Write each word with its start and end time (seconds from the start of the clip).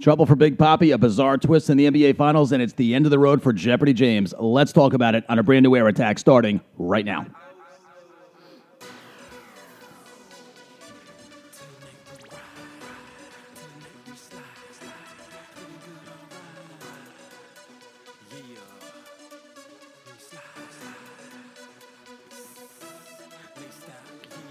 Trouble 0.00 0.26
for 0.26 0.34
Big 0.34 0.58
Papi, 0.58 0.92
a 0.92 0.98
bizarre 0.98 1.38
twist 1.38 1.70
in 1.70 1.76
the 1.76 1.88
NBA 1.88 2.16
Finals, 2.16 2.50
and 2.50 2.60
it's 2.60 2.72
the 2.72 2.94
end 2.94 3.06
of 3.06 3.10
the 3.10 3.18
road 3.18 3.42
for 3.42 3.52
Jeopardy 3.52 3.92
James. 3.92 4.34
Let's 4.38 4.72
talk 4.72 4.92
about 4.92 5.14
it 5.14 5.24
on 5.28 5.38
a 5.38 5.42
brand 5.42 5.62
new 5.62 5.76
air 5.76 5.86
attack 5.86 6.18
starting 6.18 6.60
right 6.76 7.04
now. 7.04 7.26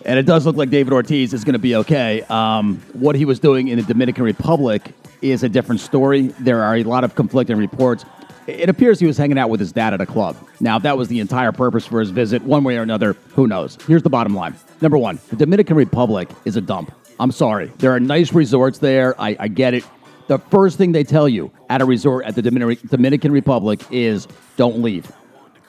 And 0.06 0.20
it 0.20 0.26
does 0.26 0.46
look 0.46 0.58
like 0.58 0.70
David 0.70 0.92
Ortiz 0.94 1.34
is 1.34 1.44
going 1.44 1.54
to 1.54 1.60
be 1.60 1.76
okay. 1.78 2.22
Um, 2.24 2.82
what 2.94 3.16
he 3.16 3.26
was 3.26 3.40
doing 3.40 3.70
in 3.70 3.78
the 3.78 3.86
Dominican 3.86 4.24
Republic 4.24 4.94
is 5.24 5.44
a 5.44 5.50
different 5.50 5.82
story. 5.82 6.28
There 6.40 6.62
are 6.62 6.76
a 6.76 6.84
lot 6.84 7.04
of 7.04 7.16
conflicting 7.16 7.58
reports. 7.58 8.06
It 8.46 8.68
appears 8.68 9.00
he 9.00 9.08
was 9.08 9.18
hanging 9.18 9.38
out 9.38 9.50
with 9.50 9.62
his 9.62 9.72
dad 9.72 9.94
at 9.94 10.02
a 10.02 10.06
club. 10.06 10.36
Now, 10.60 10.76
if 10.76 10.84
that 10.84 10.98
was 10.98 11.08
the 11.08 11.22
entire 11.22 11.54
purpose 11.54 11.86
for 11.86 12.02
his 12.02 12.10
visit, 12.10 12.42
one 12.42 12.66
way 12.66 12.78
or 12.78 12.82
another, 12.82 13.14
who 13.30 13.48
knows? 13.48 13.78
Here's 13.88 14.04
the 14.04 14.10
bottom 14.10 14.36
line. 14.36 14.56
Number 14.82 14.98
one, 14.98 15.20
the 15.30 15.38
Dominican 15.38 15.78
Republic 15.78 16.30
is 16.44 16.58
a 16.58 16.62
dump. 16.62 16.94
I'm 17.20 17.32
sorry. 17.32 17.72
There 17.78 17.92
are 17.92 18.02
nice 18.02 18.34
resorts 18.34 18.80
there. 18.80 19.20
I, 19.20 19.38
I 19.40 19.48
get 19.48 19.74
it. 19.74 19.86
The 20.28 20.40
first 20.40 20.78
thing 20.78 20.92
they 20.92 21.04
tell 21.06 21.30
you 21.30 21.52
at 21.70 21.82
a 21.82 21.86
resort 21.86 22.26
at 22.26 22.36
the 22.36 22.42
Dominican 22.42 22.88
Dominican 22.90 23.32
Republic 23.32 23.82
is 23.92 24.28
don't 24.58 24.82
leave. 24.82 25.10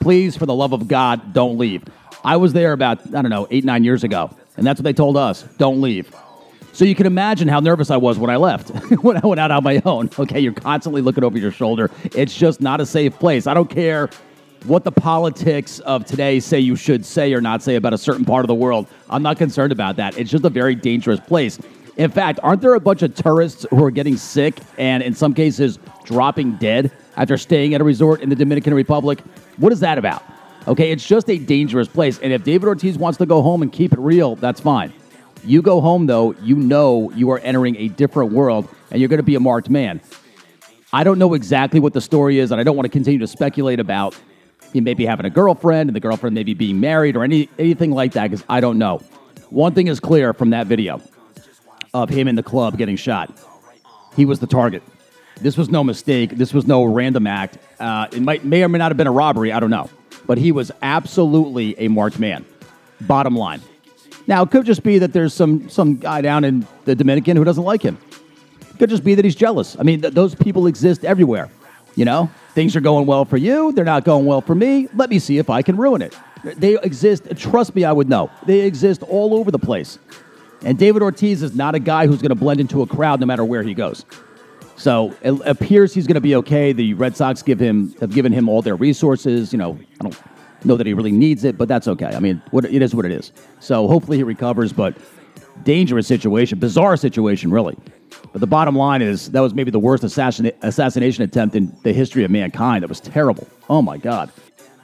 Please, 0.01 0.35
for 0.35 0.45
the 0.45 0.53
love 0.53 0.73
of 0.73 0.87
God, 0.87 1.33
don't 1.33 1.57
leave. 1.57 1.83
I 2.23 2.37
was 2.37 2.53
there 2.53 2.73
about, 2.73 3.05
I 3.07 3.21
don't 3.21 3.29
know, 3.29 3.47
eight, 3.51 3.63
nine 3.63 3.83
years 3.83 4.03
ago, 4.03 4.35
and 4.57 4.65
that's 4.65 4.79
what 4.79 4.83
they 4.83 4.93
told 4.93 5.15
us 5.15 5.43
don't 5.57 5.81
leave. 5.81 6.13
So 6.75 6.83
you 6.83 6.93
can 6.93 7.05
imagine 7.05 7.47
how 7.47 7.61
nervous 7.61 7.89
I 7.89 7.95
was 7.95 8.19
when 8.19 8.29
I 8.29 8.35
left, 8.35 8.67
when 9.01 9.15
I 9.15 9.25
went 9.25 9.39
out 9.39 9.49
on 9.49 9.63
my 9.63 9.81
own. 9.85 10.09
Okay, 10.19 10.41
you're 10.41 10.51
constantly 10.51 11.01
looking 11.01 11.23
over 11.23 11.37
your 11.37 11.51
shoulder. 11.51 11.89
It's 12.03 12.35
just 12.35 12.59
not 12.59 12.81
a 12.81 12.85
safe 12.85 13.17
place. 13.17 13.47
I 13.47 13.53
don't 13.53 13.69
care 13.69 14.09
what 14.65 14.83
the 14.83 14.91
politics 14.91 15.79
of 15.79 16.03
today 16.03 16.41
say 16.41 16.59
you 16.59 16.75
should 16.75 17.05
say 17.05 17.33
or 17.33 17.39
not 17.39 17.63
say 17.63 17.75
about 17.75 17.93
a 17.93 17.97
certain 17.97 18.25
part 18.25 18.43
of 18.43 18.49
the 18.49 18.55
world. 18.55 18.87
I'm 19.09 19.23
not 19.23 19.37
concerned 19.37 19.71
about 19.71 19.95
that. 19.95 20.17
It's 20.17 20.29
just 20.29 20.43
a 20.43 20.49
very 20.49 20.75
dangerous 20.75 21.21
place. 21.21 21.59
In 21.95 22.11
fact, 22.11 22.41
aren't 22.43 22.61
there 22.61 22.73
a 22.73 22.79
bunch 22.81 23.03
of 23.03 23.15
tourists 23.15 23.65
who 23.69 23.81
are 23.81 23.91
getting 23.91 24.17
sick 24.17 24.59
and 24.77 25.01
in 25.01 25.13
some 25.13 25.33
cases 25.33 25.79
dropping 26.03 26.57
dead 26.57 26.91
after 27.15 27.37
staying 27.37 27.73
at 27.73 27.79
a 27.79 27.85
resort 27.85 28.19
in 28.19 28.27
the 28.27 28.35
Dominican 28.35 28.73
Republic? 28.73 29.21
What 29.55 29.71
is 29.71 29.79
that 29.79 29.97
about? 29.97 30.23
Okay, 30.67 30.91
it's 30.91 31.07
just 31.07 31.29
a 31.29 31.37
dangerous 31.37 31.87
place. 31.87 32.19
And 32.19 32.33
if 32.33 32.43
David 32.43 32.67
Ortiz 32.67 32.97
wants 32.97 33.17
to 33.19 33.25
go 33.25 33.41
home 33.41 33.61
and 33.61 33.71
keep 33.71 33.93
it 33.93 33.99
real, 33.99 34.35
that's 34.35 34.59
fine. 34.59 34.91
You 35.45 35.61
go 35.61 35.81
home, 35.81 36.07
though, 36.07 36.33
you 36.41 36.55
know 36.55 37.11
you 37.11 37.29
are 37.31 37.39
entering 37.39 37.75
a 37.77 37.87
different 37.89 38.31
world 38.31 38.67
and 38.91 38.99
you're 38.99 39.09
going 39.09 39.17
to 39.17 39.23
be 39.23 39.35
a 39.35 39.39
marked 39.39 39.69
man. 39.69 40.01
I 40.91 41.03
don't 41.03 41.19
know 41.19 41.33
exactly 41.33 41.79
what 41.79 41.93
the 41.93 42.01
story 42.01 42.39
is, 42.39 42.51
and 42.51 42.59
I 42.59 42.63
don't 42.63 42.75
want 42.75 42.85
to 42.85 42.91
continue 42.91 43.19
to 43.19 43.27
speculate 43.27 43.79
about 43.79 44.17
he 44.73 44.81
may 44.81 44.93
be 44.93 45.05
having 45.05 45.25
a 45.25 45.29
girlfriend 45.29 45.89
and 45.89 45.95
the 45.95 45.99
girlfriend 45.99 46.33
maybe 46.33 46.53
being 46.53 46.79
married 46.79 47.15
or 47.15 47.23
any, 47.23 47.49
anything 47.59 47.91
like 47.91 48.13
that 48.13 48.29
because 48.29 48.45
I 48.49 48.59
don't 48.59 48.77
know. 48.77 48.99
One 49.49 49.73
thing 49.73 49.87
is 49.87 49.99
clear 49.99 50.33
from 50.33 50.49
that 50.51 50.67
video 50.67 51.01
of 51.93 52.09
him 52.09 52.27
in 52.27 52.35
the 52.35 52.43
club 52.43 52.77
getting 52.77 52.95
shot 52.95 53.37
he 54.15 54.25
was 54.25 54.39
the 54.39 54.47
target. 54.47 54.81
This 55.41 55.57
was 55.57 55.69
no 55.69 55.83
mistake. 55.83 56.31
This 56.31 56.53
was 56.53 56.65
no 56.65 56.83
random 56.85 57.27
act. 57.27 57.57
Uh, 57.79 58.07
it 58.11 58.21
might 58.21 58.45
may 58.45 58.63
or 58.63 58.69
may 58.69 58.77
not 58.77 58.91
have 58.91 58.97
been 58.97 59.07
a 59.07 59.11
robbery. 59.11 59.51
I 59.51 59.59
don't 59.59 59.69
know, 59.69 59.89
but 60.25 60.37
he 60.37 60.51
was 60.51 60.71
absolutely 60.81 61.77
a 61.77 61.89
marked 61.89 62.19
man. 62.19 62.45
Bottom 63.01 63.35
line. 63.35 63.61
Now 64.27 64.43
it 64.43 64.51
could 64.51 64.65
just 64.65 64.83
be 64.83 64.99
that 64.99 65.13
there's 65.13 65.33
some 65.33 65.69
some 65.69 65.97
guy 65.97 66.21
down 66.21 66.43
in 66.43 66.67
the 66.85 66.95
Dominican 66.95 67.37
who 67.37 67.43
doesn't 67.43 67.63
like 67.63 67.81
him. 67.81 67.97
It 68.61 68.79
could 68.79 68.89
just 68.89 69.03
be 69.03 69.15
that 69.15 69.23
he's 69.23 69.35
jealous. 69.35 69.77
I 69.79 69.83
mean, 69.83 70.01
th- 70.01 70.13
those 70.13 70.35
people 70.35 70.67
exist 70.67 71.05
everywhere. 71.05 71.49
You 71.95 72.03
know, 72.03 72.29
things 72.53 72.75
are 72.75 72.81
going 72.81 73.05
well 73.05 73.23
for 73.23 73.37
you. 73.37 73.71
They're 73.71 73.85
not 73.85 74.03
going 74.03 74.25
well 74.25 74.41
for 74.41 74.53
me. 74.53 74.89
Let 74.93 75.09
me 75.09 75.19
see 75.19 75.37
if 75.37 75.49
I 75.49 75.61
can 75.61 75.77
ruin 75.77 76.01
it. 76.01 76.17
They 76.43 76.77
exist. 76.79 77.27
Trust 77.37 77.73
me, 77.73 77.85
I 77.85 77.91
would 77.91 78.09
know. 78.09 78.29
They 78.45 78.61
exist 78.61 79.01
all 79.03 79.33
over 79.33 79.49
the 79.49 79.59
place. 79.59 79.97
And 80.61 80.77
David 80.77 81.01
Ortiz 81.01 81.41
is 81.41 81.55
not 81.55 81.75
a 81.75 81.79
guy 81.79 82.07
who's 82.07 82.21
going 82.21 82.29
to 82.29 82.35
blend 82.35 82.59
into 82.59 82.81
a 82.81 82.87
crowd 82.87 83.19
no 83.19 83.25
matter 83.25 83.45
where 83.45 83.63
he 83.63 83.73
goes. 83.73 84.05
So 84.77 85.15
it 85.21 85.39
appears 85.45 85.93
he's 85.93 86.07
going 86.07 86.15
to 86.15 86.21
be 86.21 86.35
okay. 86.35 86.73
The 86.73 86.93
Red 86.95 87.15
Sox 87.15 87.41
give 87.41 87.59
him 87.59 87.95
have 88.01 88.11
given 88.11 88.33
him 88.33 88.49
all 88.49 88.61
their 88.61 88.75
resources. 88.75 89.53
You 89.53 89.59
know, 89.59 89.79
I 90.01 90.03
don't 90.03 90.19
know 90.65 90.77
that 90.77 90.87
he 90.87 90.93
really 90.93 91.11
needs 91.11 91.43
it, 91.43 91.57
but 91.57 91.67
that's 91.67 91.87
okay. 91.87 92.07
I 92.07 92.19
mean, 92.19 92.41
what, 92.51 92.65
it 92.65 92.81
is 92.81 92.95
what 92.95 93.05
it 93.05 93.11
is. 93.11 93.31
So 93.59 93.87
hopefully 93.87 94.17
he 94.17 94.23
recovers. 94.23 94.73
But 94.73 94.97
dangerous 95.63 96.07
situation, 96.07 96.59
bizarre 96.59 96.97
situation, 96.97 97.51
really. 97.51 97.77
But 98.31 98.41
the 98.41 98.47
bottom 98.47 98.75
line 98.75 99.01
is 99.01 99.31
that 99.31 99.39
was 99.39 99.53
maybe 99.53 99.71
the 99.71 99.79
worst 99.79 100.03
assassin, 100.03 100.51
assassination 100.61 101.23
attempt 101.23 101.55
in 101.55 101.75
the 101.83 101.93
history 101.93 102.23
of 102.23 102.31
mankind. 102.31 102.83
That 102.83 102.89
was 102.89 102.99
terrible. 102.99 103.47
Oh 103.69 103.81
my 103.81 103.97
God. 103.97 104.31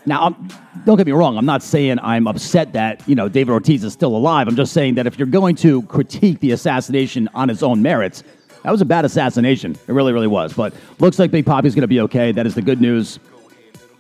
Now, 0.06 0.26
I'm, 0.26 0.50
don't 0.86 0.98
get 0.98 1.06
me 1.06 1.12
wrong. 1.12 1.38
I'm 1.38 1.46
not 1.46 1.62
saying 1.62 2.00
I'm 2.02 2.28
upset 2.28 2.74
that 2.74 3.08
you 3.08 3.14
know 3.14 3.30
David 3.30 3.52
Ortiz 3.52 3.84
is 3.84 3.94
still 3.94 4.16
alive. 4.16 4.48
I'm 4.48 4.56
just 4.56 4.74
saying 4.74 4.96
that 4.96 5.06
if 5.06 5.20
you're 5.20 5.28
going 5.28 5.56
to 5.58 5.84
critique 5.84 6.40
the 6.40 6.52
assassination 6.52 7.30
on 7.36 7.50
its 7.50 7.62
own 7.62 7.84
merits, 7.84 8.24
that 8.64 8.72
was 8.72 8.82
a 8.82 8.86
bad 8.86 9.06
assassination. 9.06 9.78
It 9.88 9.92
really, 9.92 10.14
really 10.14 10.28
was. 10.28 10.54
But 10.54 10.74
looks 11.00 11.20
like 11.20 11.30
Big 11.30 11.46
Papi's 11.46 11.76
going 11.76 11.82
to 11.82 11.88
be 11.88 12.00
okay. 12.02 12.32
That 12.32 12.48
is 12.48 12.56
the 12.56 12.62
good 12.62 12.82
news. 12.82 13.20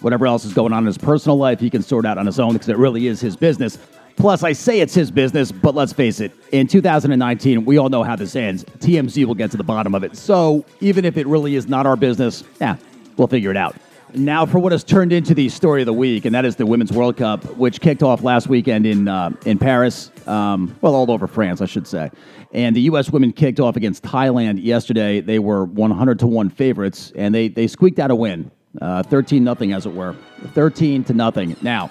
Whatever 0.01 0.27
else 0.27 0.45
is 0.45 0.53
going 0.53 0.73
on 0.73 0.83
in 0.83 0.87
his 0.87 0.97
personal 0.97 1.37
life, 1.37 1.59
he 1.59 1.69
can 1.69 1.81
sort 1.81 2.05
out 2.05 2.17
on 2.17 2.25
his 2.25 2.39
own 2.39 2.53
because 2.53 2.69
it 2.69 2.77
really 2.77 3.07
is 3.07 3.21
his 3.21 3.35
business. 3.35 3.77
Plus, 4.15 4.43
I 4.43 4.53
say 4.53 4.81
it's 4.81 4.93
his 4.93 5.09
business, 5.09 5.51
but 5.51 5.73
let's 5.73 5.93
face 5.93 6.19
it, 6.19 6.31
in 6.51 6.67
2019, 6.67 7.65
we 7.65 7.77
all 7.77 7.89
know 7.89 8.03
how 8.03 8.15
this 8.15 8.35
ends. 8.35 8.63
TMZ 8.79 9.25
will 9.25 9.35
get 9.35 9.51
to 9.51 9.57
the 9.57 9.63
bottom 9.63 9.95
of 9.95 10.03
it. 10.03 10.17
So 10.17 10.65
even 10.79 11.05
if 11.05 11.17
it 11.17 11.25
really 11.27 11.55
is 11.55 11.67
not 11.67 11.85
our 11.85 11.95
business, 11.95 12.43
yeah, 12.59 12.75
we'll 13.17 13.27
figure 13.27 13.51
it 13.51 13.57
out. 13.57 13.75
Now, 14.13 14.45
for 14.45 14.59
what 14.59 14.73
has 14.73 14.83
turned 14.83 15.13
into 15.13 15.33
the 15.33 15.47
story 15.47 15.81
of 15.81 15.85
the 15.85 15.93
week, 15.93 16.25
and 16.25 16.35
that 16.35 16.43
is 16.43 16.57
the 16.57 16.65
Women's 16.65 16.91
World 16.91 17.15
Cup, 17.15 17.45
which 17.55 17.79
kicked 17.79 18.03
off 18.03 18.23
last 18.23 18.47
weekend 18.47 18.85
in 18.85 19.07
uh, 19.07 19.31
in 19.45 19.57
Paris. 19.57 20.11
Um, 20.27 20.75
well, 20.81 20.95
all 20.95 21.09
over 21.09 21.27
France, 21.27 21.61
I 21.61 21.65
should 21.65 21.87
say. 21.87 22.11
And 22.51 22.75
the 22.75 22.81
U.S. 22.81 23.09
women 23.09 23.31
kicked 23.31 23.61
off 23.61 23.77
against 23.77 24.03
Thailand 24.03 24.61
yesterday. 24.61 25.21
They 25.21 25.39
were 25.39 25.63
100 25.63 26.19
to 26.19 26.27
one 26.27 26.49
favorites, 26.49 27.13
and 27.15 27.33
they 27.33 27.47
they 27.47 27.67
squeaked 27.67 27.99
out 27.99 28.11
a 28.11 28.15
win, 28.15 28.51
uh, 28.79 29.03
13 29.03 29.43
nothing, 29.43 29.73
as 29.73 29.85
it 29.85 29.93
were, 29.93 30.15
13 30.53 31.03
to 31.05 31.13
nothing. 31.13 31.55
Now, 31.61 31.89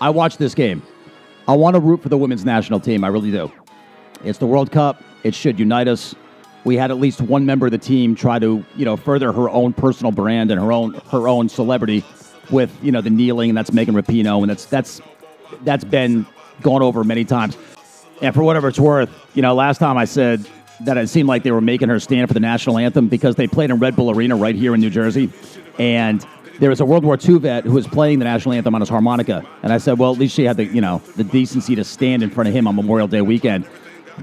I 0.00 0.10
watched 0.10 0.38
this 0.38 0.54
game. 0.54 0.82
I 1.48 1.56
want 1.56 1.74
to 1.74 1.80
root 1.80 2.02
for 2.02 2.08
the 2.08 2.18
women's 2.18 2.44
national 2.44 2.80
team. 2.80 3.04
I 3.04 3.08
really 3.08 3.30
do. 3.30 3.50
It's 4.24 4.38
the 4.38 4.46
World 4.46 4.72
Cup. 4.72 5.02
It 5.22 5.34
should 5.34 5.58
unite 5.58 5.88
us. 5.88 6.14
We 6.64 6.76
had 6.76 6.90
at 6.90 6.98
least 6.98 7.20
one 7.20 7.46
member 7.46 7.66
of 7.66 7.72
the 7.72 7.78
team 7.78 8.14
try 8.14 8.38
to, 8.40 8.64
you 8.76 8.84
know, 8.84 8.96
further 8.96 9.32
her 9.32 9.48
own 9.48 9.72
personal 9.72 10.10
brand 10.10 10.50
and 10.50 10.60
her 10.60 10.72
own 10.72 10.94
her 11.10 11.28
own 11.28 11.48
celebrity 11.48 12.04
with, 12.50 12.76
you 12.82 12.90
know, 12.90 13.00
the 13.00 13.10
kneeling, 13.10 13.50
and 13.50 13.56
that's 13.56 13.72
Megan 13.72 13.94
Rapinoe, 13.94 14.40
and 14.40 14.50
that's 14.50 14.64
that's 14.64 15.00
that's 15.62 15.84
been 15.84 16.26
gone 16.62 16.82
over 16.82 17.04
many 17.04 17.24
times. 17.24 17.56
And 18.20 18.34
for 18.34 18.42
whatever 18.42 18.68
it's 18.68 18.80
worth, 18.80 19.10
you 19.34 19.42
know, 19.42 19.54
last 19.54 19.78
time 19.78 19.96
I 19.96 20.06
said 20.06 20.48
that 20.80 20.96
it 20.96 21.08
seemed 21.08 21.28
like 21.28 21.42
they 21.42 21.50
were 21.50 21.60
making 21.60 21.88
her 21.88 22.00
stand 22.00 22.28
for 22.28 22.34
the 22.34 22.40
national 22.40 22.78
anthem 22.78 23.08
because 23.08 23.36
they 23.36 23.46
played 23.46 23.70
in 23.70 23.78
Red 23.78 23.96
Bull 23.96 24.10
Arena 24.10 24.36
right 24.36 24.54
here 24.54 24.74
in 24.74 24.80
New 24.80 24.90
Jersey, 24.90 25.30
and 25.78 26.26
there 26.58 26.70
was 26.70 26.80
a 26.80 26.84
World 26.84 27.04
War 27.04 27.18
II 27.22 27.38
vet 27.38 27.64
who 27.64 27.72
was 27.72 27.86
playing 27.86 28.18
the 28.18 28.24
national 28.24 28.54
anthem 28.54 28.74
on 28.74 28.80
his 28.80 28.88
harmonica, 28.88 29.46
and 29.62 29.72
I 29.72 29.78
said, 29.78 29.98
well, 29.98 30.12
at 30.12 30.18
least 30.18 30.34
she 30.34 30.44
had 30.44 30.56
the 30.56 30.64
you 30.64 30.80
know 30.80 31.02
the 31.16 31.24
decency 31.24 31.74
to 31.76 31.84
stand 31.84 32.22
in 32.22 32.30
front 32.30 32.48
of 32.48 32.54
him 32.54 32.66
on 32.66 32.76
Memorial 32.76 33.08
Day 33.08 33.22
weekend. 33.22 33.66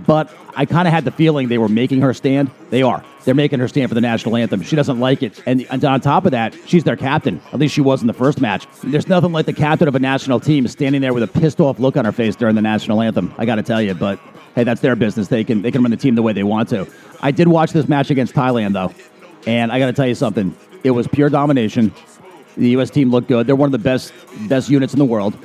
But 0.08 0.34
I 0.56 0.66
kind 0.66 0.88
of 0.88 0.94
had 0.94 1.06
the 1.06 1.12
feeling 1.12 1.50
they 1.50 1.60
were 1.60 1.70
making 1.70 2.02
her 2.02 2.14
stand. 2.14 2.50
They 2.72 2.82
are. 2.82 3.04
They're 3.26 3.36
making 3.36 3.60
her 3.60 3.68
stand 3.68 3.90
for 3.90 3.96
the 3.96 4.02
national 4.02 4.36
anthem. 4.36 4.62
She 4.64 4.76
doesn't 4.76 5.00
like 5.00 5.24
it, 5.24 5.42
and, 5.46 5.66
and 5.70 5.84
on 5.86 6.02
top 6.02 6.26
of 6.26 6.32
that, 6.32 6.56
she's 6.66 6.84
their 6.84 6.98
captain. 6.98 7.42
At 7.54 7.60
least 7.60 7.74
she 7.74 7.82
was 7.82 8.02
in 8.02 8.08
the 8.08 8.14
first 8.14 8.42
match. 8.42 8.68
There's 8.84 9.08
nothing 9.08 9.32
like 9.32 9.46
the 9.46 9.54
captain 9.54 9.88
of 9.88 9.96
a 9.96 10.00
national 10.00 10.40
team 10.40 10.68
standing 10.68 11.02
there 11.02 11.14
with 11.14 11.24
a 11.24 11.28
pissed 11.28 11.62
off 11.62 11.80
look 11.80 11.96
on 11.96 12.06
her 12.06 12.12
face 12.12 12.36
during 12.36 12.56
the 12.56 12.62
national 12.62 13.02
anthem. 13.02 13.34
I 13.38 13.46
got 13.46 13.56
to 13.56 13.64
tell 13.64 13.82
you, 13.82 13.94
but 13.94 14.20
hey, 14.56 14.64
that's 14.64 14.82
their 14.82 14.96
business. 14.96 15.28
They 15.28 15.44
can 15.44 15.62
they 15.62 15.72
can 15.72 15.82
run 15.82 15.92
the 15.92 15.98
team 15.98 16.16
the 16.16 16.22
way 16.22 16.34
they 16.34 16.44
want 16.44 16.70
to. 16.70 16.88
I 17.22 17.32
did 17.32 17.48
watch 17.48 17.72
this 17.72 17.88
match 17.88 18.10
against 18.10 18.34
Thailand 18.34 18.74
though, 18.74 18.94
and 19.48 19.72
I 19.72 19.80
got 19.80 19.88
to 19.88 19.94
tell 19.94 20.08
you 20.08 20.16
something. 20.16 20.56
It 20.84 20.92
was 20.92 21.08
pure 21.08 21.30
domination. 21.30 21.94
The 22.58 22.70
U.S. 22.70 22.90
team 22.90 23.10
looked 23.10 23.28
good. 23.28 23.48
They're 23.48 23.56
one 23.56 23.68
of 23.68 23.72
the 23.72 23.78
best 23.78 24.14
best 24.48 24.70
units 24.70 24.94
in 24.94 25.00
the 25.00 25.06
world. 25.06 25.38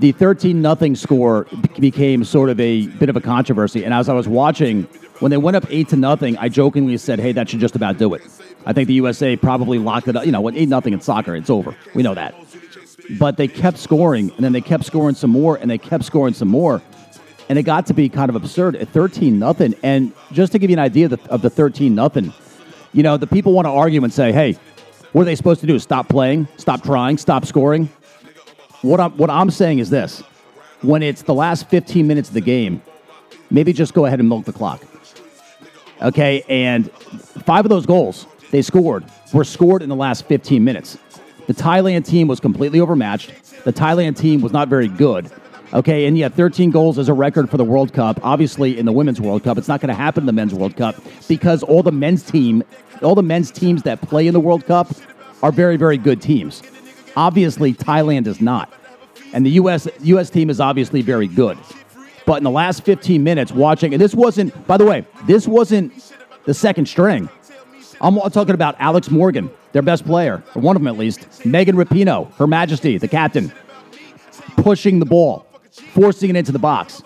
The 0.00 0.12
13 0.12 0.62
nothing 0.62 0.96
score 0.96 1.46
became 1.78 2.24
sort 2.24 2.48
of 2.48 2.58
a 2.58 2.86
bit 2.86 3.08
of 3.08 3.16
a 3.16 3.20
controversy, 3.20 3.84
and 3.84 3.92
as 3.92 4.08
I 4.08 4.14
was 4.14 4.26
watching, 4.26 4.84
when 5.20 5.30
they 5.30 5.36
went 5.36 5.56
up 5.56 5.66
eight 5.68 5.88
to 5.90 5.96
nothing, 5.96 6.38
I 6.38 6.48
jokingly 6.48 6.96
said, 6.96 7.20
"Hey, 7.20 7.32
that 7.32 7.48
should 7.48 7.60
just 7.60 7.76
about 7.76 7.98
do 7.98 8.14
it." 8.14 8.22
I 8.66 8.72
think 8.72 8.88
the 8.88 8.94
USA 8.94 9.36
probably 9.36 9.78
locked 9.78 10.08
it 10.08 10.16
up. 10.16 10.26
You 10.26 10.32
know, 10.32 10.40
when 10.40 10.56
eight 10.56 10.68
nothing 10.68 10.92
in 10.92 11.00
soccer, 11.00 11.36
it's 11.36 11.50
over. 11.50 11.74
We 11.94 12.02
know 12.02 12.14
that. 12.14 12.34
But 13.18 13.36
they 13.36 13.48
kept 13.48 13.78
scoring, 13.78 14.32
and 14.36 14.44
then 14.44 14.52
they 14.52 14.60
kept 14.60 14.84
scoring 14.84 15.14
some 15.14 15.30
more, 15.30 15.56
and 15.56 15.70
they 15.70 15.78
kept 15.78 16.04
scoring 16.04 16.34
some 16.34 16.48
more, 16.48 16.80
and 17.48 17.58
it 17.58 17.64
got 17.64 17.86
to 17.86 17.94
be 17.94 18.08
kind 18.08 18.28
of 18.28 18.36
absurd 18.36 18.76
at 18.76 18.88
13 18.88 19.38
nothing. 19.38 19.74
And 19.82 20.12
just 20.32 20.52
to 20.52 20.58
give 20.58 20.70
you 20.70 20.76
an 20.76 20.80
idea 20.80 21.06
of 21.06 21.10
the, 21.10 21.30
of 21.30 21.42
the 21.42 21.50
13 21.50 21.94
nothing, 21.94 22.32
you 22.92 23.02
know, 23.02 23.16
the 23.16 23.26
people 23.26 23.52
want 23.52 23.66
to 23.66 23.70
argue 23.70 24.02
and 24.02 24.12
say, 24.12 24.32
"Hey, 24.32 24.58
what 25.12 25.22
are 25.22 25.24
they 25.24 25.36
supposed 25.36 25.60
to 25.60 25.66
do? 25.66 25.78
Stop 25.78 26.08
playing? 26.08 26.48
Stop 26.56 26.82
trying? 26.82 27.18
Stop 27.18 27.44
scoring?" 27.44 27.88
What 28.82 29.00
I'm 29.00 29.12
what 29.12 29.30
I'm 29.30 29.50
saying 29.50 29.78
is 29.78 29.90
this: 29.90 30.22
when 30.82 31.02
it's 31.02 31.22
the 31.22 31.34
last 31.34 31.68
15 31.68 32.06
minutes 32.06 32.28
of 32.28 32.34
the 32.34 32.40
game, 32.40 32.82
maybe 33.50 33.72
just 33.72 33.94
go 33.94 34.06
ahead 34.06 34.20
and 34.20 34.28
milk 34.28 34.44
the 34.44 34.52
clock. 34.52 34.82
Okay, 36.02 36.42
and 36.48 36.90
five 37.44 37.64
of 37.64 37.68
those 37.68 37.84
goals 37.86 38.26
they 38.50 38.62
scored 38.62 39.04
were 39.32 39.44
scored 39.44 39.82
in 39.82 39.88
the 39.88 39.96
last 39.96 40.26
15 40.26 40.64
minutes. 40.64 40.98
The 41.46 41.54
Thailand 41.54 42.06
team 42.06 42.28
was 42.28 42.40
completely 42.40 42.80
overmatched. 42.80 43.32
The 43.64 43.72
Thailand 43.72 44.16
team 44.16 44.40
was 44.40 44.52
not 44.52 44.68
very 44.68 44.88
good. 44.88 45.30
Okay, 45.72 46.06
and 46.06 46.18
yeah, 46.18 46.28
13 46.28 46.72
goals 46.72 46.98
is 46.98 47.08
a 47.08 47.14
record 47.14 47.48
for 47.48 47.56
the 47.56 47.64
World 47.64 47.92
Cup. 47.92 48.18
Obviously, 48.24 48.76
in 48.76 48.86
the 48.86 48.92
Women's 48.92 49.20
World 49.20 49.44
Cup, 49.44 49.56
it's 49.56 49.68
not 49.68 49.80
going 49.80 49.88
to 49.88 49.94
happen 49.94 50.22
in 50.22 50.26
the 50.26 50.32
Men's 50.32 50.52
World 50.52 50.76
Cup 50.76 50.96
because 51.28 51.62
all 51.62 51.84
the 51.84 51.92
men's 51.92 52.24
team, 52.24 52.64
all 53.02 53.14
the 53.14 53.22
men's 53.22 53.52
teams 53.52 53.84
that 53.84 54.00
play 54.02 54.26
in 54.26 54.34
the 54.34 54.40
World 54.40 54.66
Cup 54.66 54.88
are 55.44 55.52
very, 55.52 55.76
very 55.76 55.96
good 55.96 56.20
teams. 56.20 56.60
Obviously, 57.14 57.72
Thailand 57.72 58.26
is 58.26 58.40
not, 58.40 58.72
and 59.32 59.46
the 59.46 59.50
U.S. 59.50 59.86
U.S. 60.00 60.28
team 60.28 60.50
is 60.50 60.58
obviously 60.58 61.02
very 61.02 61.28
good. 61.28 61.56
But 62.26 62.38
in 62.38 62.44
the 62.44 62.50
last 62.50 62.82
15 62.82 63.22
minutes, 63.22 63.52
watching, 63.52 63.94
and 63.94 64.02
this 64.02 64.14
wasn't, 64.14 64.66
by 64.66 64.76
the 64.76 64.84
way, 64.84 65.06
this 65.26 65.46
wasn't 65.46 65.92
the 66.46 66.54
second 66.54 66.86
string. 66.86 67.28
I'm 68.00 68.18
talking 68.30 68.54
about 68.54 68.74
Alex 68.80 69.08
Morgan, 69.08 69.50
their 69.70 69.82
best 69.82 70.04
player, 70.04 70.42
or 70.56 70.62
one 70.62 70.74
of 70.74 70.82
them 70.82 70.88
at 70.88 70.98
least. 70.98 71.46
Megan 71.46 71.76
Rapinoe, 71.76 72.32
Her 72.34 72.48
Majesty, 72.48 72.98
the 72.98 73.08
captain, 73.08 73.52
pushing 74.56 74.98
the 74.98 75.06
ball 75.06 75.46
forcing 75.92 76.30
it 76.30 76.36
into 76.36 76.52
the 76.52 76.58
box. 76.58 77.02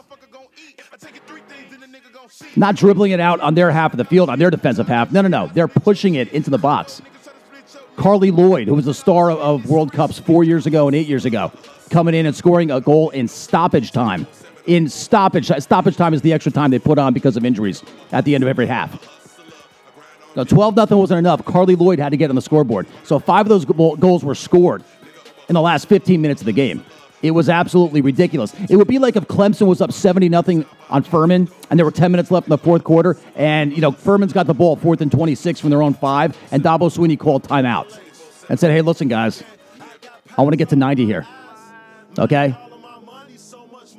Not 2.57 2.77
dribbling 2.77 3.13
it 3.13 3.21
out 3.21 3.41
on 3.41 3.55
their 3.55 3.71
half 3.71 3.93
of 3.93 3.99
the 3.99 4.05
field, 4.05 4.29
on 4.31 4.39
their 4.39 4.51
defensive 4.51 4.87
half. 4.87 5.11
No, 5.13 5.23
no, 5.23 5.29
no. 5.29 5.49
They're 5.49 5.69
pushing 5.69 6.15
it 6.15 6.33
into 6.33 6.51
the 6.51 6.59
box. 6.59 7.03
Carli 7.97 8.37
Lloyd, 8.37 8.69
who 8.69 8.75
was 8.75 8.87
the 8.87 8.95
star 8.95 9.31
of 9.31 9.69
World 9.69 9.93
Cups 9.93 10.19
four 10.19 10.45
years 10.45 10.67
ago 10.67 10.89
and 10.89 10.97
eight 10.97 11.07
years 11.07 11.25
ago, 11.25 11.53
coming 11.91 12.15
in 12.15 12.27
and 12.27 12.35
scoring 12.35 12.71
a 12.71 12.81
goal 12.81 13.11
in 13.11 13.29
stoppage 13.29 13.93
time. 13.93 14.27
In 14.67 14.89
stoppage, 14.89 15.51
stoppage 15.63 15.97
time 15.97 16.15
is 16.15 16.23
the 16.23 16.33
extra 16.33 16.51
time 16.51 16.71
they 16.71 16.79
put 16.79 16.99
on 16.99 17.13
because 17.13 17.37
of 17.37 17.45
injuries 17.45 17.85
at 18.13 18.25
the 18.25 18.35
end 18.35 18.43
of 18.43 18.49
every 18.49 18.67
half. 18.67 18.99
Now, 20.35 20.43
12 20.43 20.75
nothing 20.75 20.99
wasn't 20.99 21.19
enough. 21.19 21.45
Carli 21.45 21.79
Lloyd 21.79 22.01
had 22.01 22.09
to 22.11 22.17
get 22.17 22.31
on 22.31 22.37
the 22.37 22.43
scoreboard. 22.43 22.89
So 23.05 23.19
five 23.19 23.47
of 23.47 23.51
those 23.51 23.65
goals 23.65 24.25
were 24.25 24.35
scored 24.35 24.83
in 25.49 25.55
the 25.55 25.61
last 25.61 25.89
15 25.89 26.21
minutes 26.21 26.43
of 26.43 26.47
the 26.47 26.53
game. 26.53 26.85
It 27.25 27.31
was 27.31 27.49
absolutely 27.49 28.03
ridiculous. 28.03 28.53
It 28.69 28.77
would 28.77 28.87
be 28.87 28.99
like 28.99 29.17
if 29.17 29.25
Clemson 29.25 29.67
was 29.67 29.81
up 29.81 29.93
70 29.93 30.29
nothing 30.29 30.67
on 30.91 31.03
Furman 31.03 31.49
and 31.71 31.79
there 31.79 31.87
were 31.87 31.91
10 31.91 32.13
minutes 32.13 32.31
left 32.31 32.49
in 32.49 32.51
the 32.51 32.59
fourth 32.59 32.85
quarter 32.85 33.17
and, 33.35 33.73
you 33.73 33.81
know, 33.81 33.93
Furman's 33.93 34.35
got 34.35 34.47
the 34.47 34.53
ball 34.53 34.77
fourth 34.77 35.01
and 35.01 35.11
26 35.11 35.59
from 35.59 35.71
their 35.71 35.83
own 35.83 35.95
five 35.95 36.37
and 36.51 36.63
Dabo 36.63 36.95
Swinney 36.95 37.19
called 37.19 37.43
timeout 37.43 37.99
and 38.51 38.61
said, 38.61 38.73
hey, 38.73 38.83
listen, 38.83 39.09
guys, 39.09 39.43
I 40.37 40.43
want 40.43 40.53
to 40.53 40.59
get 40.59 40.69
to 40.69 40.77
90 40.77 41.07
here. 41.07 41.27
Okay? 42.19 42.55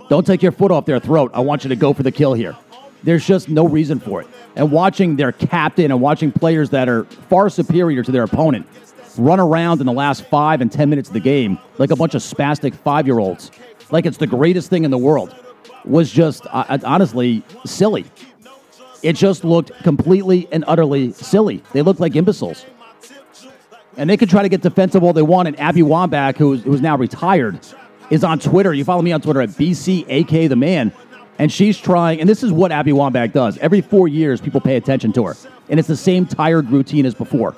Don't 0.08 0.28
take 0.28 0.44
your 0.44 0.52
foot 0.52 0.70
off 0.70 0.86
their 0.86 1.00
throat. 1.00 1.32
I 1.34 1.40
want 1.40 1.64
you 1.64 1.70
to 1.70 1.76
go 1.76 1.94
for 1.94 2.04
the 2.04 2.12
kill 2.12 2.36
here. 2.36 2.56
There's 3.02 3.26
just 3.26 3.50
no 3.50 3.68
reason 3.68 4.00
for 4.00 4.22
it. 4.22 4.28
And 4.56 4.72
watching 4.72 5.16
their 5.16 5.32
captain 5.32 5.90
and 5.90 6.00
watching 6.00 6.32
players 6.32 6.70
that 6.70 6.88
are 6.88 7.06
far 7.06 7.50
superior 7.50 8.04
to 8.04 8.12
their 8.12 8.24
opponent 8.24 8.68
run 9.18 9.40
around 9.40 9.80
in 9.80 9.86
the 9.86 9.94
last 9.94 10.26
five 10.26 10.62
and 10.62 10.72
10 10.72 10.90
minutes 10.90 11.10
of 11.10 11.14
the 11.14 11.20
game 11.20 11.58
like 11.78 11.92
a 11.92 11.96
bunch 11.96 12.16
of 12.16 12.22
spastic 12.22 12.74
five 12.76 13.08
year 13.08 13.20
olds, 13.20 13.52
like 13.92 14.06
it's 14.06 14.18
the 14.18 14.28
greatest 14.28 14.70
thing 14.70 14.84
in 14.84 14.92
the 14.92 14.98
world, 14.98 15.36
was 15.84 16.12
just 16.12 16.46
uh, 16.52 16.78
honestly 16.84 17.44
silly. 17.66 18.06
It 19.04 19.16
just 19.16 19.44
looked 19.44 19.72
completely 19.84 20.48
and 20.52 20.64
utterly 20.68 21.12
silly. 21.12 21.62
They 21.74 21.82
looked 21.82 22.00
like 22.00 22.16
imbeciles. 22.16 22.66
And 23.98 24.10
they 24.10 24.18
could 24.18 24.30
try 24.30 24.42
to 24.42 24.50
get 24.50 24.62
defensive 24.62 25.04
all 25.04 25.14
they 25.14 25.22
want. 25.22 25.48
And 25.48 25.60
Abby 25.60 25.82
Wambach, 25.82 26.38
who's, 26.38 26.64
who's 26.64 26.82
now 26.82 26.98
retired, 26.98 27.60
is 28.10 28.24
on 28.24 28.40
Twitter. 28.40 28.74
You 28.74 28.84
follow 28.84 29.02
me 29.02 29.12
on 29.12 29.22
Twitter 29.22 29.42
at 29.42 29.50
BCAK 29.50 30.50
the 30.50 30.56
man. 30.56 30.92
And 31.38 31.52
she's 31.52 31.78
trying, 31.78 32.20
and 32.20 32.30
this 32.30 32.44
is 32.44 32.52
what 32.52 32.72
Abby 32.72 32.92
Wambach 32.92 33.34
does. 33.34 33.58
Every 33.60 33.82
four 33.82 34.08
years, 34.08 34.40
people 34.40 34.62
pay 34.62 34.78
attention 34.78 35.12
to 35.14 35.26
her. 35.26 35.36
And 35.70 35.80
it's 35.80 35.88
the 35.88 35.98
same 35.98 36.26
tired 36.26 36.70
routine 36.70 37.06
as 37.06 37.14
before. 37.14 37.56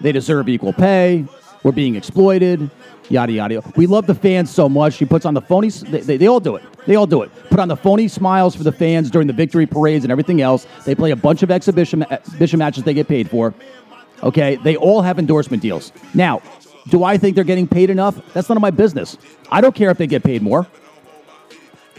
They 0.00 0.12
deserve 0.12 0.48
equal 0.48 0.72
pay. 0.72 1.26
We're 1.62 1.72
being 1.72 1.96
exploited. 1.96 2.70
Yada 3.10 3.32
yada. 3.32 3.62
We 3.76 3.86
love 3.86 4.06
the 4.06 4.14
fans 4.14 4.50
so 4.50 4.68
much. 4.68 4.94
She 4.94 5.04
puts 5.04 5.26
on 5.26 5.34
the 5.34 5.40
phony. 5.40 5.68
They, 5.68 6.00
they, 6.00 6.16
they, 6.16 6.26
all 6.28 6.40
do 6.40 6.54
it. 6.56 6.62
They 6.86 6.94
all 6.94 7.06
do 7.06 7.22
it. 7.22 7.30
Put 7.50 7.58
on 7.58 7.68
the 7.68 7.76
phony 7.76 8.06
smiles 8.06 8.54
for 8.54 8.62
the 8.62 8.72
fans 8.72 9.10
during 9.10 9.26
the 9.26 9.32
victory 9.32 9.66
parades 9.66 10.04
and 10.04 10.12
everything 10.12 10.40
else. 10.40 10.66
They 10.86 10.94
play 10.94 11.10
a 11.10 11.16
bunch 11.16 11.42
of 11.42 11.50
exhibition 11.50 12.04
exhibition 12.10 12.58
matches 12.58 12.84
they 12.84 12.94
get 12.94 13.08
paid 13.08 13.28
for. 13.28 13.52
Okay, 14.22 14.56
they 14.56 14.76
all 14.76 15.02
have 15.02 15.18
endorsement 15.18 15.62
deals. 15.62 15.92
Now, 16.14 16.40
do 16.88 17.04
I 17.04 17.18
think 17.18 17.34
they're 17.34 17.44
getting 17.44 17.66
paid 17.66 17.90
enough? 17.90 18.20
That's 18.32 18.48
none 18.48 18.56
of 18.56 18.62
my 18.62 18.70
business. 18.70 19.18
I 19.50 19.60
don't 19.60 19.74
care 19.74 19.90
if 19.90 19.98
they 19.98 20.06
get 20.06 20.22
paid 20.22 20.40
more. 20.40 20.66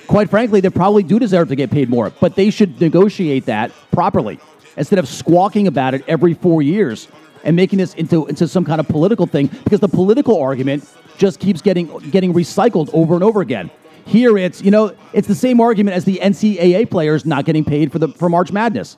Quite 0.07 0.30
frankly, 0.30 0.62
they 0.62 0.69
probably 0.69 1.03
do 1.03 1.19
deserve 1.19 1.50
to 1.50 1.56
get 1.56 1.71
paid 1.71 1.89
more, 1.89 2.09
but 2.21 2.36
they 2.36 2.50
should 2.50 2.80
negotiate 2.80 3.45
that 3.45 3.71
properly 3.92 4.39
instead 4.77 5.00
of 5.00 5.07
squawking 5.07 5.68
about 5.68 5.94
it 5.94 6.03
every 6.07 6.33
four 6.33 6.62
years 6.62 7.07
and 7.43 7.55
making 7.55 7.79
this 7.79 7.93
into, 7.95 8.25
into 8.27 8.47
some 8.47 8.65
kind 8.65 8.79
of 8.79 8.88
political 8.88 9.25
thing 9.25 9.47
because 9.63 9.79
the 9.79 9.88
political 9.88 10.41
argument 10.41 10.88
just 11.17 11.39
keeps 11.39 11.61
getting 11.61 11.88
getting 12.09 12.33
recycled 12.33 12.89
over 12.93 13.13
and 13.13 13.23
over 13.23 13.41
again. 13.41 13.69
Here 14.05 14.38
it's, 14.38 14.61
you 14.61 14.71
know, 14.71 14.95
it's 15.13 15.27
the 15.27 15.35
same 15.35 15.61
argument 15.61 15.95
as 15.95 16.05
the 16.05 16.19
NCAA 16.21 16.89
players 16.89 17.25
not 17.25 17.45
getting 17.45 17.63
paid 17.63 17.91
for 17.91 17.99
the 17.99 18.07
for 18.09 18.29
March 18.29 18.51
Madness. 18.51 18.97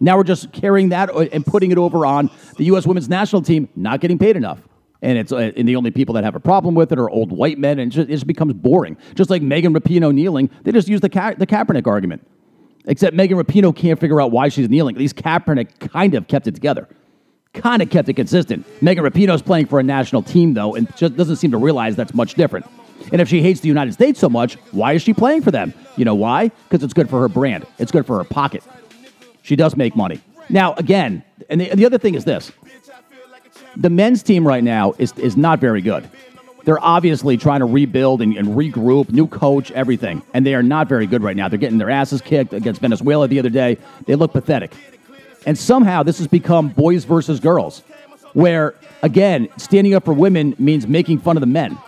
Now 0.00 0.16
we're 0.16 0.24
just 0.24 0.52
carrying 0.52 0.90
that 0.90 1.10
uh, 1.10 1.26
and 1.32 1.44
putting 1.44 1.70
it 1.70 1.78
over 1.78 2.06
on 2.06 2.30
the 2.56 2.64
U.S. 2.64 2.86
women's 2.86 3.08
national 3.08 3.42
team 3.42 3.68
not 3.74 4.00
getting 4.00 4.18
paid 4.18 4.36
enough. 4.36 4.60
And 5.02 5.18
it's 5.18 5.32
uh, 5.32 5.52
and 5.56 5.68
the 5.68 5.76
only 5.76 5.90
people 5.90 6.14
that 6.14 6.24
have 6.24 6.34
a 6.34 6.40
problem 6.40 6.74
with 6.74 6.92
it 6.92 6.98
are 6.98 7.10
old 7.10 7.30
white 7.30 7.58
men, 7.58 7.78
and 7.78 7.92
it 7.92 7.94
just, 7.94 8.08
it 8.08 8.12
just 8.12 8.26
becomes 8.26 8.54
boring. 8.54 8.96
Just 9.14 9.28
like 9.28 9.42
Megan 9.42 9.74
Rapinoe 9.74 10.14
kneeling, 10.14 10.48
they 10.62 10.72
just 10.72 10.88
use 10.88 11.00
the 11.00 11.10
Ka- 11.10 11.34
the 11.36 11.46
Kaepernick 11.46 11.86
argument. 11.86 12.26
Except 12.86 13.16
Megan 13.16 13.38
Rapinoe 13.38 13.74
can't 13.74 13.98
figure 13.98 14.20
out 14.20 14.30
why 14.30 14.48
she's 14.48 14.68
kneeling. 14.68 14.94
At 14.94 14.98
least 14.98 15.16
Kaepernick 15.16 15.90
kind 15.90 16.14
of 16.14 16.28
kept 16.28 16.46
it 16.46 16.54
together 16.54 16.88
kind 17.54 17.80
of 17.80 17.90
kept 17.90 18.08
it 18.08 18.14
consistent. 18.14 18.66
Megan 18.82 19.04
Rapinoe's 19.04 19.42
playing 19.42 19.66
for 19.66 19.80
a 19.80 19.82
national 19.82 20.22
team, 20.22 20.54
though, 20.54 20.74
and 20.74 20.94
just 20.96 21.16
doesn't 21.16 21.36
seem 21.36 21.52
to 21.52 21.58
realize 21.58 21.96
that's 21.96 22.14
much 22.14 22.34
different. 22.34 22.66
And 23.12 23.20
if 23.20 23.28
she 23.28 23.42
hates 23.42 23.60
the 23.60 23.68
United 23.68 23.92
States 23.92 24.18
so 24.18 24.28
much, 24.28 24.54
why 24.72 24.92
is 24.94 25.02
she 25.02 25.14
playing 25.14 25.42
for 25.42 25.50
them? 25.50 25.72
You 25.96 26.04
know 26.04 26.14
why? 26.14 26.48
Because 26.68 26.82
it's 26.82 26.94
good 26.94 27.08
for 27.08 27.20
her 27.20 27.28
brand, 27.28 27.66
it's 27.78 27.92
good 27.92 28.06
for 28.06 28.18
her 28.18 28.24
pocket. 28.24 28.62
She 29.42 29.56
does 29.56 29.76
make 29.76 29.94
money. 29.94 30.20
Now, 30.48 30.74
again, 30.74 31.22
and 31.48 31.60
the, 31.60 31.74
the 31.74 31.86
other 31.86 31.98
thing 31.98 32.14
is 32.14 32.24
this 32.24 32.52
the 33.76 33.90
men's 33.90 34.22
team 34.22 34.46
right 34.46 34.62
now 34.62 34.94
is, 34.98 35.12
is 35.12 35.36
not 35.36 35.58
very 35.58 35.80
good. 35.80 36.08
They're 36.64 36.82
obviously 36.82 37.36
trying 37.36 37.60
to 37.60 37.66
rebuild 37.66 38.22
and, 38.22 38.36
and, 38.36 38.48
regroup, 38.48 39.10
new 39.10 39.26
coach, 39.26 39.70
everything. 39.72 40.22
And 40.32 40.46
they 40.46 40.54
are 40.54 40.62
not 40.62 40.88
very 40.88 41.06
good 41.06 41.22
right 41.22 41.36
now. 41.36 41.48
They're 41.48 41.58
getting 41.58 41.76
their 41.76 41.90
asses 41.90 42.22
kicked 42.22 42.54
against 42.54 42.80
Venezuela 42.80 43.28
the 43.28 43.38
other 43.38 43.50
day. 43.50 43.76
They 44.06 44.14
look 44.14 44.32
pathetic. 44.32 44.72
And 45.46 45.58
somehow 45.58 46.02
this 46.02 46.18
has 46.18 46.26
become 46.26 46.68
boys 46.68 47.04
versus 47.04 47.40
girls, 47.40 47.80
where, 48.32 48.74
again, 49.02 49.48
standing 49.56 49.94
up 49.94 50.04
for 50.04 50.14
women 50.14 50.54
means 50.58 50.86
making 50.86 51.18
fun 51.18 51.36
of 51.36 51.40
the 51.40 51.46
men. 51.46 51.78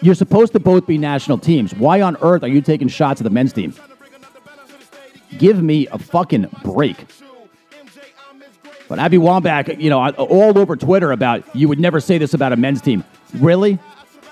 You're 0.00 0.14
supposed 0.14 0.52
to 0.54 0.60
both 0.60 0.86
be 0.86 0.98
national 0.98 1.38
teams. 1.38 1.74
Why 1.74 2.00
on 2.00 2.16
earth 2.22 2.42
are 2.42 2.48
you 2.48 2.60
taking 2.60 2.88
shots 2.88 3.20
at 3.20 3.24
the 3.24 3.30
men's 3.30 3.52
team? 3.52 3.74
Give 5.38 5.62
me 5.62 5.86
a 5.88 5.98
fucking 5.98 6.48
break. 6.64 7.06
But 8.88 8.98
Abby 8.98 9.16
Wambach, 9.16 9.80
you 9.80 9.90
know, 9.90 10.10
all 10.10 10.58
over 10.58 10.76
Twitter 10.76 11.12
about 11.12 11.44
you 11.54 11.68
would 11.68 11.80
never 11.80 12.00
say 12.00 12.18
this 12.18 12.34
about 12.34 12.52
a 12.52 12.56
men's 12.56 12.82
team. 12.82 13.04
Really? 13.34 13.78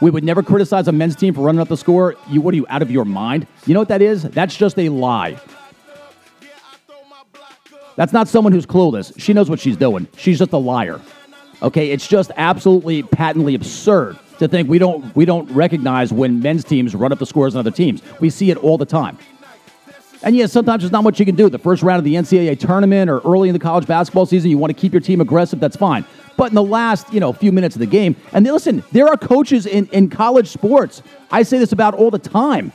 We 0.01 0.11
would 0.11 0.25
never 0.25 0.43
criticize 0.43 0.89
a 0.89 0.93
men's 0.93 1.17
team 1.17 1.35
for 1.35 1.43
running 1.43 1.61
up 1.61 1.69
the 1.69 1.77
score. 1.77 2.17
You 2.29 2.41
what 2.41 2.53
are 2.53 2.57
you 2.57 2.67
out 2.69 2.83
of 2.83 2.91
your 2.91 3.05
mind? 3.05 3.47
You 3.67 3.75
know 3.75 3.81
what 3.81 3.89
that 3.89 4.03
is? 4.03 4.23
That's 4.23 4.57
just 4.57 4.79
a 4.79 4.89
lie. 4.89 5.39
That's 7.97 8.13
not 8.13 8.29
someone 8.29 8.53
who's 8.53 8.67
clueless. 8.67 9.19
She 9.19 9.33
knows 9.33 9.51
what 9.51 9.61
she's 9.61 9.77
doing. 9.77 10.07
She's 10.17 10.39
just 10.39 10.53
a 10.53 10.59
liar. 10.59 11.01
Okay, 11.63 11.91
it's 11.91 12.07
just 12.09 12.31
absolutely 12.37 13.03
patently 13.03 13.55
absurd 13.55 14.19
to 14.39 14.49
think 14.49 14.69
we 14.69 14.79
don't 14.79 15.15
we 15.15 15.27
don't 15.27 15.51
recognize 15.51 16.13
when 16.13 16.41
men's 16.41 16.65
teams 16.65 16.95
run 16.95 17.13
up 17.13 17.19
the 17.19 17.27
scores 17.27 17.55
on 17.55 17.61
other 17.61 17.71
teams. 17.71 18.03
We 18.21 18.31
see 18.31 18.51
it 18.51 18.57
all 18.57 18.79
the 18.79 18.87
time. 18.87 19.19
And 20.23 20.37
yes, 20.37 20.53
sometimes 20.53 20.83
there's 20.83 20.93
not 20.93 21.05
much 21.05 21.19
you 21.19 21.25
can 21.25 21.35
do. 21.35 21.49
The 21.49 21.59
first 21.59 21.83
round 21.83 21.99
of 21.99 22.05
the 22.05 22.15
NCAA 22.15 22.59
tournament 22.59 23.11
or 23.11 23.21
early 23.21 23.49
in 23.49 23.53
the 23.55 23.59
college 23.59 23.87
basketball 23.87 24.27
season, 24.27 24.51
you 24.51 24.59
want 24.59 24.75
to 24.75 24.79
keep 24.79 24.93
your 24.93 25.01
team 25.01 25.21
aggressive, 25.21 25.61
that's 25.61 25.77
fine. 25.77 26.05
But 26.37 26.51
in 26.51 26.55
the 26.55 26.63
last, 26.63 27.11
you 27.13 27.21
know, 27.21 27.33
few 27.33 27.53
minutes 27.53 27.75
of 27.75 27.81
the 27.81 27.87
game, 27.87 28.17
and 28.33 28.45
listen, 28.45 28.83
there 28.93 29.07
are 29.09 29.17
coaches 29.17 29.67
in, 29.67 29.87
in 29.89 30.11
college 30.11 30.49
sports. 30.49 31.03
I 31.31 31.43
say 31.43 31.59
this 31.59 31.73
about 31.73 31.95
all 31.95 32.11
the 32.11 32.19
time 32.19 32.73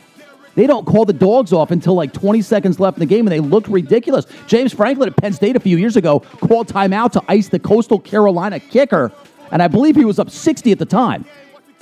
they 0.55 0.67
don't 0.67 0.85
call 0.85 1.05
the 1.05 1.13
dogs 1.13 1.53
off 1.53 1.71
until 1.71 1.93
like 1.93 2.13
20 2.13 2.41
seconds 2.41 2.79
left 2.79 2.97
in 2.97 2.99
the 3.01 3.05
game, 3.05 3.27
and 3.27 3.31
they 3.31 3.39
looked 3.39 3.67
ridiculous. 3.67 4.25
James 4.47 4.73
Franklin 4.73 5.09
at 5.09 5.17
Penn 5.17 5.33
State 5.33 5.55
a 5.55 5.59
few 5.59 5.77
years 5.77 5.97
ago 5.97 6.21
called 6.21 6.67
timeout 6.67 7.11
to 7.11 7.23
ice 7.27 7.49
the 7.49 7.59
Coastal 7.59 7.99
Carolina 7.99 8.59
kicker, 8.59 9.11
and 9.51 9.61
I 9.61 9.67
believe 9.67 9.95
he 9.95 10.05
was 10.05 10.19
up 10.19 10.29
60 10.29 10.71
at 10.71 10.79
the 10.79 10.85
time. 10.85 11.25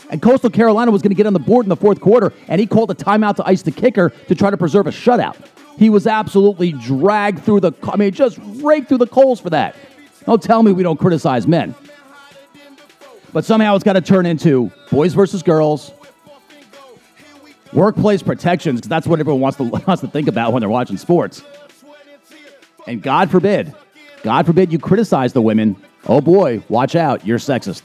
And 0.10 0.22
Coastal 0.22 0.50
Carolina 0.50 0.92
was 0.92 1.02
going 1.02 1.12
to 1.12 1.16
get 1.16 1.26
on 1.26 1.34
the 1.34 1.40
board 1.40 1.66
in 1.66 1.70
the 1.70 1.76
fourth 1.76 2.02
quarter, 2.02 2.34
and 2.48 2.60
he 2.60 2.68
called 2.68 2.92
a 2.92 2.96
timeout 2.96 3.36
to 3.38 3.48
ice 3.48 3.62
the 3.62 3.72
kicker 3.72 4.10
to 4.28 4.36
try 4.36 4.50
to 4.50 4.58
preserve 4.58 4.88
a 4.88 4.92
shutout. 4.92 5.36
He 5.78 5.90
was 5.90 6.06
absolutely 6.06 6.74
dragged 6.74 7.44
through 7.44 7.62
the, 7.62 7.72
I 7.92 7.96
mean, 7.96 8.12
just 8.12 8.38
raked 8.62 8.90
through 8.90 9.00
the 9.00 9.08
coals 9.08 9.40
for 9.40 9.50
that. 9.52 9.76
Don't 10.26 10.42
tell 10.42 10.62
me 10.62 10.72
we 10.72 10.84
don't 10.84 11.00
criticize 11.00 11.48
men. 11.48 11.74
But 13.32 13.46
somehow 13.46 13.76
it's 13.76 13.84
got 13.84 13.94
to 13.94 14.02
turn 14.02 14.26
into 14.28 14.72
boys 14.92 15.14
versus 15.16 15.42
girls, 15.42 15.92
workplace 17.74 18.24
protections, 18.24 18.80
because 18.80 18.90
that's 18.90 19.08
what 19.08 19.20
everyone 19.20 19.42
wants 19.42 19.58
to, 19.58 19.64
wants 19.88 20.02
to 20.02 20.08
think 20.08 20.28
about 20.28 20.54
when 20.54 20.62
they're 20.62 20.70
watching 20.70 20.98
sports. 20.98 21.44
And 22.88 23.02
God 23.02 23.32
forbid, 23.32 23.74
God 24.24 24.46
forbid 24.46 24.72
you 24.72 24.80
criticize 24.80 25.34
the 25.34 25.42
women. 25.42 25.76
Oh 26.08 26.22
boy, 26.22 26.64
watch 26.70 26.96
out, 26.96 27.26
you're 27.26 27.40
sexist. 27.40 27.84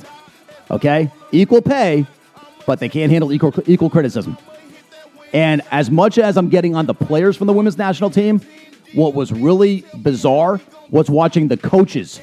Okay? 0.70 1.10
Equal 1.32 1.62
pay, 1.62 2.06
but 2.66 2.80
they 2.80 2.88
can't 2.88 3.10
handle 3.10 3.32
equal, 3.32 3.54
equal 3.66 3.90
criticism. 3.90 4.36
And 5.32 5.62
as 5.70 5.90
much 5.90 6.18
as 6.18 6.36
I'm 6.36 6.48
getting 6.48 6.74
on 6.74 6.86
the 6.86 6.94
players 6.94 7.36
from 7.36 7.46
the 7.46 7.52
women's 7.52 7.78
national 7.78 8.10
team, 8.10 8.40
what 8.94 9.14
was 9.14 9.32
really 9.32 9.84
bizarre 9.98 10.60
was 10.90 11.10
watching 11.10 11.48
the 11.48 11.56
coaches 11.56 12.20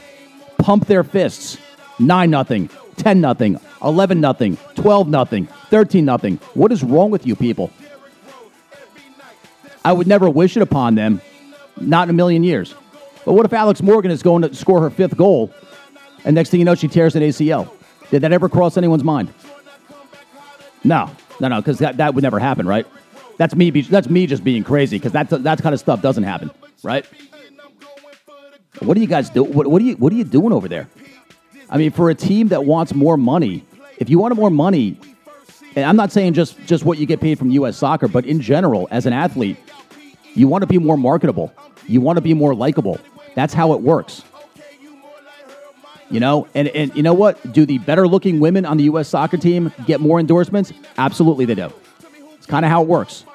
pump 0.57 0.87
their 0.87 1.03
fists 1.03 1.57
9 1.99 2.29
nothing, 2.29 2.69
10 2.97 3.21
nothing, 3.21 3.59
11 3.83 4.19
nothing, 4.19 4.57
12 4.75 5.07
nothing, 5.07 5.47
13 5.69 6.05
nothing. 6.05 6.37
What 6.53 6.71
is 6.71 6.83
wrong 6.83 7.11
with 7.11 7.25
you 7.25 7.35
people? 7.35 7.71
I 9.83 9.93
would 9.93 10.07
never 10.07 10.29
wish 10.29 10.57
it 10.57 10.61
upon 10.61 10.95
them, 10.95 11.21
not 11.79 12.07
in 12.07 12.09
a 12.09 12.13
million 12.13 12.43
years. 12.43 12.73
But 13.25 13.33
what 13.33 13.45
if 13.45 13.53
Alex 13.53 13.81
Morgan 13.81 14.11
is 14.11 14.23
going 14.23 14.41
to 14.43 14.53
score 14.53 14.81
her 14.81 14.89
fifth 14.89 15.17
goal, 15.17 15.53
and 16.23 16.33
next 16.35 16.49
thing 16.49 16.59
you 16.59 16.65
know, 16.65 16.75
she 16.75 16.87
tears 16.87 17.15
an 17.15 17.21
ACL? 17.21 17.69
Did 18.09 18.21
that 18.21 18.31
ever 18.31 18.49
cross 18.49 18.77
anyone's 18.77 19.03
mind? 19.03 19.33
No, 20.83 21.09
no, 21.39 21.47
no, 21.47 21.57
because 21.57 21.79
that, 21.79 21.97
that 21.97 22.13
would 22.13 22.23
never 22.23 22.39
happen, 22.39 22.67
right? 22.67 22.85
That's 23.37 23.55
me. 23.55 23.69
That's 23.69 24.09
me 24.09 24.27
just 24.27 24.43
being 24.43 24.63
crazy 24.63 24.97
because 24.97 25.11
that 25.11 25.29
that 25.29 25.61
kind 25.61 25.73
of 25.73 25.79
stuff 25.79 26.01
doesn't 26.01 26.23
happen, 26.23 26.51
right? 26.83 27.05
What 28.79 28.93
do 28.93 29.01
you 29.01 29.07
guys 29.07 29.29
do? 29.29 29.43
What, 29.43 29.67
what 29.67 29.81
are 29.81 29.85
you 29.85 29.95
What 29.97 30.13
are 30.13 30.15
you 30.15 30.23
doing 30.23 30.53
over 30.53 30.67
there? 30.67 30.87
I 31.69 31.77
mean, 31.77 31.91
for 31.91 32.09
a 32.09 32.15
team 32.15 32.49
that 32.49 32.65
wants 32.65 32.93
more 32.93 33.17
money, 33.17 33.65
if 33.97 34.09
you 34.09 34.19
wanted 34.19 34.35
more 34.35 34.49
money, 34.49 34.99
and 35.75 35.85
I'm 35.85 35.95
not 35.95 36.11
saying 36.11 36.33
just 36.33 36.57
just 36.65 36.85
what 36.85 36.97
you 36.97 37.05
get 37.05 37.19
paid 37.19 37.37
from 37.37 37.51
U.S. 37.51 37.77
Soccer, 37.77 38.07
but 38.07 38.25
in 38.25 38.39
general, 38.41 38.87
as 38.91 39.05
an 39.05 39.13
athlete, 39.13 39.57
you 40.33 40.47
want 40.47 40.61
to 40.61 40.67
be 40.67 40.77
more 40.77 40.97
marketable. 40.97 41.53
You 41.87 42.01
want 42.01 42.17
to 42.17 42.21
be 42.21 42.33
more 42.33 42.55
likable. 42.55 42.99
That's 43.35 43.53
how 43.53 43.73
it 43.73 43.81
works. 43.81 44.23
You 46.09 46.19
know, 46.19 46.47
and, 46.53 46.67
and 46.69 46.95
you 46.95 47.01
know 47.01 47.13
what? 47.13 47.51
Do 47.51 47.65
the 47.65 47.79
better 47.79 48.07
looking 48.07 48.39
women 48.39 48.65
on 48.65 48.77
the 48.77 48.83
U.S. 48.85 49.09
soccer 49.09 49.37
team 49.37 49.73
get 49.85 49.99
more 49.99 50.19
endorsements? 50.19 50.71
Absolutely, 50.97 51.45
they 51.45 51.55
do. 51.55 51.71
It's 52.35 52.45
kind 52.45 52.63
of 52.63 52.69
how 52.69 52.83
it 52.83 52.87
works. 52.87 53.25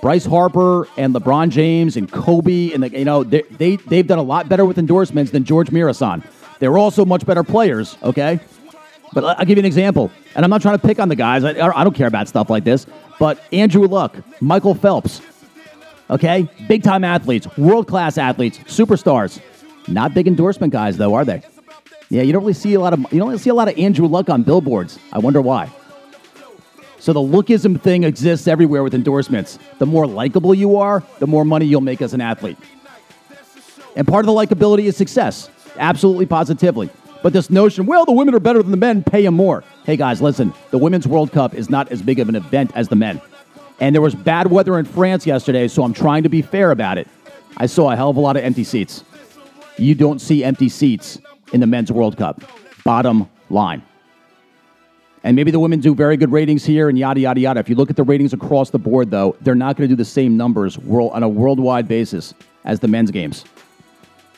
Bryce 0.00 0.24
Harper 0.24 0.88
and 0.96 1.14
LeBron 1.14 1.50
James 1.50 1.96
and 1.96 2.10
Kobe 2.10 2.72
and 2.72 2.82
the, 2.82 2.90
you 2.90 3.04
know 3.04 3.22
they, 3.22 3.42
they 3.42 3.76
they've 3.76 4.06
done 4.06 4.18
a 4.18 4.22
lot 4.22 4.48
better 4.48 4.64
with 4.64 4.78
endorsements 4.78 5.30
than 5.30 5.44
George 5.44 5.68
Mirasan. 5.68 6.24
They're 6.60 6.78
also 6.78 7.04
much 7.04 7.26
better 7.26 7.42
players. 7.42 7.96
Okay, 8.02 8.38
but 9.12 9.24
I'll 9.24 9.44
give 9.44 9.58
you 9.58 9.62
an 9.62 9.66
example, 9.66 10.10
and 10.34 10.44
I'm 10.44 10.50
not 10.50 10.62
trying 10.62 10.78
to 10.78 10.86
pick 10.86 11.00
on 11.00 11.08
the 11.08 11.16
guys. 11.16 11.42
I, 11.42 11.50
I 11.50 11.82
don't 11.82 11.96
care 11.96 12.06
about 12.06 12.28
stuff 12.28 12.48
like 12.48 12.64
this. 12.64 12.86
But 13.18 13.42
Andrew 13.52 13.86
Luck, 13.86 14.16
Michael 14.40 14.74
Phelps, 14.74 15.20
okay, 16.08 16.48
big 16.68 16.82
time 16.82 17.02
athletes, 17.02 17.48
world 17.58 17.88
class 17.88 18.16
athletes, 18.16 18.58
superstars. 18.60 19.40
Not 19.88 20.14
big 20.14 20.28
endorsement 20.28 20.72
guys 20.72 20.96
though, 20.96 21.14
are 21.14 21.24
they? 21.24 21.42
Yeah, 22.10 22.22
you 22.22 22.32
don't 22.32 22.42
really 22.42 22.54
see 22.54 22.74
a 22.74 22.80
lot 22.80 22.92
of 22.92 23.00
you 23.12 23.18
don't 23.18 23.28
really 23.28 23.38
see 23.38 23.50
a 23.50 23.54
lot 23.54 23.68
of 23.68 23.78
Andrew 23.78 24.06
Luck 24.06 24.28
on 24.28 24.42
billboards. 24.42 24.98
I 25.12 25.18
wonder 25.18 25.40
why. 25.40 25.70
So 26.98 27.14
the 27.14 27.20
lookism 27.20 27.80
thing 27.80 28.04
exists 28.04 28.46
everywhere 28.46 28.82
with 28.82 28.94
endorsements. 28.94 29.58
The 29.78 29.86
more 29.86 30.06
likable 30.06 30.54
you 30.54 30.76
are, 30.76 31.02
the 31.18 31.26
more 31.26 31.46
money 31.46 31.64
you'll 31.64 31.80
make 31.80 32.02
as 32.02 32.12
an 32.12 32.20
athlete. 32.20 32.58
And 33.96 34.06
part 34.06 34.24
of 34.24 34.26
the 34.26 34.32
likability 34.32 34.84
is 34.84 34.96
success. 34.96 35.48
Absolutely 35.76 36.26
positively. 36.26 36.90
But 37.22 37.32
this 37.32 37.50
notion, 37.50 37.86
well, 37.86 38.04
the 38.06 38.12
women 38.12 38.34
are 38.34 38.40
better 38.40 38.62
than 38.62 38.70
the 38.70 38.76
men, 38.76 39.02
pay 39.02 39.22
them 39.22 39.34
more. 39.34 39.62
Hey 39.84 39.96
guys, 39.96 40.22
listen, 40.22 40.54
the 40.70 40.78
Women's 40.78 41.06
World 41.06 41.32
Cup 41.32 41.54
is 41.54 41.68
not 41.68 41.92
as 41.92 42.00
big 42.00 42.18
of 42.18 42.28
an 42.28 42.36
event 42.36 42.72
as 42.74 42.88
the 42.88 42.96
men. 42.96 43.20
And 43.78 43.94
there 43.94 44.02
was 44.02 44.14
bad 44.14 44.50
weather 44.50 44.78
in 44.78 44.84
France 44.84 45.26
yesterday, 45.26 45.68
so 45.68 45.82
I'm 45.82 45.94
trying 45.94 46.22
to 46.22 46.28
be 46.28 46.42
fair 46.42 46.70
about 46.70 46.98
it. 46.98 47.08
I 47.56 47.66
saw 47.66 47.90
a 47.90 47.96
hell 47.96 48.10
of 48.10 48.16
a 48.16 48.20
lot 48.20 48.36
of 48.36 48.44
empty 48.44 48.64
seats. 48.64 49.04
You 49.76 49.94
don't 49.94 50.18
see 50.18 50.44
empty 50.44 50.68
seats 50.68 51.18
in 51.52 51.60
the 51.60 51.66
Men's 51.66 51.90
World 51.90 52.16
Cup. 52.16 52.42
Bottom 52.84 53.28
line. 53.48 53.82
And 55.22 55.36
maybe 55.36 55.50
the 55.50 55.60
women 55.60 55.80
do 55.80 55.94
very 55.94 56.16
good 56.16 56.32
ratings 56.32 56.64
here 56.64 56.88
and 56.88 56.98
yada, 56.98 57.20
yada, 57.20 57.40
yada. 57.40 57.60
If 57.60 57.68
you 57.68 57.74
look 57.74 57.90
at 57.90 57.96
the 57.96 58.02
ratings 58.02 58.32
across 58.32 58.70
the 58.70 58.78
board, 58.78 59.10
though, 59.10 59.36
they're 59.42 59.54
not 59.54 59.76
going 59.76 59.88
to 59.88 59.92
do 59.92 59.96
the 59.96 60.04
same 60.04 60.36
numbers 60.36 60.78
on 60.78 61.22
a 61.22 61.28
worldwide 61.28 61.86
basis 61.86 62.32
as 62.64 62.80
the 62.80 62.88
men's 62.88 63.10
games, 63.10 63.44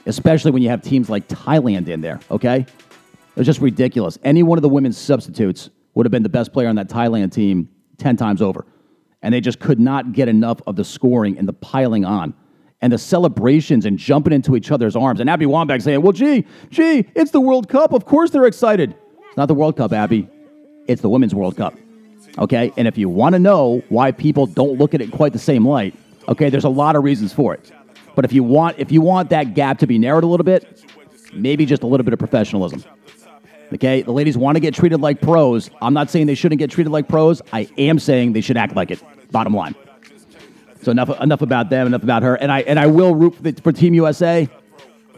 especially 0.07 0.51
when 0.51 0.63
you 0.63 0.69
have 0.69 0.83
teams 0.83 1.09
like 1.09 1.29
Thailand 1.29 1.89
in 1.89 2.01
there, 2.01 2.21
okay? 2.31 2.67
It's 3.37 3.47
just 3.47 3.61
ridiculous. 3.61 4.19
Any 4.25 4.43
one 4.43 4.59
of 4.59 4.63
the 4.63 4.69
women's 4.69 4.99
substitutes 4.99 5.71
would 5.95 6.07
have 6.07 6.11
been 6.11 6.23
the 6.23 6.29
best 6.29 6.53
player 6.53 6.69
on 6.69 6.77
that 6.77 6.89
Thailand 6.89 7.33
team 7.33 7.69
10 7.99 8.17
times 8.17 8.43
over. 8.43 8.67
And 9.23 9.33
they 9.33 9.41
just 9.41 9.61
could 9.61 9.79
not 9.79 10.13
get 10.13 10.29
enough 10.29 10.61
of 10.67 10.77
the 10.77 10.85
scoring 10.85 11.39
and 11.39 11.47
the 11.47 11.53
piling 11.53 12.05
on 12.05 12.35
and 12.81 12.93
the 12.93 12.99
celebrations 12.99 13.87
and 13.87 13.97
jumping 13.97 14.33
into 14.33 14.57
each 14.57 14.71
other's 14.71 14.97
arms. 14.97 15.21
And 15.21 15.31
Abby 15.31 15.47
Wambach 15.47 15.83
saying, 15.83 16.03
well, 16.03 16.13
gee, 16.13 16.45
gee, 16.71 17.07
it's 17.15 17.31
the 17.31 17.41
World 17.41 17.69
Cup. 17.69 17.93
Of 17.93 18.05
course 18.05 18.31
they're 18.31 18.47
excited. 18.47 18.95
It's 19.29 19.37
not 19.37 19.47
the 19.47 19.55
World 19.55 19.77
Cup, 19.77 19.93
Abby. 19.93 20.29
It's 20.89 21.01
the 21.01 21.09
Women's 21.09 21.35
World 21.35 21.57
Cup. 21.57 21.75
Okay? 22.39 22.73
And 22.77 22.89
if 22.89 22.99
you 22.99 23.09
want 23.09 23.35
to 23.35 23.39
know 23.39 23.83
why 23.89 24.11
people 24.11 24.47
don't 24.47 24.79
look 24.79 24.95
at 24.95 25.01
it 25.01 25.13
quite 25.13 25.33
the 25.33 25.39
same 25.39 25.67
light, 25.67 25.95
okay, 26.29 26.51
there's 26.51 26.65
a 26.65 26.69
lot 26.69 26.97
of 26.97 27.05
reasons 27.05 27.33
for 27.33 27.55
it. 27.55 27.71
But 28.15 28.25
if 28.25 28.33
you 28.33 28.43
want 28.43 28.79
if 28.79 28.93
you 28.93 29.01
want 29.01 29.31
that 29.31 29.55
gap 29.55 29.79
to 29.79 29.87
be 29.87 29.99
narrowed 29.99 30.25
a 30.25 30.27
little 30.27 30.45
bit, 30.45 30.85
maybe 31.33 31.67
just 31.67 31.83
a 31.83 31.87
little 31.87 32.05
bit 32.05 32.13
of 32.13 32.19
professionalism. 32.19 32.85
Okay? 33.73 34.03
The 34.03 34.13
ladies 34.13 34.37
want 34.37 34.57
to 34.57 34.61
get 34.61 34.75
treated 34.75 35.01
like 35.01 35.21
pros. 35.21 35.71
I'm 35.81 35.95
not 35.95 36.11
saying 36.11 36.27
they 36.27 36.35
shouldn't 36.35 36.59
get 36.59 36.71
treated 36.71 36.91
like 36.91 37.09
pros. 37.09 37.41
I 37.53 37.69
am 37.79 37.99
saying 37.99 38.35
they 38.35 38.43
should 38.43 38.57
act 38.57 38.77
like 38.77 38.91
it. 38.91 39.03
Bottom 39.31 39.55
line. 39.55 39.75
So 40.83 40.91
enough 40.91 41.21
enough 41.21 41.43
about 41.43 41.71
them, 41.71 41.87
enough 41.87 42.03
about 42.03 42.23
her. 42.23 42.35
And 42.35 42.53
I 42.53 42.61
and 42.63 42.79
I 42.79 42.87
will 42.87 43.15
root 43.15 43.37
for, 43.37 43.43
the, 43.43 43.53
for 43.53 43.73
Team 43.73 43.95
USA. 43.95 44.49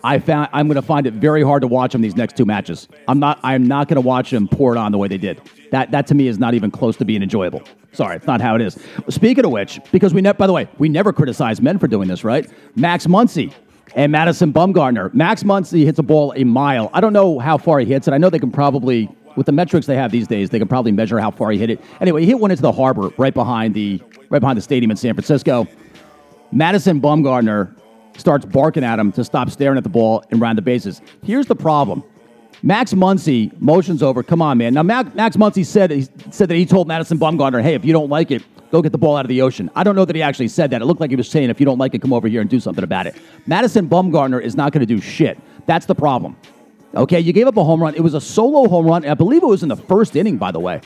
I 0.05 0.19
found 0.19 0.51
I'm 0.53 0.69
going 0.69 0.77
to 0.77 0.83
find 0.83 1.07
it 1.07 1.15
very 1.15 1.43
hard 1.43 1.63
to 1.63 1.67
watch 1.67 1.93
them 1.93 2.03
these 2.03 2.15
next 2.15 2.37
two 2.37 2.45
matches. 2.45 2.89
I'm 3.09 3.19
not 3.19 3.41
I'm 3.43 3.67
not 3.67 3.89
going 3.89 3.97
to 3.97 4.03
watch 4.03 4.31
them 4.31 4.47
pour 4.47 4.77
it 4.77 4.79
on 4.79 4.93
the 4.93 4.99
way 4.99 5.09
they 5.09 5.17
did. 5.17 5.41
That 5.71 5.91
that 5.93 6.07
to 6.09 6.15
me 6.15 6.29
is 6.29 6.39
not 6.39 6.53
even 6.53 6.71
close 6.71 6.97
to 6.99 7.07
being 7.07 7.23
enjoyable. 7.23 7.63
Sorry, 7.93 8.17
it's 8.17 8.27
not 8.27 8.43
how 8.43 8.55
it 8.55 8.61
is. 8.61 8.79
Speaking 9.09 9.47
of 9.47 9.51
which, 9.51 9.81
because 9.93 10.13
we 10.13 10.21
never 10.21 10.37
by 10.37 10.47
the 10.47 10.53
way, 10.53 10.69
we 10.77 10.91
never 10.91 11.13
criticize 11.13 11.63
men 11.63 11.79
for 11.79 11.89
doing 11.89 12.07
this, 12.07 12.23
right? 12.23 12.49
Max 12.77 13.07
Muncy 13.07 13.53
and 13.97 14.13
Madison 14.13 14.53
Bumgarner. 14.53 15.13
Max 15.15 15.43
Muncy 15.43 15.85
hits 15.85 15.99
a 15.99 16.03
ball 16.03 16.35
a 16.37 16.45
mile. 16.45 16.91
I 16.93 17.01
don't 17.01 17.15
know 17.15 17.39
how 17.39 17.57
far 17.57 17.79
he 17.81 17.87
hits 17.87 18.07
it. 18.07 18.13
I 18.13 18.19
know 18.19 18.29
they 18.29 18.39
can 18.39 18.51
probably 18.51 19.09
with 19.37 19.47
the 19.47 19.53
metrics 19.53 19.87
they 19.87 19.97
have 19.97 20.13
these 20.13 20.29
days, 20.29 20.51
they 20.51 20.59
can 20.59 20.69
probably 20.69 20.93
measure 20.93 21.19
how 21.19 21.31
far 21.31 21.51
he 21.51 21.59
hit 21.59 21.71
it. 21.71 21.81
Anyway, 22.01 22.21
he 22.21 22.27
hit 22.27 22.39
one 22.39 22.51
into 22.51 22.63
the 22.63 22.73
harbor 22.73 23.09
right 23.17 23.35
behind 23.35 23.73
the 23.73 24.03
right 24.29 24.41
behind 24.41 24.59
the 24.59 24.63
stadium 24.63 24.91
in 24.91 24.99
San 24.99 25.15
Francisco. 25.15 25.67
Madison 26.53 27.01
Bumgarner 27.01 27.75
starts 28.17 28.45
barking 28.45 28.85
at 28.85 28.99
him 28.99 29.13
to 29.13 29.25
stop 29.25 29.51
staring 29.51 29.77
at 29.77 29.85
the 29.85 29.91
ball 29.91 30.25
and 30.31 30.41
round 30.41 30.59
the 30.59 30.63
bases. 30.63 31.01
Here's 31.23 31.47
the 31.47 31.57
problem. 31.57 32.03
Max 32.63 32.95
Muncy 32.95 33.53
motions 33.61 34.03
over. 34.03 34.23
Come 34.23 34.41
on, 34.41 34.57
man. 34.59 34.73
Now, 34.73 34.83
Max, 34.83 35.37
Muncy 35.37 35.67
said 35.67 35.91
he 35.91 36.09
said 36.31 36.49
that 36.49 36.55
he 36.55 36.65
told 36.65 36.89
Madison 36.89 37.19
Bumgarner, 37.19 37.63
"Hey, 37.63 37.75
if 37.75 37.85
you 37.85 37.93
don't 37.93 38.09
like 38.09 38.31
it, 38.31 38.43
go 38.71 38.81
get 38.81 38.93
the 38.93 38.99
ball 38.99 39.17
out 39.17 39.25
of 39.25 39.29
the 39.29 39.43
ocean." 39.43 39.71
I 39.77 39.85
don't 39.85 39.95
know 39.95 40.07
that 40.07 40.17
he 40.17 40.23
actually 40.23 40.49
said 40.49 40.71
that. 40.71 40.81
It 40.81 40.87
looked 40.87 41.01
like 41.01 41.11
he 41.11 41.17
was 41.17 41.29
saying, 41.29 41.51
"If 41.51 41.61
you 41.61 41.67
don't 41.67 41.79
like 41.79 41.95
it, 41.95 42.01
come 42.01 42.13
over 42.13 42.27
here 42.27 42.41
and 42.41 42.49
do 42.49 42.61
something 42.61 42.83
about 42.83 43.07
it." 43.07 43.17
Madison 43.47 43.87
Bumgarner 43.87 44.41
is 44.41 44.57
not 44.57 44.73
going 44.73 44.81
to 44.81 44.87
do 44.87 45.01
shit. 45.01 45.39
That's 45.67 45.85
the 45.85 45.95
problem. 45.95 46.37
Okay, 46.95 47.21
you 47.21 47.33
gave 47.33 47.47
up 47.47 47.57
a 47.57 47.65
home 47.65 47.83
run. 47.83 47.95
It 47.95 48.03
was 48.03 48.15
a 48.15 48.21
solo 48.21 48.69
home 48.69 48.87
run. 48.87 49.05
I 49.05 49.15
believe 49.15 49.43
it 49.43 49.47
was 49.47 49.63
in 49.63 49.69
the 49.69 49.77
first 49.77 50.17
inning, 50.17 50.39
by 50.39 50.53
the 50.53 50.61
way. 50.61 50.81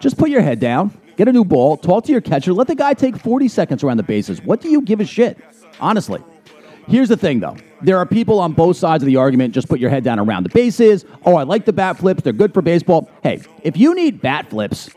Just 0.00 0.16
put 0.16 0.30
your 0.30 0.40
head 0.40 0.60
down, 0.60 0.92
get 1.16 1.26
a 1.26 1.32
new 1.32 1.44
ball, 1.44 1.76
talk 1.76 2.04
to 2.04 2.12
your 2.12 2.20
catcher, 2.20 2.52
let 2.52 2.68
the 2.68 2.74
guy 2.74 2.94
take 2.94 3.16
40 3.16 3.48
seconds 3.48 3.82
around 3.82 3.96
the 3.96 4.02
bases. 4.02 4.40
What 4.42 4.60
do 4.60 4.70
you 4.70 4.80
give 4.82 5.00
a 5.00 5.04
shit? 5.04 5.36
Honestly. 5.80 6.22
Here's 6.88 7.08
the 7.08 7.16
thing, 7.16 7.40
though. 7.40 7.56
There 7.82 7.98
are 7.98 8.06
people 8.06 8.38
on 8.38 8.52
both 8.52 8.76
sides 8.76 9.02
of 9.02 9.06
the 9.06 9.16
argument. 9.16 9.52
Just 9.52 9.68
put 9.68 9.80
your 9.80 9.90
head 9.90 10.04
down 10.04 10.18
around 10.20 10.44
the 10.44 10.50
bases. 10.50 11.04
Oh, 11.24 11.34
I 11.34 11.42
like 11.42 11.64
the 11.64 11.72
bat 11.72 11.98
flips. 11.98 12.22
They're 12.22 12.32
good 12.32 12.54
for 12.54 12.62
baseball. 12.62 13.10
Hey, 13.22 13.42
if 13.64 13.76
you 13.76 13.94
need 13.94 14.22
bat 14.22 14.50
flips 14.50 14.90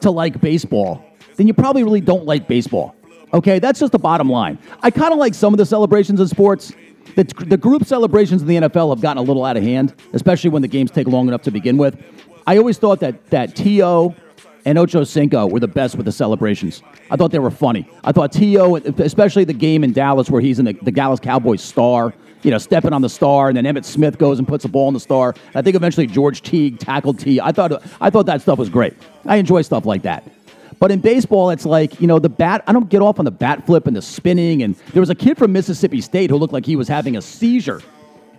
to 0.00 0.10
like 0.10 0.40
baseball, 0.40 1.04
then 1.36 1.46
you 1.46 1.54
probably 1.54 1.84
really 1.84 2.00
don't 2.00 2.24
like 2.24 2.48
baseball. 2.48 2.96
Okay, 3.34 3.58
that's 3.58 3.80
just 3.80 3.92
the 3.92 3.98
bottom 3.98 4.30
line. 4.30 4.58
I 4.82 4.90
kind 4.90 5.12
of 5.12 5.18
like 5.18 5.34
some 5.34 5.52
of 5.52 5.58
the 5.58 5.66
celebrations 5.66 6.20
in 6.20 6.28
sports. 6.28 6.72
The, 7.16 7.24
the 7.46 7.56
group 7.56 7.84
celebrations 7.84 8.42
in 8.42 8.48
the 8.48 8.56
NFL 8.56 8.90
have 8.90 9.00
gotten 9.00 9.18
a 9.18 9.22
little 9.22 9.44
out 9.44 9.56
of 9.56 9.62
hand, 9.62 9.94
especially 10.12 10.50
when 10.50 10.62
the 10.62 10.68
games 10.68 10.90
take 10.90 11.06
long 11.06 11.28
enough 11.28 11.42
to 11.42 11.50
begin 11.50 11.76
with. 11.76 12.02
I 12.46 12.56
always 12.56 12.78
thought 12.78 13.00
that 13.00 13.26
that 13.30 13.56
T.O. 13.56 14.14
and 14.66 14.76
Ocho 14.78 15.04
Cinco 15.04 15.46
were 15.46 15.60
the 15.60 15.68
best 15.68 15.94
with 15.94 16.04
the 16.04 16.12
celebrations. 16.12 16.82
I 17.10 17.16
thought 17.16 17.30
they 17.30 17.38
were 17.38 17.52
funny. 17.52 17.88
I 18.04 18.12
thought 18.12 18.32
T.O., 18.32 18.76
especially 18.76 19.44
the 19.44 19.54
game 19.54 19.84
in 19.84 19.92
Dallas 19.92 20.28
where 20.28 20.42
he's 20.42 20.58
in 20.58 20.64
the, 20.66 20.72
the 20.82 20.90
Dallas 20.90 21.20
Cowboys 21.20 21.62
star, 21.62 22.12
you 22.42 22.50
know, 22.50 22.58
stepping 22.58 22.92
on 22.92 23.00
the 23.00 23.08
star, 23.08 23.48
and 23.48 23.56
then 23.56 23.64
Emmitt 23.64 23.84
Smith 23.84 24.18
goes 24.18 24.38
and 24.38 24.46
puts 24.46 24.64
a 24.64 24.68
ball 24.68 24.88
in 24.88 24.94
the 24.94 25.00
star. 25.00 25.34
I 25.54 25.62
think 25.62 25.76
eventually 25.76 26.08
George 26.08 26.42
Teague 26.42 26.80
tackled 26.80 27.20
T. 27.20 27.40
I 27.40 27.52
thought 27.52 27.82
I 28.00 28.10
thought 28.10 28.26
that 28.26 28.42
stuff 28.42 28.58
was 28.58 28.68
great. 28.68 28.94
I 29.24 29.36
enjoy 29.36 29.62
stuff 29.62 29.86
like 29.86 30.02
that. 30.02 30.28
But 30.78 30.90
in 30.90 31.00
baseball, 31.00 31.50
it's 31.50 31.64
like, 31.64 32.00
you 32.00 32.06
know, 32.06 32.18
the 32.18 32.28
bat, 32.28 32.62
I 32.66 32.72
don't 32.72 32.90
get 32.90 33.00
off 33.00 33.18
on 33.18 33.24
the 33.24 33.30
bat 33.30 33.64
flip 33.64 33.86
and 33.86 33.96
the 33.96 34.02
spinning. 34.02 34.62
And 34.62 34.74
there 34.92 35.00
was 35.00 35.08
a 35.08 35.14
kid 35.14 35.38
from 35.38 35.52
Mississippi 35.52 36.02
State 36.02 36.28
who 36.28 36.36
looked 36.36 36.52
like 36.52 36.66
he 36.66 36.76
was 36.76 36.86
having 36.86 37.16
a 37.16 37.22
seizure, 37.22 37.80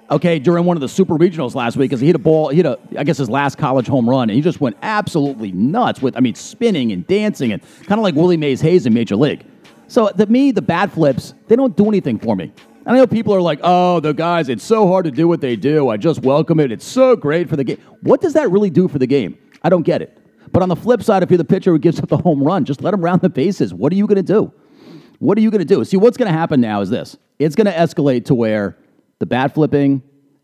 okay, 0.09 0.39
during 0.39 0.65
one 0.65 0.77
of 0.77 0.81
the 0.81 0.89
super 0.89 1.15
regionals 1.15 1.55
last 1.55 1.77
week 1.77 1.89
because 1.89 2.01
he 2.01 2.07
hit 2.07 2.15
a 2.15 2.19
ball, 2.19 2.49
he 2.49 2.57
hit 2.57 2.65
a, 2.65 2.79
I 2.97 3.03
guess 3.03 3.17
his 3.17 3.29
last 3.29 3.57
college 3.57 3.87
home 3.87 4.09
run. 4.09 4.29
And 4.29 4.35
he 4.35 4.41
just 4.41 4.61
went 4.61 4.77
absolutely 4.81 5.51
nuts 5.51 6.01
with, 6.01 6.15
I 6.15 6.19
mean, 6.19 6.35
spinning 6.35 6.91
and 6.91 7.05
dancing 7.07 7.51
and 7.51 7.61
kind 7.85 7.99
of 7.99 8.03
like 8.03 8.15
Willie 8.15 8.37
Mays 8.37 8.61
Hayes 8.61 8.85
in 8.85 8.93
Major 8.93 9.15
League. 9.15 9.45
So 9.87 10.09
to 10.09 10.25
me, 10.25 10.51
the 10.51 10.61
bat 10.61 10.91
flips, 10.91 11.33
they 11.47 11.55
don't 11.55 11.75
do 11.75 11.87
anything 11.87 12.19
for 12.19 12.35
me. 12.35 12.51
And 12.85 12.95
I 12.95 12.99
know 12.99 13.07
people 13.07 13.33
are 13.33 13.41
like, 13.41 13.59
oh, 13.63 13.99
the 13.99 14.13
guys, 14.13 14.47
it's 14.47 14.63
so 14.63 14.87
hard 14.87 15.05
to 15.05 15.11
do 15.11 15.27
what 15.27 15.41
they 15.41 15.55
do. 15.57 15.89
I 15.89 15.97
just 15.97 16.21
welcome 16.21 16.59
it. 16.59 16.71
It's 16.71 16.85
so 16.87 17.15
great 17.15 17.49
for 17.49 17.57
the 17.57 17.63
game. 17.63 17.77
What 18.01 18.21
does 18.21 18.33
that 18.33 18.49
really 18.49 18.69
do 18.69 18.87
for 18.87 18.97
the 18.97 19.07
game? 19.07 19.37
I 19.61 19.69
don't 19.69 19.83
get 19.83 20.01
it. 20.01 20.17
But 20.53 20.63
on 20.63 20.69
the 20.69 20.75
flip 20.75 21.03
side, 21.03 21.23
if 21.23 21.29
you're 21.29 21.37
the 21.37 21.43
pitcher 21.43 21.71
who 21.71 21.79
gives 21.79 21.99
up 21.99 22.07
the 22.07 22.17
home 22.17 22.41
run, 22.41 22.63
just 22.63 22.81
let 22.81 22.93
him 22.93 23.01
round 23.01 23.21
the 23.21 23.29
bases. 23.29 23.73
What 23.73 23.91
are 23.91 23.95
you 23.95 24.07
going 24.07 24.15
to 24.15 24.23
do? 24.23 24.53
What 25.19 25.37
are 25.37 25.41
you 25.41 25.51
going 25.51 25.59
to 25.59 25.65
do? 25.65 25.83
See, 25.83 25.97
what's 25.97 26.15
going 26.15 26.31
to 26.31 26.37
happen 26.37 26.61
now 26.61 26.81
is 26.81 26.89
this 26.89 27.17
it's 27.39 27.55
going 27.55 27.65
to 27.65 27.73
escalate 27.73 28.25
to 28.25 28.35
where 28.35 28.77
the 29.19 29.25
bat 29.25 29.53
flipping 29.53 30.01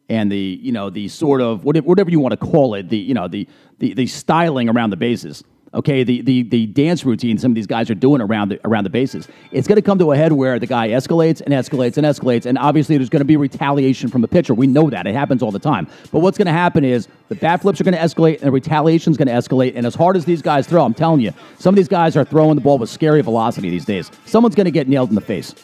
and 0.10 0.32
the, 0.32 0.60
you 0.62 0.72
know, 0.72 0.90
the 0.90 1.08
sort 1.08 1.42
of 1.42 1.64
whatever 1.64 2.10
you 2.10 2.20
want 2.20 2.32
to 2.32 2.38
call 2.38 2.76
it, 2.76 2.90
the, 2.90 2.98
you 2.98 3.14
know, 3.14 3.28
the, 3.28 3.48
the, 3.80 3.94
the 3.94 4.08
styling 4.08 4.70
around 4.70 4.90
the 4.90 4.98
bases 4.98 5.44
okay, 5.74 6.04
the, 6.04 6.22
the, 6.22 6.44
the 6.44 6.66
dance 6.68 7.04
routine 7.06 7.38
some 7.38 7.52
of 7.52 7.56
these 7.56 7.68
guys 7.68 7.90
are 7.90 7.96
doing 7.96 8.22
around 8.22 8.50
the, 8.50 8.60
around 8.66 8.84
the 8.84 8.90
bases. 8.90 9.28
It's 9.52 9.68
going 9.68 9.78
to 9.78 9.82
come 9.82 9.98
to 10.00 10.12
a 10.12 10.18
head 10.18 10.32
where 10.32 10.60
the 10.60 10.68
guy 10.68 10.90
escalates 10.90 11.42
and 11.42 11.54
escalates 11.54 11.98
and 11.98 12.06
escalates, 12.06 12.46
and 12.46 12.58
obviously 12.58 12.98
there's 12.98 13.10
going 13.10 13.22
to 13.22 13.26
be 13.26 13.38
retaliation 13.38 14.10
from 14.10 14.22
the 14.22 14.28
pitcher. 14.28 14.54
We 14.54 14.68
know 14.68 14.90
that. 14.90 15.08
It 15.08 15.16
happens 15.16 15.42
all 15.42 15.52
the 15.52 15.60
time. 15.60 15.88
But 16.12 16.20
what's 16.20 16.38
going 16.38 16.48
to 16.48 16.54
happen 16.54 16.84
is 16.84 17.08
the 17.30 17.36
bat 17.36 17.62
flips 17.62 17.82
are 17.82 17.84
going 17.84 17.96
to 17.96 18.00
escalate 18.00 18.36
and 18.36 18.44
the 18.44 18.52
retaliation 18.52 19.12
is 19.12 19.18
going 19.18 19.28
to 19.28 19.34
escalate. 19.34 19.74
And 19.76 19.86
as 19.86 19.96
hard 19.96 20.16
as 20.16 20.26
these 20.26 20.42
guys 20.42 20.68
throw, 20.68 20.84
I'm 20.84 20.94
telling 20.94 21.22
you, 21.22 21.32
some 21.58 21.74
of 21.74 21.78
these 21.78 21.88
guys 21.88 22.16
are 22.16 22.26
throwing 22.26 22.56
the 22.56 22.62
ball 22.62 22.78
with 22.78 22.90
scary 22.90 23.22
velocity 23.22 23.70
these 23.70 23.86
days. 23.86 24.12
Someone's 24.26 24.56
going 24.56 24.66
to 24.66 24.72
get 24.72 24.88
nailed 24.88 25.10
in 25.10 25.16
the 25.16 25.22
face. 25.22 25.56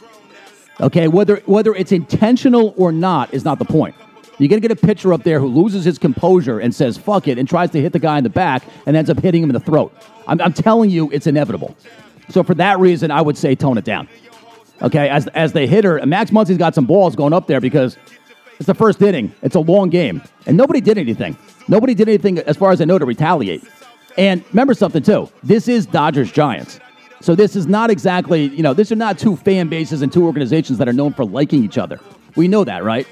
Okay, 0.82 1.08
whether, 1.08 1.38
whether 1.46 1.76
it's 1.76 1.92
intentional 1.92 2.74
or 2.78 2.92
not 2.92 3.34
is 3.34 3.44
not 3.44 3.60
the 3.60 3.66
point. 3.66 3.96
You're 4.38 4.48
going 4.48 4.62
to 4.62 4.68
get 4.68 4.72
a 4.72 4.88
pitcher 4.88 5.14
up 5.14 5.24
there 5.24 5.40
who 5.40 5.48
loses 5.48 5.84
his 5.84 5.98
composure 5.98 6.60
and 6.60 6.74
says, 6.74 6.98
fuck 6.98 7.28
it, 7.28 7.38
and 7.38 7.48
tries 7.48 7.72
to 7.72 7.82
hit 7.82 7.92
the 7.92 8.00
guy 8.00 8.18
in 8.18 8.24
the 8.24 8.30
back 8.30 8.64
and 8.86 8.96
ends 8.96 9.10
up 9.10 9.20
hitting 9.20 9.44
him 9.44 9.50
in 9.50 9.54
the 9.54 9.60
throat. 9.60 9.94
I'm, 10.28 10.40
I'm 10.40 10.54
telling 10.54 10.90
you, 10.90 11.12
it's 11.12 11.28
inevitable. 11.28 11.76
So 12.30 12.44
for 12.44 12.54
that 12.56 12.80
reason, 12.80 13.12
I 13.12 13.22
would 13.22 13.38
say 13.38 13.56
tone 13.56 13.78
it 13.78 13.84
down. 13.84 14.08
Okay, 14.82 15.10
as, 15.10 15.28
as 15.28 15.52
the 15.52 15.68
hitter, 15.68 16.00
Max 16.06 16.32
Muncy's 16.32 16.58
got 16.58 16.74
some 16.74 16.86
balls 16.86 17.18
going 17.18 17.34
up 17.34 17.48
there 17.48 17.60
because 17.60 17.98
it's 18.60 18.68
the 18.68 18.74
first 18.74 19.02
inning. 19.02 19.34
It's 19.42 19.56
a 19.56 19.60
long 19.60 19.90
game. 19.90 20.22
And 20.46 20.56
nobody 20.56 20.80
did 20.80 20.98
anything. 20.98 21.38
Nobody 21.68 21.94
did 21.94 22.08
anything, 22.08 22.40
as 22.40 22.56
far 22.56 22.72
as 22.72 22.80
I 22.80 22.86
know, 22.86 22.98
to 22.98 23.06
retaliate. 23.06 23.62
And 24.18 24.44
remember 24.52 24.74
something, 24.74 25.04
too. 25.04 25.30
This 25.44 25.68
is 25.68 25.86
Dodgers 25.86 26.32
Giants. 26.32 26.80
So 27.22 27.36
this 27.36 27.56
is 27.56 27.68
not 27.68 27.90
exactly, 27.90 28.46
you 28.46 28.64
know, 28.64 28.74
these 28.74 28.92
are 28.92 28.96
not 28.96 29.20
two 29.20 29.36
fan 29.36 29.68
bases 29.68 30.02
and 30.02 30.12
two 30.12 30.26
organizations 30.26 30.78
that 30.78 30.88
are 30.88 30.94
known 30.94 31.14
for 31.14 31.26
liking 31.26 31.64
each 31.64 31.78
other. 31.78 32.00
We 32.36 32.48
know 32.48 32.64
that, 32.64 32.84
right? 32.84 33.06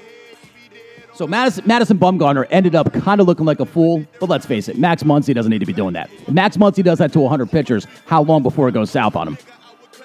So 1.18 1.26
Madison, 1.26 1.64
Madison 1.66 1.98
Bumgarner 1.98 2.46
ended 2.50 2.76
up 2.76 2.92
kind 2.92 3.20
of 3.20 3.26
looking 3.26 3.44
like 3.44 3.58
a 3.58 3.66
fool, 3.66 4.06
but 4.20 4.28
let's 4.28 4.46
face 4.46 4.68
it, 4.68 4.78
Max 4.78 5.02
Muncy 5.02 5.34
doesn't 5.34 5.50
need 5.50 5.58
to 5.58 5.66
be 5.66 5.72
doing 5.72 5.92
that. 5.94 6.08
If 6.12 6.30
Max 6.30 6.56
Muncy 6.56 6.82
does 6.82 6.98
that 6.98 7.12
to 7.12 7.20
100 7.20 7.50
pitchers, 7.50 7.88
how 8.06 8.22
long 8.22 8.42
before 8.42 8.68
it 8.68 8.72
goes 8.72 8.90
south 8.90 9.16
on 9.16 9.26
him? 9.26 9.38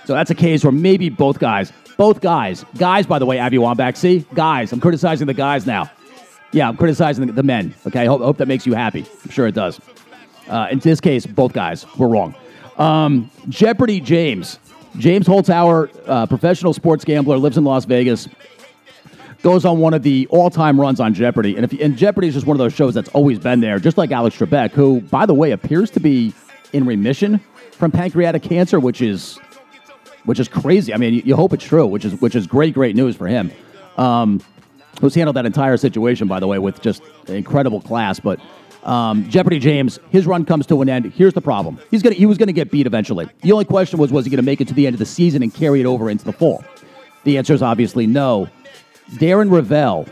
So 0.06 0.14
that's 0.14 0.32
a 0.32 0.36
case 0.36 0.64
where 0.64 0.72
maybe 0.72 1.10
both 1.10 1.40
guys, 1.40 1.72
both 1.98 2.20
guys, 2.20 2.66
guys, 2.78 3.06
by 3.06 3.20
the 3.20 3.28
way, 3.28 3.38
Abby 3.38 3.58
Wambach, 3.58 3.96
see? 3.96 4.26
Guys, 4.34 4.74
I'm 4.74 4.82
criticizing 4.82 5.28
the 5.28 5.36
guys 5.36 5.68
now. 5.68 5.90
Yeah, 6.52 6.68
I'm 6.68 6.78
criticizing 6.78 7.28
the, 7.28 7.44
men, 7.44 7.74
okay? 7.86 8.02
I 8.02 8.06
hope, 8.06 8.22
hope, 8.22 8.38
that 8.38 8.48
makes 8.48 8.66
you 8.66 8.74
happy. 8.74 9.06
I'm 9.24 9.30
sure 9.30 9.48
it 9.48 9.56
does. 9.56 9.80
Uh, 10.48 10.68
in 10.72 10.80
this 10.80 11.00
case, 11.00 11.26
both 11.26 11.54
guys 11.54 11.86
were 11.98 12.08
wrong. 12.08 12.36
Um, 12.78 13.30
Jeopardy 13.50 14.00
James. 14.00 14.60
James 14.98 15.28
Holzhauer, 15.28 15.90
uh, 16.08 16.28
professional 16.28 16.74
sports 16.74 17.04
gambler, 17.04 17.38
lives 17.38 17.58
in 17.58 17.64
Las 17.64 17.86
Vegas 17.86 18.28
goes 19.44 19.66
on 19.66 19.80
one 19.80 19.94
of 19.94 20.04
the 20.04 20.26
all-time 20.30 20.80
runs 20.80 21.00
on 21.00 21.14
Jeopardy, 21.14 21.56
and 21.56 21.66
if 21.66 21.74
you, 21.74 21.80
and 21.82 21.98
Jeopardy 21.98 22.30
is 22.30 22.34
just 22.34 22.48
one 22.48 22.56
of 22.56 22.60
those 22.60 22.74
shows 22.74 22.94
that's 22.94 23.10
always 23.10 23.38
been 23.38 23.60
there, 23.60 23.78
just 23.78 23.98
like 23.98 24.10
Alex 24.12 24.38
Trebek, 24.38 24.72
who, 24.72 25.02
by 25.02 25.26
the 25.26 25.34
way, 25.34 25.52
appears 25.52 25.92
to 25.92 26.00
be 26.00 26.34
in 26.72 26.86
remission 26.86 27.40
from 27.72 27.92
pancreatic 27.92 28.42
cancer, 28.42 28.80
which 28.80 29.02
is 29.02 29.38
which 30.26 30.40
is 30.40 30.48
crazy. 30.48 30.94
I 30.94 30.98
mean, 30.98 31.16
you, 31.16 31.22
you 31.26 31.36
hope 31.36 31.52
it's 31.52 31.66
true, 31.66 31.86
which 31.86 32.06
is 32.06 32.20
which 32.22 32.36
is 32.36 32.48
great, 32.48 32.74
great 32.74 32.96
news 32.96 33.18
for 33.18 33.28
him. 33.28 33.52
Um, 33.98 34.42
who's 35.02 35.14
handled 35.14 35.36
that 35.36 35.46
entire 35.46 35.76
situation, 35.76 36.28
by 36.28 36.40
the 36.40 36.48
way, 36.48 36.58
with 36.58 36.82
just 36.82 37.04
incredible 37.28 37.82
class. 37.82 38.22
But 38.22 38.40
um, 38.86 39.30
Jeopardy 39.30 39.60
James, 39.60 40.00
his 40.10 40.28
run 40.28 40.46
comes 40.46 40.66
to 40.68 40.82
an 40.82 40.90
end. 40.90 41.12
Here's 41.14 41.34
the 41.34 41.42
problem: 41.42 41.80
he's 41.92 42.02
gonna 42.02 42.16
he 42.16 42.26
was 42.26 42.38
to 42.38 42.52
get 42.52 42.72
beat 42.72 42.86
eventually. 42.86 43.30
The 43.42 43.52
only 43.52 43.66
question 43.66 44.00
was, 44.00 44.12
was 44.12 44.26
he 44.26 44.36
to 44.36 44.42
make 44.42 44.62
it 44.62 44.68
to 44.68 44.74
the 44.74 44.86
end 44.86 44.96
of 44.96 45.00
the 45.00 45.06
season 45.06 45.44
and 45.44 45.54
carry 45.54 45.80
it 45.80 45.86
over 45.86 46.10
into 46.10 46.26
the 46.26 46.34
fall? 46.34 46.64
The 47.24 47.38
answer 47.38 47.54
is 47.54 47.62
obviously 47.62 48.08
no. 48.08 48.50
Darren 49.12 49.50
Rovell, 49.50 50.08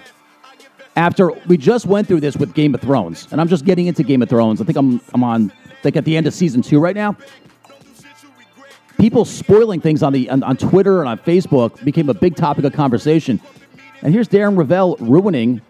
after 0.96 1.32
we 1.48 1.58
just 1.58 1.86
went 1.86 2.08
through 2.08 2.22
this 2.22 2.38
with 2.38 2.54
Game 2.54 2.74
of 2.74 2.82
Thrones, 2.82 3.28
and 3.32 3.42
I'm 3.42 3.48
just 3.48 3.66
getting 3.66 3.88
into 3.88 4.04
Game 4.04 4.22
of 4.22 4.30
Thrones. 4.30 4.62
I 4.62 4.66
think 4.66 4.78
I'm 4.78 5.02
I'm 5.14 5.24
on 5.24 5.52
like 5.84 5.96
at 5.96 6.06
the 6.06 6.16
end 6.16 6.28
of 6.28 6.34
season 6.34 6.62
two 6.62 6.80
right 6.80 6.96
now. 6.96 7.18
People 8.98 9.26
spoiling 9.26 9.82
things 9.82 10.04
on 10.04 10.14
the 10.14 10.30
on, 10.30 10.44
on 10.44 10.58
Twitter 10.58 11.00
and 11.00 11.10
on 11.10 11.18
Facebook 11.18 11.84
became 11.84 12.10
a 12.10 12.14
big 12.14 12.36
topic 12.36 12.64
of 12.66 12.74
conversation. 12.74 13.42
And 14.04 14.14
here's 14.14 14.28
Darren 14.28 14.58
Rovell 14.58 14.96
ruining 15.00 15.62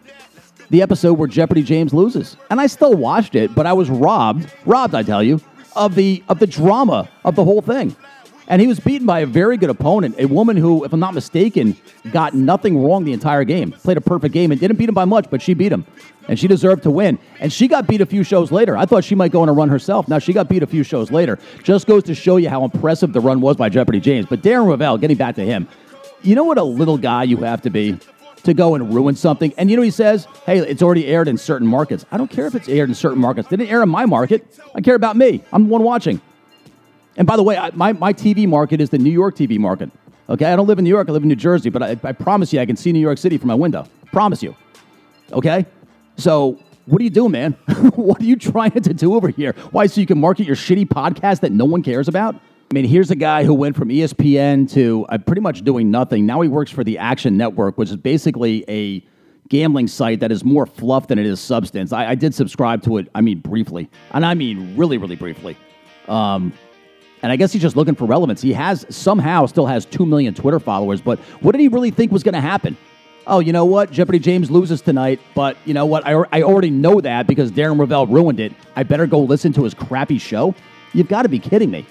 the 0.72 0.82
episode 0.82 1.14
where 1.14 1.28
Jeopardy 1.28 1.64
James 1.64 1.94
loses. 1.94 2.38
And 2.50 2.60
I 2.60 2.68
still 2.68 2.94
watched 2.94 3.36
it, 3.36 3.54
but 3.54 3.68
I 3.68 3.74
was 3.74 3.90
robbed, 3.90 4.52
robbed, 4.66 4.96
I 4.96 5.04
tell 5.04 5.22
you, 5.22 5.42
of 5.76 5.96
the 5.96 6.24
of 6.30 6.40
the 6.40 6.48
drama 6.48 7.10
of 7.26 7.36
the 7.36 7.44
whole 7.44 7.62
thing. 7.62 7.96
And 8.48 8.60
he 8.62 8.68
was 8.68 8.80
beaten 8.80 9.06
by 9.06 9.20
a 9.20 9.26
very 9.26 9.56
good 9.56 9.70
opponent, 9.70 10.16
a 10.18 10.26
woman 10.26 10.58
who, 10.58 10.84
if 10.84 10.92
I'm 10.92 11.00
not 11.00 11.14
mistaken, 11.14 11.78
got 12.12 12.34
nothing 12.34 12.84
wrong 12.84 13.06
the 13.06 13.14
entire 13.14 13.46
game. 13.46 13.72
Played 13.72 13.98
a 13.98 14.02
perfect 14.02 14.34
game 14.34 14.52
and 14.52 14.60
didn't 14.60 14.78
beat 14.78 14.90
him 14.90 14.96
by 14.96 15.06
much, 15.06 15.30
but 15.30 15.42
she 15.42 15.54
beat 15.54 15.72
him. 15.72 15.86
And 16.28 16.38
she 16.38 16.48
deserved 16.48 16.84
to 16.84 16.92
win. 16.92 17.18
And 17.40 17.54
she 17.54 17.70
got 17.70 17.88
beat 17.88 18.02
a 18.02 18.06
few 18.06 18.24
shows 18.24 18.52
later. 18.52 18.76
I 18.76 18.86
thought 18.86 19.06
she 19.06 19.16
might 19.16 19.32
go 19.32 19.42
on 19.42 19.48
a 19.48 19.54
run 19.54 19.70
herself. 19.70 20.10
Now 20.10 20.20
she 20.20 20.34
got 20.34 20.50
beat 20.50 20.64
a 20.64 20.68
few 20.68 20.84
shows 20.84 21.12
later. 21.12 21.40
Just 21.64 21.88
goes 21.88 22.04
to 22.04 22.16
show 22.16 22.36
you 22.38 22.50
how 22.50 22.66
impressive 22.66 23.14
the 23.14 23.22
run 23.22 23.40
was 23.40 23.56
by 23.56 23.70
Jeopardy 23.70 24.02
James. 24.02 24.26
But 24.26 24.42
Darren 24.42 24.66
Rovell, 24.66 25.00
getting 25.00 25.18
back 25.18 25.36
to 25.36 25.46
him, 25.46 25.68
you 26.22 26.36
know 26.36 26.44
what 26.44 26.58
a 26.58 26.64
little 26.64 26.98
guy 26.98 27.24
you 27.24 27.38
have 27.38 27.62
to 27.62 27.70
be 27.70 28.00
to 28.44 28.54
go 28.54 28.76
and 28.76 28.94
ruin 28.94 29.16
something? 29.16 29.54
And 29.58 29.70
you 29.70 29.78
know 29.78 29.84
he 29.84 29.92
says, 29.92 30.28
hey, 30.46 30.60
it's 30.60 30.82
already 30.82 31.08
aired 31.08 31.28
in 31.28 31.38
certain 31.38 31.68
markets. 31.68 32.06
I 32.12 32.18
don't 32.18 32.30
care 32.30 32.48
if 32.48 32.56
it's 32.56 32.70
aired 32.70 32.90
in 32.90 32.96
certain 32.96 33.20
markets. 33.20 33.50
Didn't 33.50 33.68
air 33.68 33.84
in 33.84 33.90
my 33.90 34.06
market. 34.06 34.60
I 34.76 34.82
care 34.82 34.96
about 34.96 35.16
me. 35.16 35.44
I'm 35.52 35.66
the 35.66 35.70
one 35.70 35.84
watching. 35.84 36.22
And 37.18 37.28
by 37.28 37.36
the 37.36 37.44
way, 37.44 37.58
I, 37.58 37.72
my, 37.72 37.94
my 37.94 38.14
TV 38.14 38.48
market 38.48 38.82
is 38.82 38.90
the 38.90 38.98
New 38.98 39.12
York 39.12 39.36
TV 39.36 39.60
market. 39.60 39.92
Okay, 40.30 40.46
I 40.46 40.56
don't 40.56 40.68
live 40.68 40.80
in 40.80 40.84
New 40.84 40.90
York, 40.90 41.10
I 41.10 41.12
live 41.12 41.24
in 41.24 41.30
New 41.30 41.36
Jersey, 41.36 41.70
but 41.70 41.84
I, 41.84 41.98
I 42.04 42.14
promise 42.14 42.54
you 42.54 42.60
I 42.60 42.66
can 42.66 42.78
see 42.78 42.94
New 42.94 43.00
York 43.00 43.18
City 43.18 43.38
from 43.38 43.50
my 43.50 43.56
window. 43.56 43.86
Promise 44.14 44.42
you. 44.42 44.56
Okay? 45.34 45.66
So, 46.18 46.58
what 46.86 47.02
are 47.02 47.04
you 47.04 47.10
doing, 47.10 47.32
man? 47.32 47.52
what 47.96 48.22
are 48.22 48.26
you 48.26 48.36
trying 48.36 48.72
to 48.72 48.94
do 48.94 49.14
over 49.14 49.28
here? 49.28 49.54
Why, 49.72 49.88
so 49.88 50.00
you 50.00 50.08
can 50.08 50.20
market 50.20 50.46
your 50.46 50.56
shitty 50.56 50.88
podcast 50.88 51.42
that 51.42 51.52
no 51.52 51.66
one 51.66 51.84
cares 51.84 52.08
about? 52.08 52.36
I 52.72 52.74
mean, 52.74 52.86
here's 52.86 53.12
a 53.12 53.18
guy 53.18 53.44
who 53.44 53.54
went 53.54 53.76
from 53.76 53.90
ESPN 53.90 54.72
to 54.72 55.06
uh, 55.10 55.18
pretty 55.18 55.42
much 55.42 55.62
doing 55.66 55.92
nothing. 55.92 56.26
Now 56.26 56.40
he 56.40 56.48
works 56.48 56.72
for 56.72 56.86
the 56.86 57.00
Action 57.00 57.36
Network, 57.36 57.78
which 57.78 57.90
is 57.90 57.98
basically 57.98 58.64
a 58.70 59.06
gambling 59.50 59.90
site 59.90 60.22
that 60.22 60.32
is 60.32 60.46
more 60.46 60.66
fluff 60.66 61.10
than 61.10 61.20
it 61.20 61.26
is 61.26 61.42
substance. 61.42 61.92
I, 61.92 62.12
I 62.12 62.16
did 62.16 62.34
subscribe 62.34 62.82
to 62.84 62.96
it, 62.96 63.10
I 63.14 63.20
mean, 63.20 63.40
briefly. 63.40 63.90
And 64.12 64.26
I 64.26 64.36
mean, 64.36 64.78
really, 64.78 64.98
really 64.98 65.18
briefly. 65.18 65.58
Um, 66.08 66.54
and 67.22 67.30
I 67.30 67.36
guess 67.36 67.52
he's 67.52 67.62
just 67.62 67.76
looking 67.76 67.94
for 67.94 68.06
relevance. 68.06 68.42
He 68.42 68.54
has 68.54 68.86
somehow 68.88 69.48
still 69.48 69.66
has 69.66 69.86
2 69.86 70.06
million 70.06 70.34
Twitter 70.34 70.62
followers, 70.62 71.02
but 71.02 71.20
what 71.42 71.52
did 71.52 71.60
he 71.60 71.68
really 71.68 71.92
think 71.92 72.10
was 72.10 72.24
going 72.24 72.36
to 72.36 72.42
happen? 72.42 72.78
Oh, 73.28 73.42
you 73.42 73.52
know 73.52 73.66
what? 73.66 73.92
Jeopardy 73.92 74.20
James 74.20 74.50
loses 74.50 74.82
tonight, 74.82 75.20
but 75.36 75.58
you 75.66 75.74
know 75.74 75.86
what? 75.86 76.08
I, 76.08 76.14
I 76.32 76.44
already 76.44 76.70
know 76.70 77.02
that 77.02 77.28
because 77.28 77.52
Darren 77.52 77.78
Rovell 77.78 78.08
ruined 78.08 78.40
it. 78.40 78.54
I 78.78 78.84
better 78.84 79.08
go 79.08 79.20
listen 79.20 79.52
to 79.54 79.66
his 79.66 79.74
crappy 79.74 80.20
show? 80.20 80.56
You've 80.94 81.10
got 81.10 81.24
to 81.24 81.30
be 81.30 81.38
kidding 81.38 81.70
me. 81.70 81.86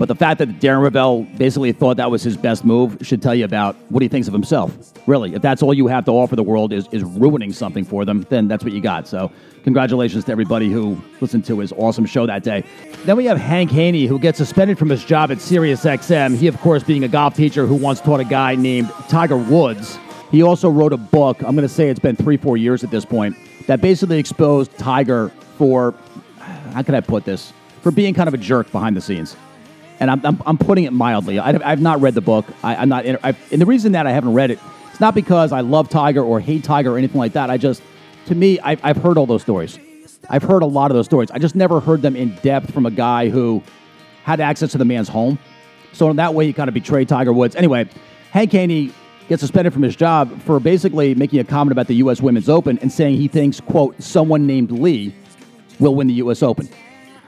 But 0.00 0.08
the 0.08 0.14
fact 0.14 0.38
that 0.38 0.60
Darren 0.60 0.80
Rovell 0.80 1.26
basically 1.36 1.72
thought 1.72 1.98
that 1.98 2.10
was 2.10 2.22
his 2.22 2.34
best 2.34 2.64
move 2.64 2.96
should 3.02 3.20
tell 3.20 3.34
you 3.34 3.44
about 3.44 3.76
what 3.90 4.00
he 4.00 4.08
thinks 4.08 4.28
of 4.28 4.32
himself. 4.32 4.74
Really, 5.06 5.34
if 5.34 5.42
that's 5.42 5.62
all 5.62 5.74
you 5.74 5.88
have 5.88 6.06
to 6.06 6.10
offer 6.10 6.36
the 6.36 6.42
world 6.42 6.72
is, 6.72 6.88
is 6.90 7.04
ruining 7.04 7.52
something 7.52 7.84
for 7.84 8.06
them, 8.06 8.24
then 8.30 8.48
that's 8.48 8.64
what 8.64 8.72
you 8.72 8.80
got. 8.80 9.06
So, 9.06 9.30
congratulations 9.62 10.24
to 10.24 10.32
everybody 10.32 10.70
who 10.70 10.98
listened 11.20 11.44
to 11.44 11.58
his 11.58 11.70
awesome 11.72 12.06
show 12.06 12.24
that 12.24 12.42
day. 12.42 12.64
Then 13.04 13.18
we 13.18 13.26
have 13.26 13.36
Hank 13.36 13.70
Haney, 13.72 14.06
who 14.06 14.18
gets 14.18 14.38
suspended 14.38 14.78
from 14.78 14.88
his 14.88 15.04
job 15.04 15.30
at 15.30 15.36
SiriusXM. 15.36 16.34
He, 16.34 16.46
of 16.46 16.58
course, 16.62 16.82
being 16.82 17.04
a 17.04 17.08
golf 17.08 17.34
teacher 17.34 17.66
who 17.66 17.74
once 17.74 18.00
taught 18.00 18.20
a 18.20 18.24
guy 18.24 18.54
named 18.54 18.90
Tiger 19.10 19.36
Woods. 19.36 19.98
He 20.30 20.42
also 20.42 20.70
wrote 20.70 20.94
a 20.94 20.96
book, 20.96 21.42
I'm 21.42 21.54
going 21.54 21.56
to 21.58 21.68
say 21.68 21.90
it's 21.90 22.00
been 22.00 22.16
three, 22.16 22.38
four 22.38 22.56
years 22.56 22.82
at 22.82 22.90
this 22.90 23.04
point, 23.04 23.36
that 23.66 23.82
basically 23.82 24.18
exposed 24.18 24.72
Tiger 24.78 25.28
for, 25.58 25.92
how 26.72 26.80
can 26.80 26.94
I 26.94 27.00
put 27.02 27.26
this, 27.26 27.52
for 27.82 27.90
being 27.90 28.14
kind 28.14 28.28
of 28.28 28.32
a 28.32 28.38
jerk 28.38 28.72
behind 28.72 28.96
the 28.96 29.02
scenes 29.02 29.36
and 30.00 30.10
I'm, 30.10 30.24
I'm, 30.24 30.42
I'm 30.46 30.58
putting 30.58 30.84
it 30.84 30.92
mildly. 30.92 31.38
I, 31.38 31.52
have 31.52 31.80
not 31.80 32.00
read 32.00 32.14
the 32.14 32.22
book. 32.22 32.46
I, 32.64 32.82
am 32.82 32.88
not, 32.88 33.06
I, 33.06 33.36
and 33.52 33.60
the 33.60 33.66
reason 33.66 33.92
that 33.92 34.06
I 34.06 34.12
haven't 34.12 34.32
read 34.32 34.50
it, 34.50 34.58
it's 34.90 35.00
not 35.00 35.14
because 35.14 35.52
I 35.52 35.60
love 35.60 35.90
Tiger 35.90 36.22
or 36.22 36.40
hate 36.40 36.64
Tiger 36.64 36.94
or 36.94 36.98
anything 36.98 37.18
like 37.18 37.34
that. 37.34 37.50
I 37.50 37.58
just, 37.58 37.82
to 38.26 38.34
me, 38.34 38.58
I've, 38.60 38.80
I've 38.82 38.96
heard 38.96 39.18
all 39.18 39.26
those 39.26 39.42
stories. 39.42 39.78
I've 40.30 40.42
heard 40.42 40.62
a 40.62 40.66
lot 40.66 40.90
of 40.90 40.96
those 40.96 41.04
stories. 41.04 41.30
I 41.30 41.38
just 41.38 41.54
never 41.54 41.80
heard 41.80 42.00
them 42.00 42.16
in 42.16 42.34
depth 42.36 42.72
from 42.72 42.86
a 42.86 42.90
guy 42.90 43.28
who 43.28 43.62
had 44.24 44.40
access 44.40 44.72
to 44.72 44.78
the 44.78 44.84
man's 44.84 45.08
home. 45.08 45.38
So 45.92 46.08
in 46.08 46.16
that 46.16 46.34
way, 46.34 46.46
he 46.46 46.52
kind 46.52 46.68
of 46.68 46.74
betrayed 46.74 47.08
Tiger 47.08 47.32
Woods. 47.32 47.54
Anyway, 47.54 47.88
Hank 48.30 48.52
Haney 48.52 48.92
gets 49.28 49.40
suspended 49.40 49.72
from 49.72 49.82
his 49.82 49.96
job 49.96 50.40
for 50.42 50.60
basically 50.60 51.14
making 51.14 51.40
a 51.40 51.44
comment 51.44 51.72
about 51.72 51.88
the 51.88 51.96
U.S. 51.96 52.22
Women's 52.22 52.48
Open 52.48 52.78
and 52.78 52.90
saying 52.90 53.16
he 53.16 53.28
thinks, 53.28 53.60
quote, 53.60 54.00
someone 54.02 54.46
named 54.46 54.70
Lee 54.70 55.14
will 55.78 55.94
win 55.94 56.06
the 56.06 56.14
U.S. 56.14 56.42
Open 56.42 56.68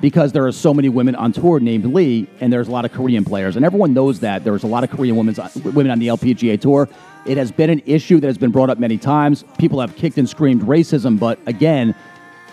because 0.03 0.33
there 0.33 0.45
are 0.45 0.53
so 0.53 0.75
many 0.75 0.89
women 0.89 1.15
on 1.15 1.33
tour 1.33 1.61
named 1.61 1.87
Lee, 1.87 2.29
and 2.41 2.53
there's 2.53 2.67
a 2.67 2.71
lot 2.73 2.85
of 2.85 2.93
Korean 2.93 3.25
players, 3.25 3.55
and 3.55 3.65
everyone 3.65 3.95
knows 3.95 4.19
that 4.21 4.43
there's 4.43 4.65
a 4.65 4.67
lot 4.67 4.83
of 4.83 4.91
Korean 4.91 5.15
women 5.15 5.35
women 5.65 5.93
on 5.93 6.01
the 6.01 6.09
LPGA 6.09 6.61
tour. 6.61 6.89
It 7.25 7.39
has 7.39 7.53
been 7.53 7.71
an 7.71 7.81
issue 7.87 8.19
that 8.19 8.27
has 8.27 8.37
been 8.37 8.51
brought 8.51 8.69
up 8.69 8.81
many 8.81 8.99
times. 8.99 9.45
People 9.59 9.81
have 9.81 9.95
kicked 9.95 10.19
and 10.19 10.29
screamed 10.29 10.63
racism, 10.63 11.21
but 11.21 11.39
again, 11.47 11.95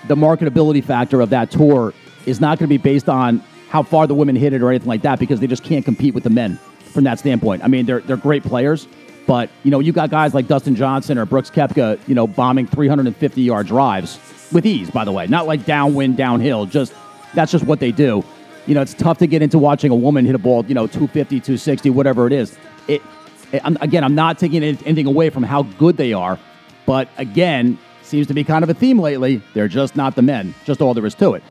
the 0.08 0.16
marketability 0.16 0.84
factor 0.84 1.22
of 1.22 1.32
that 1.32 1.50
tour 1.50 1.92
is 2.28 2.40
not 2.40 2.60
going 2.60 2.70
to 2.70 2.70
be 2.70 2.78
based 2.78 3.10
on 3.10 3.44
how 3.70 3.82
far 3.82 4.06
the 4.06 4.14
women 4.14 4.36
hit 4.36 4.54
it 4.54 4.62
or 4.62 4.70
anything 4.70 4.88
like 4.88 5.02
that 5.02 5.20
because 5.20 5.40
they 5.40 5.48
just 5.48 5.64
can't 5.64 5.84
compete 5.84 6.14
with 6.14 6.24
the 6.24 6.30
men 6.30 6.58
from 6.94 7.04
that 7.06 7.18
standpoint. 7.18 7.64
I 7.64 7.68
mean, 7.68 7.88
they're 7.88 8.02
they're 8.02 8.16
great 8.16 8.44
players, 8.44 8.88
but 9.26 9.50
you 9.64 9.72
know, 9.72 9.80
you 9.80 9.92
got 9.92 10.12
guys 10.12 10.36
like 10.36 10.48
Dustin 10.48 10.76
Johnson 10.76 11.18
or 11.18 11.26
Brooks 11.26 11.50
Koepka, 11.50 12.00
you 12.08 12.14
know, 12.14 12.28
bombing 12.28 12.68
350 12.68 13.42
yard 13.42 13.66
drives 13.66 14.20
with 14.52 14.68
ease. 14.68 14.92
By 14.92 15.04
the 15.04 15.12
way, 15.12 15.26
not 15.26 15.48
like 15.48 15.66
downwind, 15.66 16.16
downhill. 16.16 16.68
Just 16.68 16.94
that's 17.34 17.52
just 17.52 17.66
what 17.66 17.80
they 17.80 17.92
do. 17.92 18.24
You 18.66 18.76
know, 18.76 18.82
it's 18.82 18.94
tough 18.94 19.18
to 19.20 19.28
get 19.28 19.42
into 19.42 19.58
watching 19.58 19.92
a 19.92 19.96
woman 19.96 20.26
hit 20.26 20.36
a 20.36 20.40
ball, 20.40 20.66
you 20.66 20.76
know, 20.76 20.88
250, 20.88 21.40
260, 21.40 21.90
whatever 21.90 22.28
it 22.28 22.34
is. 22.34 22.58
It, 22.88 23.02
it 23.52 23.62
I'm, 23.64 23.78
again, 23.82 24.04
I'm 24.04 24.16
not 24.16 24.38
taking 24.38 24.64
anything 24.64 25.08
away 25.08 25.30
from 25.30 25.44
how 25.44 25.64
good 25.64 25.98
they 25.98 26.14
are, 26.14 26.38
but 26.86 27.10
again, 27.18 27.80
seems 28.04 28.28
to 28.28 28.34
be 28.34 28.44
kind 28.44 28.64
of 28.64 28.70
a 28.70 28.74
theme 28.74 29.00
lately. 29.00 29.42
They're 29.54 29.68
just 29.68 29.96
not 29.96 30.16
the 30.16 30.22
men. 30.22 30.54
Just 30.66 30.82
all 30.82 30.94
there 30.94 31.06
is 31.06 31.16
to 31.16 31.34
it 31.34 31.44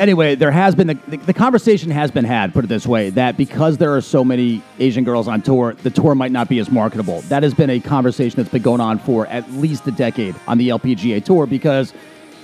anyway, 0.00 0.34
there 0.34 0.50
has 0.50 0.74
been 0.74 0.88
the, 0.88 0.98
the, 1.06 1.16
the, 1.18 1.34
conversation 1.34 1.90
has 1.90 2.10
been 2.10 2.24
had, 2.24 2.52
put 2.52 2.64
it 2.64 2.68
this 2.68 2.86
way, 2.86 3.10
that 3.10 3.36
because 3.36 3.76
there 3.78 3.94
are 3.94 4.00
so 4.00 4.24
many 4.24 4.62
Asian 4.78 5.04
girls 5.04 5.28
on 5.28 5.42
tour, 5.42 5.74
the 5.74 5.90
tour 5.90 6.14
might 6.14 6.32
not 6.32 6.48
be 6.48 6.58
as 6.58 6.70
marketable. 6.70 7.20
That 7.22 7.42
has 7.42 7.54
been 7.54 7.70
a 7.70 7.78
conversation 7.78 8.36
that's 8.36 8.50
been 8.50 8.62
going 8.62 8.80
on 8.80 8.98
for 8.98 9.26
at 9.26 9.48
least 9.52 9.86
a 9.86 9.92
decade 9.92 10.34
on 10.48 10.58
the 10.58 10.70
LPGA 10.70 11.24
tour 11.24 11.46
because, 11.46 11.92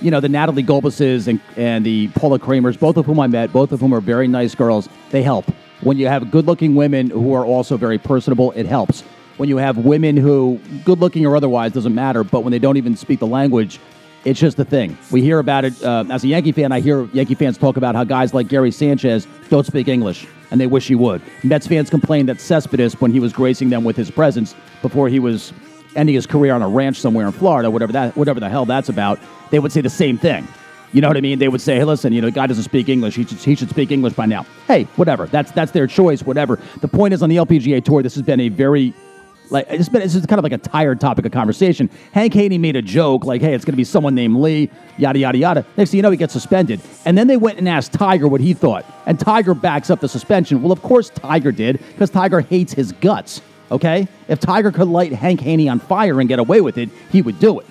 you 0.01 0.11
know, 0.11 0.19
the 0.19 0.29
Natalie 0.29 0.63
Gulbises 0.63 1.27
and, 1.27 1.39
and 1.55 1.85
the 1.85 2.07
Paula 2.09 2.39
Creamers, 2.39 2.79
both 2.79 2.97
of 2.97 3.05
whom 3.05 3.19
I 3.19 3.27
met, 3.27 3.51
both 3.51 3.71
of 3.71 3.79
whom 3.79 3.93
are 3.93 4.01
very 4.01 4.27
nice 4.27 4.55
girls, 4.55 4.89
they 5.09 5.23
help. 5.23 5.45
When 5.81 5.97
you 5.97 6.07
have 6.07 6.31
good 6.31 6.45
looking 6.45 6.75
women 6.75 7.09
who 7.09 7.33
are 7.33 7.45
also 7.45 7.77
very 7.77 7.97
personable, 7.97 8.51
it 8.51 8.65
helps. 8.65 9.01
When 9.37 9.49
you 9.49 9.57
have 9.57 9.77
women 9.77 10.17
who, 10.17 10.59
good 10.83 10.99
looking 10.99 11.25
or 11.25 11.35
otherwise, 11.35 11.71
doesn't 11.71 11.93
matter, 11.93 12.23
but 12.23 12.41
when 12.41 12.51
they 12.51 12.59
don't 12.59 12.77
even 12.77 12.95
speak 12.95 13.19
the 13.19 13.27
language, 13.27 13.79
it's 14.25 14.39
just 14.39 14.59
a 14.59 14.65
thing. 14.65 14.97
We 15.11 15.21
hear 15.21 15.39
about 15.39 15.63
it. 15.63 15.81
Uh, 15.83 16.05
as 16.09 16.23
a 16.23 16.27
Yankee 16.27 16.51
fan, 16.51 16.71
I 16.71 16.79
hear 16.79 17.05
Yankee 17.13 17.35
fans 17.35 17.57
talk 17.57 17.77
about 17.77 17.95
how 17.95 18.03
guys 18.03 18.33
like 18.33 18.47
Gary 18.47 18.71
Sanchez 18.71 19.27
don't 19.49 19.65
speak 19.65 19.87
English, 19.87 20.27
and 20.51 20.59
they 20.59 20.67
wish 20.67 20.87
he 20.87 20.95
would. 20.95 21.21
Mets 21.43 21.67
fans 21.67 21.89
complained 21.89 22.27
that 22.27 22.41
Cespedes, 22.41 22.99
when 22.99 23.11
he 23.11 23.19
was 23.19 23.31
gracing 23.31 23.69
them 23.69 23.83
with 23.83 23.95
his 23.95 24.11
presence 24.11 24.55
before 24.81 25.07
he 25.07 25.19
was 25.19 25.53
ending 25.97 26.15
his 26.15 26.25
career 26.25 26.53
on 26.53 26.61
a 26.61 26.69
ranch 26.69 27.01
somewhere 27.01 27.25
in 27.25 27.33
Florida, 27.33 27.69
whatever 27.69 27.91
that, 27.91 28.15
whatever 28.15 28.39
the 28.39 28.47
hell 28.47 28.65
that's 28.65 28.87
about, 28.87 29.19
they 29.49 29.59
would 29.59 29.71
say 29.71 29.81
the 29.81 29.89
same 29.89 30.17
thing. 30.17 30.47
You 30.93 31.01
know 31.01 31.09
what 31.09 31.17
I 31.17 31.21
mean? 31.21 31.39
They 31.39 31.49
would 31.49 31.59
say, 31.59 31.75
"Hey, 31.75 31.83
listen, 31.83 32.13
you 32.13 32.21
know, 32.21 32.27
the 32.27 32.31
guy 32.31 32.47
doesn't 32.47 32.63
speak 32.63 32.87
English. 32.87 33.15
He 33.15 33.25
should, 33.25 33.37
he 33.39 33.55
should 33.55 33.69
speak 33.69 33.91
English 33.91 34.13
by 34.13 34.25
now." 34.25 34.45
Hey, 34.67 34.83
whatever. 34.95 35.25
That's 35.25 35.51
that's 35.51 35.71
their 35.71 35.87
choice. 35.87 36.23
Whatever. 36.23 36.59
The 36.79 36.87
point 36.87 37.13
is, 37.13 37.21
on 37.21 37.29
the 37.29 37.35
LPGA 37.35 37.83
tour, 37.83 38.01
this 38.01 38.15
has 38.15 38.23
been 38.23 38.39
a 38.39 38.47
very 38.47 38.93
like 39.49 39.67
it's 39.69 39.89
been 39.89 40.01
it's 40.01 40.13
kind 40.25 40.39
of 40.39 40.43
like 40.43 40.53
a 40.53 40.57
tired 40.57 40.99
topic 40.99 41.25
of 41.25 41.31
conversation. 41.31 41.89
Hank 42.13 42.33
Haney 42.33 42.57
made 42.57 42.75
a 42.75 42.81
joke 42.81 43.25
like, 43.25 43.41
"Hey, 43.41 43.53
it's 43.53 43.65
going 43.65 43.73
to 43.73 43.77
be 43.77 43.83
someone 43.83 44.15
named 44.15 44.37
Lee." 44.37 44.69
Yada 44.97 45.19
yada 45.19 45.37
yada. 45.37 45.65
Next 45.77 45.91
thing 45.91 45.97
you 45.97 46.01
know, 46.03 46.11
he 46.11 46.17
gets 46.17 46.33
suspended, 46.33 46.79
and 47.05 47.17
then 47.17 47.27
they 47.27 47.37
went 47.37 47.57
and 47.57 47.67
asked 47.67 47.93
Tiger 47.93 48.27
what 48.27 48.41
he 48.41 48.53
thought, 48.53 48.85
and 49.05 49.19
Tiger 49.19 49.53
backs 49.53 49.89
up 49.89 49.99
the 49.99 50.09
suspension. 50.09 50.61
Well, 50.61 50.71
of 50.71 50.81
course 50.81 51.09
Tiger 51.09 51.51
did 51.51 51.79
because 51.79 52.09
Tiger 52.09 52.41
hates 52.41 52.73
his 52.73 52.91
guts. 52.93 53.41
Okay, 53.71 54.07
if 54.27 54.39
Tiger 54.39 54.71
could 54.71 54.87
light 54.87 55.11
Hank 55.11 55.41
Haney 55.41 55.67
on 55.67 55.79
fire 55.79 56.19
and 56.19 56.29
get 56.29 56.39
away 56.39 56.61
with 56.61 56.77
it, 56.77 56.89
he 57.11 57.21
would 57.21 57.39
do 57.39 57.59
it. 57.59 57.65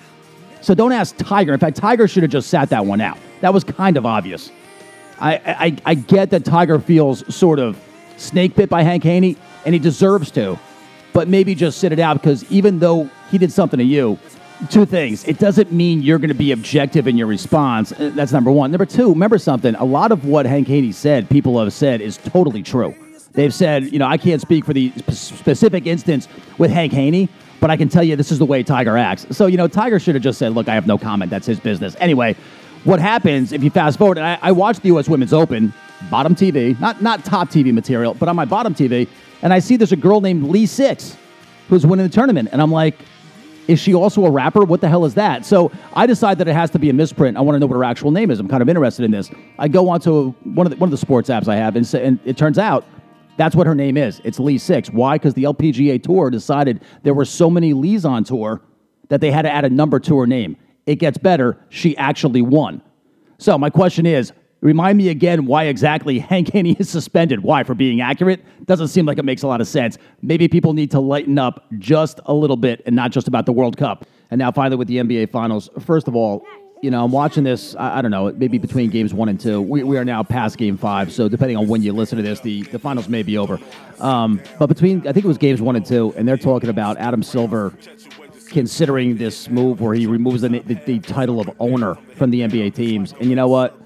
So 0.61 0.73
don't 0.73 0.91
ask 0.91 1.15
Tiger. 1.17 1.53
In 1.53 1.59
fact, 1.59 1.77
Tiger 1.77 2.07
should 2.07 2.23
have 2.23 2.31
just 2.31 2.49
sat 2.49 2.69
that 2.69 2.85
one 2.85 3.01
out. 3.01 3.17
That 3.41 3.53
was 3.53 3.63
kind 3.63 3.97
of 3.97 4.05
obvious. 4.05 4.51
I, 5.19 5.35
I, 5.45 5.77
I 5.85 5.93
get 5.95 6.29
that 6.31 6.45
Tiger 6.45 6.79
feels 6.79 7.35
sort 7.35 7.59
of 7.59 7.81
snake 8.17 8.55
bit 8.55 8.69
by 8.69 8.83
Hank 8.83 9.03
Haney, 9.03 9.37
and 9.65 9.73
he 9.73 9.79
deserves 9.79 10.29
to 10.31 10.59
but 11.17 11.27
maybe 11.27 11.55
just 11.55 11.79
sit 11.79 11.91
it 11.91 11.97
out 11.97 12.21
because 12.21 12.43
even 12.51 12.77
though 12.77 13.09
he 13.31 13.39
did 13.39 13.51
something 13.51 13.79
to 13.79 13.83
you, 13.83 14.19
two 14.69 14.85
things. 14.85 15.27
It 15.27 15.39
doesn't 15.39 15.71
mean 15.71 16.03
you're 16.03 16.19
going 16.19 16.29
to 16.29 16.35
be 16.35 16.51
objective 16.51 17.07
in 17.07 17.17
your 17.17 17.25
response. 17.25 17.91
That's 17.97 18.31
number 18.31 18.51
one. 18.51 18.69
Number 18.69 18.85
two, 18.85 19.09
remember 19.09 19.39
something. 19.39 19.73
A 19.73 19.83
lot 19.83 20.11
of 20.11 20.25
what 20.25 20.45
Hank 20.45 20.67
Haney 20.67 20.91
said, 20.91 21.27
people 21.27 21.59
have 21.59 21.73
said, 21.73 22.01
is 22.01 22.17
totally 22.17 22.61
true. 22.61 22.93
They've 23.37 23.53
said, 23.53 23.93
you 23.93 23.99
know, 23.99 24.07
I 24.07 24.17
can't 24.17 24.41
speak 24.41 24.65
for 24.65 24.73
the 24.73 24.91
specific 25.11 25.85
instance 25.85 26.27
with 26.57 26.71
Hank 26.71 26.91
Haney, 26.91 27.29
but 27.59 27.69
I 27.69 27.77
can 27.77 27.87
tell 27.87 28.03
you 28.03 28.15
this 28.15 28.31
is 28.31 28.39
the 28.39 28.45
way 28.45 28.63
Tiger 28.63 28.97
acts. 28.97 29.27
So, 29.29 29.45
you 29.45 29.57
know, 29.57 29.67
Tiger 29.67 29.99
should 29.99 30.15
have 30.15 30.23
just 30.23 30.39
said, 30.39 30.53
look, 30.53 30.67
I 30.67 30.73
have 30.73 30.87
no 30.87 30.97
comment. 30.97 31.29
That's 31.29 31.45
his 31.45 31.59
business. 31.59 31.95
Anyway, 31.99 32.35
what 32.83 32.99
happens 32.99 33.51
if 33.51 33.63
you 33.63 33.69
fast 33.69 33.99
forward, 33.99 34.17
and 34.17 34.25
I, 34.25 34.39
I 34.41 34.51
watched 34.53 34.81
the 34.81 34.87
U.S. 34.87 35.07
Women's 35.07 35.33
Open, 35.33 35.71
bottom 36.09 36.33
TV, 36.33 36.79
not, 36.79 37.03
not 37.03 37.25
top 37.25 37.49
TV 37.49 37.71
material, 37.71 38.15
but 38.15 38.27
on 38.27 38.35
my 38.35 38.45
bottom 38.45 38.73
TV, 38.73 39.07
and 39.43 39.53
I 39.53 39.59
see 39.59 39.75
there's 39.75 39.91
a 39.91 39.95
girl 39.95 40.19
named 40.19 40.45
Lee 40.45 40.65
Six 40.65 41.15
who's 41.69 41.85
winning 41.85 42.07
the 42.07 42.11
tournament. 42.11 42.49
And 42.51 42.59
I'm 42.59 42.71
like, 42.71 42.95
is 43.67 43.79
she 43.79 43.93
also 43.93 44.25
a 44.25 44.31
rapper? 44.31 44.65
What 44.65 44.81
the 44.81 44.89
hell 44.89 45.05
is 45.05 45.13
that? 45.13 45.45
So 45.45 45.71
I 45.93 46.07
decide 46.07 46.39
that 46.39 46.47
it 46.47 46.53
has 46.53 46.71
to 46.71 46.79
be 46.79 46.89
a 46.89 46.93
misprint. 46.93 47.37
I 47.37 47.41
want 47.41 47.55
to 47.55 47.59
know 47.59 47.67
what 47.67 47.75
her 47.75 47.83
actual 47.83 48.09
name 48.09 48.31
is. 48.31 48.39
I'm 48.39 48.47
kind 48.47 48.63
of 48.63 48.69
interested 48.69 49.05
in 49.05 49.11
this. 49.11 49.29
I 49.59 49.67
go 49.67 49.89
onto 49.89 50.31
one 50.43 50.65
of 50.65 50.71
the, 50.71 50.77
one 50.77 50.87
of 50.87 50.91
the 50.91 50.97
sports 50.97 51.29
apps 51.29 51.47
I 51.47 51.57
have, 51.57 51.75
and, 51.75 51.93
and 51.93 52.19
it 52.25 52.35
turns 52.35 52.57
out 52.57 52.83
that's 53.37 53.55
what 53.55 53.67
her 53.67 53.75
name 53.75 53.97
is. 53.97 54.21
It's 54.23 54.39
Lee 54.39 54.57
Six. 54.57 54.89
Why? 54.89 55.15
Because 55.15 55.33
the 55.33 55.43
LPGA 55.43 56.01
Tour 56.01 56.29
decided 56.29 56.81
there 57.03 57.13
were 57.13 57.25
so 57.25 57.49
many 57.49 57.73
Lees 57.73 58.05
on 58.05 58.23
tour 58.23 58.61
that 59.09 59.21
they 59.21 59.31
had 59.31 59.43
to 59.43 59.51
add 59.51 59.63
a 59.63 59.69
number 59.69 59.99
to 60.01 60.17
her 60.19 60.27
name. 60.27 60.57
It 60.85 60.95
gets 60.95 61.17
better. 61.17 61.57
She 61.69 61.95
actually 61.97 62.41
won. 62.41 62.81
So 63.37 63.57
my 63.57 63.69
question 63.69 64.05
is, 64.05 64.33
Remind 64.61 64.97
me 64.97 65.09
again 65.09 65.45
why 65.45 65.65
exactly 65.65 66.17
Hank 66.17 66.51
Haney 66.51 66.75
is 66.79 66.89
suspended. 66.89 67.43
Why? 67.43 67.63
For 67.63 67.75
being 67.75 68.01
accurate? 68.01 68.43
Doesn't 68.65 68.87
seem 68.87 69.05
like 69.05 69.19
it 69.19 69.25
makes 69.25 69.43
a 69.43 69.47
lot 69.47 69.61
of 69.61 69.67
sense. 69.67 69.97
Maybe 70.21 70.47
people 70.47 70.73
need 70.73 70.89
to 70.91 70.99
lighten 70.99 71.37
up 71.37 71.65
just 71.77 72.19
a 72.25 72.33
little 72.33 72.57
bit 72.57 72.81
and 72.85 72.95
not 72.95 73.11
just 73.11 73.27
about 73.27 73.45
the 73.45 73.53
World 73.53 73.77
Cup. 73.77 74.05
And 74.31 74.39
now, 74.39 74.51
finally, 74.51 74.75
with 74.75 74.87
the 74.87 74.97
NBA 74.97 75.29
Finals. 75.29 75.69
First 75.79 76.07
of 76.07 76.15
all, 76.15 76.43
you 76.81 76.91
know, 76.91 77.03
I'm 77.03 77.11
watching 77.11 77.43
this, 77.43 77.75
I, 77.75 77.99
I, 77.99 78.01
don't 78.01 78.11
know, 78.11 78.31
maybe 78.35 78.57
between 78.57 78.89
games 78.89 79.13
one 79.13 79.29
and 79.29 79.39
two. 79.39 79.61
We, 79.61 79.83
we 79.83 79.97
are 79.97 80.05
now 80.05 80.23
past 80.23 80.57
game 80.57 80.77
five, 80.77 81.11
so 81.11 81.27
depending 81.27 81.57
on 81.57 81.67
when 81.67 81.81
you 81.81 81.93
listen 81.93 82.17
to 82.17 82.23
this, 82.23 82.39
the, 82.39 82.63
the 82.63 82.79
finals 82.79 83.09
may 83.09 83.23
be 83.23 83.37
over. 83.37 83.59
Um, 83.99 84.41
but 84.59 84.67
between, 84.67 84.99
I 85.07 85.11
think 85.11 85.25
it 85.25 85.27
was 85.27 85.37
games 85.37 85.61
one 85.61 85.75
and 85.75 85.85
two, 85.85 86.13
and 86.15 86.27
they're 86.27 86.37
talking 86.37 86.69
about 86.69 86.97
Adam 86.97 87.23
Silver 87.23 87.73
considering 88.49 89.17
this 89.17 89.49
move 89.49 89.81
where 89.81 89.93
he 89.93 90.07
removes 90.07 90.41
the, 90.41 90.49
the, 90.49 90.75
the 90.85 90.99
title 90.99 91.39
of 91.39 91.49
owner 91.59 91.95
from 92.15 92.29
the 92.29 92.41
NBA 92.41 92.75
teams. 92.75 93.13
And 93.13 93.25
you 93.25 93.35
know 93.35 93.47
what? 93.47 93.77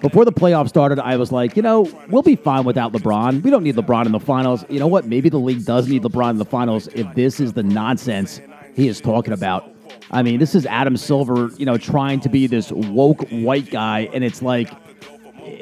Before 0.00 0.24
the 0.24 0.32
playoffs 0.32 0.68
started, 0.68 0.98
I 0.98 1.16
was 1.16 1.32
like, 1.32 1.56
you 1.56 1.62
know, 1.62 1.90
we'll 2.08 2.22
be 2.22 2.36
fine 2.36 2.64
without 2.64 2.92
LeBron. 2.92 3.42
We 3.42 3.50
don't 3.50 3.62
need 3.62 3.76
LeBron 3.76 4.06
in 4.06 4.12
the 4.12 4.20
finals. 4.20 4.64
You 4.68 4.78
know 4.78 4.86
what? 4.86 5.06
Maybe 5.06 5.28
the 5.28 5.38
league 5.38 5.64
does 5.64 5.88
need 5.88 6.02
LeBron 6.02 6.30
in 6.30 6.38
the 6.38 6.44
finals 6.44 6.86
if 6.88 7.12
this 7.14 7.40
is 7.40 7.54
the 7.54 7.62
nonsense 7.62 8.40
he 8.74 8.88
is 8.88 9.00
talking 9.00 9.32
about. 9.32 9.75
I 10.10 10.22
mean, 10.22 10.38
this 10.38 10.54
is 10.54 10.66
Adam 10.66 10.96
Silver, 10.96 11.50
you 11.56 11.66
know, 11.66 11.76
trying 11.76 12.20
to 12.20 12.28
be 12.28 12.46
this 12.46 12.70
woke 12.70 13.28
white 13.30 13.70
guy, 13.70 14.08
and 14.12 14.22
it's 14.22 14.40
like, 14.40 14.70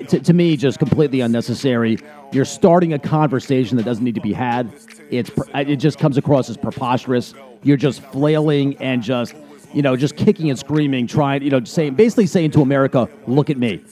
to, 0.09 0.21
to 0.21 0.33
me, 0.33 0.57
just 0.57 0.79
completely 0.79 1.21
unnecessary. 1.21 1.99
You're 2.33 2.45
starting 2.45 2.93
a 2.93 2.99
conversation 2.99 3.77
that 3.77 3.85
doesn't 3.85 4.05
need 4.05 4.15
to 4.17 4.21
be 4.21 4.33
had. 4.33 4.73
It's 5.11 5.31
uh, 5.39 5.65
it 5.67 5.77
just 5.77 5.99
comes 5.99 6.17
across 6.17 6.51
as 6.51 6.57
preposterous. 6.57 7.35
You're 7.63 7.77
just 7.77 8.03
flailing 8.03 8.77
and 8.79 9.03
just 9.03 9.35
you 9.73 9.83
know 9.83 9.97
just 9.97 10.17
kicking 10.17 10.51
and 10.51 10.59
screaming, 10.59 11.07
trying 11.07 11.43
you 11.43 11.51
know 11.51 11.63
saying 11.65 11.95
basically 11.95 12.27
saying 12.27 12.51
to 12.53 12.63
America, 12.63 13.09
"Look 13.27 13.51
at 13.51 13.59
me." 13.59 13.83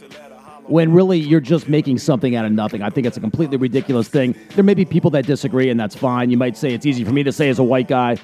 when 0.66 0.92
really 0.92 1.18
you're 1.18 1.40
just 1.40 1.68
making 1.68 1.98
something 1.98 2.36
out 2.36 2.44
of 2.44 2.52
nothing. 2.52 2.82
I 2.82 2.88
think 2.88 3.06
it's 3.06 3.16
a 3.16 3.20
completely 3.20 3.56
ridiculous 3.56 4.08
thing. 4.08 4.34
There 4.54 4.62
may 4.62 4.74
be 4.74 4.84
people 4.84 5.10
that 5.10 5.26
disagree, 5.26 5.70
and 5.70 5.78
that's 5.78 5.96
fine. 5.96 6.30
You 6.30 6.36
might 6.36 6.56
say 6.56 6.72
it's 6.72 6.86
easy 6.86 7.04
for 7.04 7.10
me 7.10 7.24
to 7.24 7.32
say 7.32 7.48
as 7.48 7.58
a 7.58 7.64
white 7.64 7.88
guy. 7.88 8.16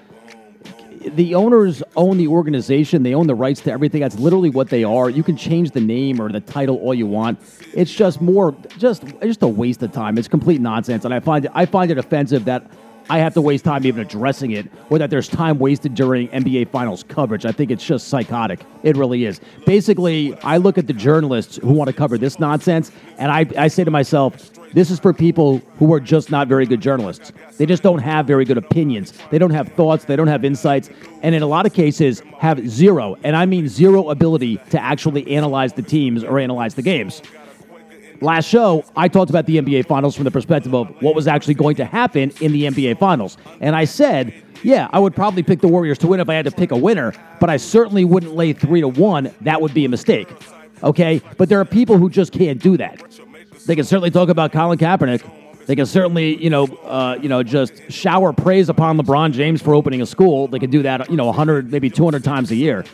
The 0.99 1.35
owners 1.35 1.83
own 1.97 2.17
the 2.17 2.29
organization. 2.29 3.03
They 3.03 3.15
own 3.15 3.27
the 3.27 3.35
rights 3.35 3.61
to 3.63 3.73
everything. 3.73 4.01
That's 4.01 4.19
literally 4.19 4.51
what 4.51 4.69
they 4.69 4.85
are. 4.85 5.11
You 5.11 5.23
can 5.23 5.37
change 5.37 5.71
the 5.71 5.81
name 5.81 6.21
or 6.21 6.31
the 6.31 6.41
title 6.41 6.77
all 6.77 6.95
you 6.95 7.07
want. 7.07 7.39
It's 7.75 7.93
just 7.93 8.21
more, 8.21 8.57
just 8.79 9.05
just 9.23 9.43
a 9.43 9.49
waste 9.49 9.83
of 9.83 9.93
time. 9.93 10.19
It's 10.19 10.29
complete 10.29 10.61
nonsense, 10.61 11.05
and 11.05 11.15
I 11.15 11.21
find 11.21 11.45
it, 11.45 11.53
I 11.55 11.67
find 11.67 11.91
it 11.91 11.99
offensive 11.99 12.45
that 12.47 12.71
I 13.11 13.19
have 13.19 13.35
to 13.35 13.41
waste 13.41 13.65
time 13.65 13.87
even 13.87 14.03
addressing 14.03 14.51
it, 14.51 14.71
or 14.91 14.99
that 14.99 15.11
there's 15.11 15.29
time 15.29 15.59
wasted 15.59 15.95
during 15.95 16.29
NBA 16.29 16.71
Finals 16.71 17.05
coverage. 17.05 17.47
I 17.47 17.53
think 17.53 17.71
it's 17.71 17.85
just 17.85 18.09
psychotic. 18.09 18.61
It 18.83 18.97
really 18.97 19.25
is. 19.25 19.41
Basically, 19.65 20.37
I 20.43 20.59
look 20.59 20.77
at 20.77 20.87
the 20.87 20.93
journalists 20.93 21.57
who 21.57 21.73
want 21.73 21.89
to 21.89 21.95
cover 21.95 22.19
this 22.19 22.39
nonsense, 22.39 22.93
and 23.17 23.33
I, 23.33 23.47
I 23.57 23.69
say 23.69 23.85
to 23.85 23.91
myself, 23.91 24.51
this 24.75 24.91
is 24.91 24.99
for 24.99 25.15
people 25.15 25.59
who 25.79 25.93
are 25.95 26.01
just 26.01 26.31
not 26.31 26.47
very 26.47 26.67
good 26.67 26.81
journalists. 26.81 27.33
They 27.57 27.65
just 27.65 27.83
don't 27.83 28.01
have 28.01 28.27
very 28.27 28.45
good 28.45 28.59
opinions. 28.59 29.15
They 29.31 29.39
don't 29.39 29.51
have 29.51 29.69
thoughts. 29.69 30.05
They 30.05 30.15
don't 30.15 30.27
have 30.27 30.45
insights. 30.45 30.91
And 31.23 31.35
in 31.35 31.43
a 31.43 31.47
lot 31.47 31.65
of 31.65 31.73
cases, 31.73 32.23
have 32.39 32.69
zero, 32.69 33.17
and 33.25 33.35
I 33.35 33.47
mean 33.47 33.69
zero 33.69 34.11
ability 34.11 34.59
to 34.71 34.81
actually 34.81 35.35
analyze 35.35 35.73
the 35.73 35.83
teams 35.83 36.23
or 36.23 36.39
analyze 36.39 36.75
the 36.75 36.83
games. 36.83 37.23
Last 38.21 38.49
show, 38.49 38.85
I 38.97 39.07
talked 39.07 39.31
about 39.31 39.47
the 39.47 39.59
NBA 39.59 39.87
Finals 39.87 40.17
from 40.17 40.25
the 40.25 40.31
perspective 40.31 40.75
of 40.75 40.89
what 41.01 41.15
was 41.15 41.29
actually 41.29 41.55
going 41.55 41.77
to 41.77 41.85
happen 41.85 42.33
in 42.41 42.53
the 42.53 42.65
NBA 42.65 42.99
Finals. 42.99 43.37
And 43.61 43.77
I 43.77 43.85
said, 43.85 44.35
yeah, 44.63 44.89
I 44.93 44.99
would 44.99 45.15
probably 45.15 45.45
pick 45.45 45.61
the 45.61 45.69
Warriors 45.69 45.99
to 45.99 46.09
win 46.09 46.19
if 46.19 46.29
I 46.29 46.35
had 46.35 46.45
to 46.47 46.51
pick 46.51 46.73
a 46.73 46.77
winner, 46.77 47.13
but 47.39 47.49
I 47.49 47.57
certainly 47.59 48.05
wouldn't 48.05 48.35
lay 48.35 48.53
three 48.53 48.81
to 48.81 48.89
one. 48.89 49.33
That 49.43 49.61
would 49.61 49.73
be 49.73 49.85
a 49.85 49.89
mistake. 49.89 50.29
Okay? 50.83 51.23
But 51.37 51.49
there 51.49 51.61
are 51.61 51.65
people 51.65 51.97
who 51.97 52.11
just 52.11 52.33
can't 52.33 52.61
do 52.61 52.77
that. 52.77 53.01
They 53.67 53.77
can 53.77 53.85
certainly 53.85 54.11
talk 54.11 54.29
about 54.29 54.53
Colin 54.53 54.79
Kaepernick. 54.79 55.23
They 55.67 55.77
can 55.77 55.87
certainly, 55.87 56.43
you 56.43 56.51
know, 56.51 56.65
uh, 56.65 57.19
you 57.21 57.29
know, 57.29 57.43
just 57.43 57.93
shower 57.93 58.33
praise 58.33 58.69
upon 58.69 58.99
LeBron 58.99 59.33
James 59.33 59.61
for 59.61 59.75
opening 59.75 60.01
a 60.01 60.07
school. 60.07 60.49
They 60.49 60.59
can 60.59 60.71
do 60.71 60.83
that, 60.83 61.11
you 61.11 61.17
know, 61.17 61.27
100, 61.27 61.71
maybe 61.71 61.91
200 61.91 62.25
times 62.25 62.51
a 62.51 62.57
year. 62.57 62.85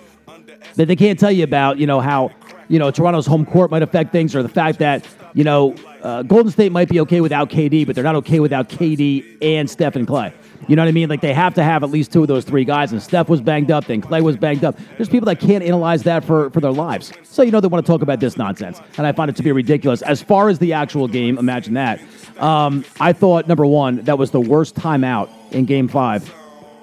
But 0.77 0.89
they 0.89 0.97
can't 0.97 1.19
tell 1.19 1.31
you 1.31 1.45
about, 1.45 1.79
you 1.79 1.87
know, 1.87 2.01
how, 2.01 2.31
you 2.69 2.79
know, 2.79 2.91
Toronto's 2.91 3.27
home 3.27 3.47
court 3.47 3.71
might 3.71 3.83
affect 3.83 4.13
things 4.13 4.35
or 4.35 4.43
the 4.43 4.49
fact 4.49 4.79
that, 4.79 5.07
you 5.35 5.45
know, 5.45 5.75
uh, 6.03 6.23
Golden 6.23 6.51
State 6.53 6.73
might 6.73 6.89
be 6.89 7.01
okay 7.01 7.21
without 7.21 7.51
KD, 7.51 7.87
but 7.87 7.95
they're 7.95 8.05
not 8.05 8.17
okay 8.17 8.41
without 8.41 8.69
KD 8.69 9.39
and 9.43 9.69
Steph 9.69 9.97
and 9.97 10.07
Klay. 10.07 10.33
You 10.69 10.77
know 10.77 10.83
what 10.83 10.89
I 10.89 10.93
mean? 10.93 11.09
Like 11.09 11.21
they 11.21 11.35
have 11.35 11.55
to 11.55 11.63
have 11.63 11.83
at 11.83 11.91
least 11.91 12.13
two 12.13 12.23
of 12.23 12.29
those 12.29 12.45
three 12.45 12.65
guys. 12.65 12.93
And 12.93 13.03
Steph 13.03 13.29
was 13.29 13.41
banged 13.41 13.71
up, 13.71 13.87
then 13.87 14.01
Klay 14.01 14.23
was 14.23 14.37
banged 14.37 14.65
up. 14.65 14.79
There's 14.97 15.09
people 15.09 15.27
that 15.27 15.41
can't 15.41 15.63
analyze 15.63 16.03
that 16.05 16.25
for, 16.25 16.51
for 16.51 16.61
their 16.61 16.73
lives. 16.73 17.13
So 17.23 17.43
you 17.43 17.51
know 17.51 17.61
they 17.61 17.69
want 17.69 17.85
to 17.85 17.91
talk 17.91 18.03
about 18.03 18.21
this 18.21 18.37
nonsense, 18.37 18.81
and 18.97 19.07
I 19.07 19.13
find 19.13 19.29
it 19.29 19.37
to 19.37 19.43
be 19.43 19.53
ridiculous. 19.53 20.03
As 20.03 20.23
far 20.23 20.49
as 20.49 20.59
the 20.59 20.73
actual 20.73 21.09
game, 21.09 21.39
imagine 21.39 21.75
that. 21.75 22.01
Um, 22.39 22.85
I 23.01 23.13
thought 23.13 23.47
number 23.47 23.67
one 23.67 24.03
that 24.03 24.19
was 24.19 24.31
the 24.31 24.41
worst 24.41 24.75
timeout 24.75 25.29
in 25.53 25.67
Game 25.67 25.89
Five, 25.89 26.33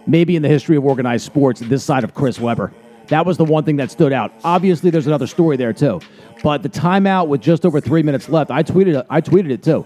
maybe 0.06 0.36
in 0.36 0.42
the 0.42 0.50
history 0.50 0.78
of 0.78 0.86
organized 0.86 1.26
sports. 1.26 1.60
This 1.60 1.84
side 1.84 2.04
of 2.04 2.14
Chris 2.14 2.40
Webber. 2.40 2.72
That 3.12 3.26
was 3.26 3.36
the 3.36 3.44
one 3.44 3.66
thing 3.66 3.76
that 3.76 3.92
stood 3.92 4.14
out. 4.14 4.32
Obviously, 4.46 4.90
there's 4.90 5.06
another 5.06 5.28
story 5.28 5.58
there 5.58 5.74
too, 5.74 6.00
but 6.44 6.64
the 6.64 6.70
timeout 6.70 7.28
with 7.28 7.42
just 7.42 7.66
over 7.66 7.82
three 7.82 8.04
minutes 8.04 8.30
left, 8.30 8.50
I 8.52 8.64
tweeted, 8.64 9.06
I 9.10 9.20
tweeted 9.20 9.52
it 9.52 9.62
too, 9.62 9.86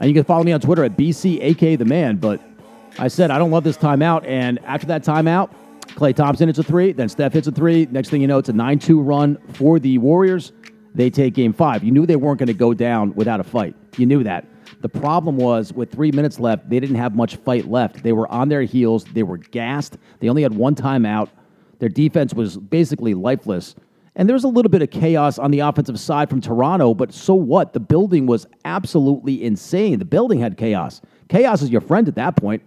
and 0.00 0.10
you 0.10 0.14
can 0.14 0.24
follow 0.24 0.42
me 0.42 0.50
on 0.50 0.60
Twitter 0.60 0.82
at 0.82 0.96
bcak 0.96 1.78
the 1.78 1.84
man. 1.84 2.16
But 2.16 2.40
I 2.98 3.06
said 3.06 3.30
I 3.30 3.38
don't 3.38 3.52
love 3.52 3.62
this 3.62 3.78
timeout, 3.78 4.26
and 4.26 4.58
after 4.64 4.88
that 4.88 5.04
timeout, 5.04 5.52
Klay 5.90 6.16
Thompson 6.16 6.48
hits 6.48 6.58
a 6.58 6.64
three, 6.64 6.90
then 6.90 7.08
Steph 7.08 7.32
hits 7.32 7.46
a 7.46 7.52
three. 7.52 7.86
Next 7.92 8.08
thing 8.08 8.20
you 8.20 8.26
know, 8.26 8.38
it's 8.38 8.48
a 8.48 8.52
9-2 8.52 9.06
run 9.06 9.38
for 9.52 9.78
the 9.78 9.98
Warriors. 9.98 10.50
They 10.96 11.10
take 11.10 11.34
Game 11.34 11.52
Five. 11.52 11.84
You 11.84 11.92
knew 11.92 12.06
they 12.06 12.16
weren't 12.16 12.40
going 12.40 12.48
to 12.48 12.54
go 12.54 12.74
down 12.74 13.14
without 13.14 13.38
a 13.38 13.44
fight. 13.44 13.76
You 13.96 14.06
knew 14.06 14.24
that. 14.24 14.46
The 14.80 14.88
problem 14.88 15.36
was 15.36 15.72
with 15.72 15.92
three 15.92 16.10
minutes 16.10 16.40
left, 16.40 16.68
they 16.68 16.80
didn't 16.80 16.96
have 16.96 17.14
much 17.14 17.36
fight 17.36 17.70
left. 17.70 18.02
They 18.02 18.12
were 18.12 18.26
on 18.32 18.48
their 18.48 18.62
heels. 18.62 19.04
They 19.04 19.22
were 19.22 19.38
gassed. 19.38 19.96
They 20.18 20.28
only 20.28 20.42
had 20.42 20.54
one 20.54 20.74
timeout. 20.74 21.28
Their 21.84 21.90
defense 21.90 22.32
was 22.32 22.56
basically 22.56 23.12
lifeless. 23.12 23.74
And 24.16 24.26
there 24.26 24.32
was 24.32 24.44
a 24.44 24.48
little 24.48 24.70
bit 24.70 24.80
of 24.80 24.88
chaos 24.88 25.38
on 25.38 25.50
the 25.50 25.58
offensive 25.58 26.00
side 26.00 26.30
from 26.30 26.40
Toronto, 26.40 26.94
but 26.94 27.12
so 27.12 27.34
what? 27.34 27.74
The 27.74 27.80
building 27.80 28.24
was 28.24 28.46
absolutely 28.64 29.44
insane. 29.44 29.98
The 29.98 30.06
building 30.06 30.40
had 30.40 30.56
chaos. 30.56 31.02
Chaos 31.28 31.60
is 31.60 31.68
your 31.68 31.82
friend 31.82 32.08
at 32.08 32.14
that 32.14 32.36
point. 32.36 32.62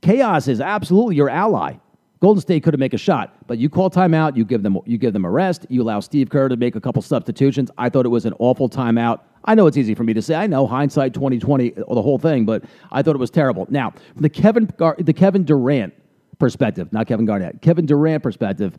Chaos 0.00 0.48
is 0.48 0.60
absolutely 0.60 1.14
your 1.14 1.30
ally. 1.30 1.74
Golden 2.18 2.40
State 2.40 2.64
couldn't 2.64 2.80
make 2.80 2.94
a 2.94 2.98
shot, 2.98 3.32
but 3.46 3.58
you 3.58 3.70
call 3.70 3.90
timeout, 3.90 4.36
you 4.36 4.44
give 4.44 4.64
them 4.64 4.76
you 4.86 4.98
give 4.98 5.12
them 5.12 5.24
a 5.24 5.30
rest, 5.30 5.64
you 5.68 5.80
allow 5.80 6.00
Steve 6.00 6.28
Kerr 6.28 6.48
to 6.48 6.56
make 6.56 6.74
a 6.74 6.80
couple 6.80 7.00
substitutions. 7.00 7.70
I 7.78 7.90
thought 7.90 8.06
it 8.06 8.08
was 8.08 8.26
an 8.26 8.34
awful 8.40 8.68
timeout. 8.68 9.20
I 9.44 9.54
know 9.54 9.68
it's 9.68 9.76
easy 9.76 9.94
for 9.94 10.02
me 10.02 10.14
to 10.14 10.22
say. 10.22 10.34
I 10.34 10.48
know 10.48 10.66
hindsight 10.66 11.14
2020 11.14 11.70
the 11.70 11.84
whole 12.02 12.18
thing, 12.18 12.44
but 12.44 12.64
I 12.90 13.02
thought 13.02 13.14
it 13.14 13.20
was 13.20 13.30
terrible. 13.30 13.68
Now, 13.70 13.92
the 14.16 14.28
Kevin 14.28 14.68
the 14.98 15.12
Kevin 15.12 15.44
Durant 15.44 15.94
perspective, 16.42 16.92
not 16.92 17.06
Kevin 17.06 17.24
Garnett, 17.24 17.62
Kevin 17.62 17.86
Durant 17.86 18.20
perspective, 18.20 18.76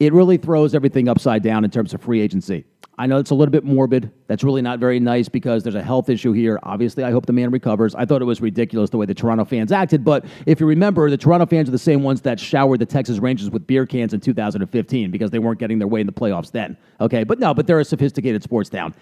it 0.00 0.12
really 0.12 0.38
throws 0.38 0.74
everything 0.74 1.08
upside 1.08 1.40
down 1.40 1.64
in 1.64 1.70
terms 1.70 1.94
of 1.94 2.02
free 2.02 2.20
agency. 2.20 2.64
I 2.98 3.06
know 3.06 3.18
it's 3.18 3.30
a 3.30 3.34
little 3.36 3.52
bit 3.52 3.62
morbid. 3.62 4.10
That's 4.26 4.42
really 4.42 4.60
not 4.60 4.80
very 4.80 4.98
nice 4.98 5.28
because 5.28 5.62
there's 5.62 5.76
a 5.76 5.84
health 5.84 6.08
issue 6.08 6.32
here. 6.32 6.58
Obviously, 6.64 7.04
I 7.04 7.12
hope 7.12 7.26
the 7.26 7.32
man 7.32 7.52
recovers. 7.52 7.94
I 7.94 8.06
thought 8.06 8.22
it 8.22 8.24
was 8.24 8.40
ridiculous 8.40 8.90
the 8.90 8.96
way 8.96 9.06
the 9.06 9.14
Toronto 9.14 9.44
fans 9.44 9.70
acted, 9.70 10.04
but 10.04 10.24
if 10.46 10.58
you 10.58 10.66
remember, 10.66 11.08
the 11.08 11.16
Toronto 11.16 11.46
fans 11.46 11.68
are 11.68 11.72
the 11.72 11.78
same 11.78 12.02
ones 12.02 12.22
that 12.22 12.40
showered 12.40 12.80
the 12.80 12.86
Texas 12.86 13.20
Rangers 13.20 13.50
with 13.50 13.68
beer 13.68 13.86
cans 13.86 14.12
in 14.12 14.18
2015 14.18 15.12
because 15.12 15.30
they 15.30 15.38
weren't 15.38 15.60
getting 15.60 15.78
their 15.78 15.86
way 15.86 16.00
in 16.00 16.08
the 16.08 16.12
playoffs 16.12 16.50
then. 16.50 16.76
Okay, 17.00 17.22
but 17.22 17.38
no, 17.38 17.54
but 17.54 17.68
they're 17.68 17.78
a 17.78 17.84
sophisticated 17.84 18.42
sports 18.42 18.68
town. 18.68 18.96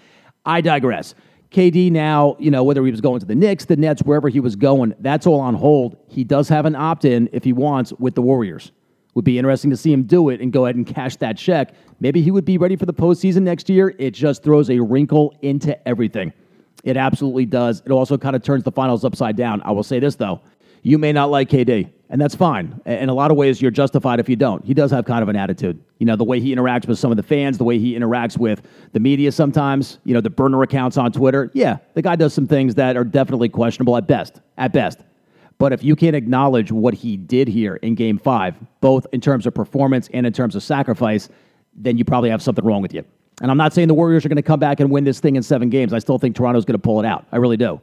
I 0.45 0.61
digress. 0.61 1.15
KD 1.51 1.91
now, 1.91 2.35
you 2.39 2.51
know, 2.51 2.63
whether 2.63 2.85
he 2.85 2.91
was 2.91 3.01
going 3.01 3.19
to 3.19 3.25
the 3.25 3.35
Knicks, 3.35 3.65
the 3.65 3.75
Nets, 3.75 4.03
wherever 4.03 4.29
he 4.29 4.39
was 4.39 4.55
going, 4.55 4.93
that's 4.99 5.25
all 5.25 5.39
on 5.39 5.55
hold. 5.55 5.97
He 6.07 6.23
does 6.23 6.47
have 6.49 6.65
an 6.65 6.75
opt 6.75 7.05
in 7.05 7.27
if 7.33 7.43
he 7.43 7.53
wants 7.53 7.91
with 7.93 8.15
the 8.15 8.21
Warriors. 8.21 8.71
Would 9.15 9.25
be 9.25 9.39
interesting 9.39 9.71
to 9.71 9.77
see 9.77 9.91
him 9.91 10.03
do 10.03 10.29
it 10.29 10.39
and 10.39 10.53
go 10.53 10.65
ahead 10.65 10.75
and 10.75 10.85
cash 10.85 11.15
that 11.17 11.37
check. 11.37 11.73
Maybe 11.99 12.21
he 12.21 12.29
would 12.29 12.45
be 12.45 12.59
ready 12.59 12.75
for 12.75 12.85
the 12.85 12.93
postseason 12.93 13.41
next 13.41 13.67
year. 13.67 13.95
It 13.97 14.11
just 14.11 14.43
throws 14.43 14.69
a 14.69 14.79
wrinkle 14.79 15.35
into 15.41 15.75
everything. 15.87 16.31
It 16.83 16.95
absolutely 16.95 17.45
does. 17.45 17.81
It 17.83 17.91
also 17.91 18.17
kind 18.17 18.35
of 18.35 18.43
turns 18.43 18.63
the 18.63 18.71
finals 18.71 19.03
upside 19.03 19.35
down. 19.35 19.61
I 19.63 19.71
will 19.71 19.83
say 19.83 19.99
this, 19.99 20.15
though. 20.15 20.41
You 20.81 20.97
may 20.97 21.11
not 21.11 21.29
like 21.29 21.49
KD, 21.49 21.91
and 22.09 22.19
that's 22.19 22.35
fine. 22.35 22.79
In 22.85 23.09
a 23.09 23.13
lot 23.13 23.31
of 23.31 23.37
ways, 23.37 23.61
you're 23.61 23.71
justified 23.71 24.19
if 24.19 24.29
you 24.29 24.35
don't. 24.35 24.63
He 24.63 24.73
does 24.73 24.91
have 24.91 25.05
kind 25.05 25.21
of 25.21 25.29
an 25.29 25.35
attitude. 25.35 25.81
You 25.97 26.05
know, 26.05 26.15
the 26.15 26.23
way 26.23 26.39
he 26.39 26.55
interacts 26.55 26.87
with 26.87 26.99
some 26.99 27.11
of 27.11 27.17
the 27.17 27.23
fans, 27.23 27.57
the 27.57 27.63
way 27.63 27.77
he 27.77 27.93
interacts 27.93 28.37
with 28.37 28.61
the 28.93 28.99
media 28.99 29.31
sometimes, 29.31 29.99
you 30.05 30.13
know, 30.13 30.21
the 30.21 30.29
burner 30.29 30.61
accounts 30.63 30.97
on 30.97 31.11
Twitter. 31.11 31.51
Yeah, 31.53 31.77
the 31.93 32.01
guy 32.01 32.15
does 32.15 32.33
some 32.33 32.47
things 32.47 32.75
that 32.75 32.95
are 32.95 33.03
definitely 33.03 33.49
questionable 33.49 33.97
at 33.97 34.07
best. 34.07 34.41
At 34.57 34.73
best. 34.73 34.99
But 35.57 35.73
if 35.73 35.83
you 35.83 35.95
can't 35.97 36.15
acknowledge 36.15 36.71
what 36.71 36.93
he 36.93 37.17
did 37.17 37.49
here 37.49 37.75
in 37.77 37.93
game 37.95 38.17
five, 38.17 38.55
both 38.79 39.05
in 39.11 39.19
terms 39.19 39.45
of 39.45 39.53
performance 39.53 40.09
and 40.13 40.25
in 40.25 40.31
terms 40.31 40.55
of 40.55 40.63
sacrifice, 40.63 41.27
then 41.75 41.97
you 41.97 42.05
probably 42.05 42.29
have 42.29 42.41
something 42.41 42.63
wrong 42.63 42.81
with 42.81 42.93
you. 42.93 43.03
And 43.41 43.51
I'm 43.51 43.57
not 43.57 43.73
saying 43.73 43.89
the 43.89 43.93
Warriors 43.93 44.25
are 44.25 44.29
going 44.29 44.37
to 44.37 44.41
come 44.41 44.59
back 44.59 44.79
and 44.79 44.89
win 44.89 45.03
this 45.03 45.19
thing 45.19 45.35
in 45.35 45.43
seven 45.43 45.69
games. 45.69 45.93
I 45.93 45.99
still 45.99 46.17
think 46.17 46.35
Toronto's 46.35 46.65
going 46.65 46.77
to 46.77 46.81
pull 46.81 46.99
it 46.99 47.05
out. 47.05 47.25
I 47.31 47.37
really 47.37 47.57
do. 47.57 47.79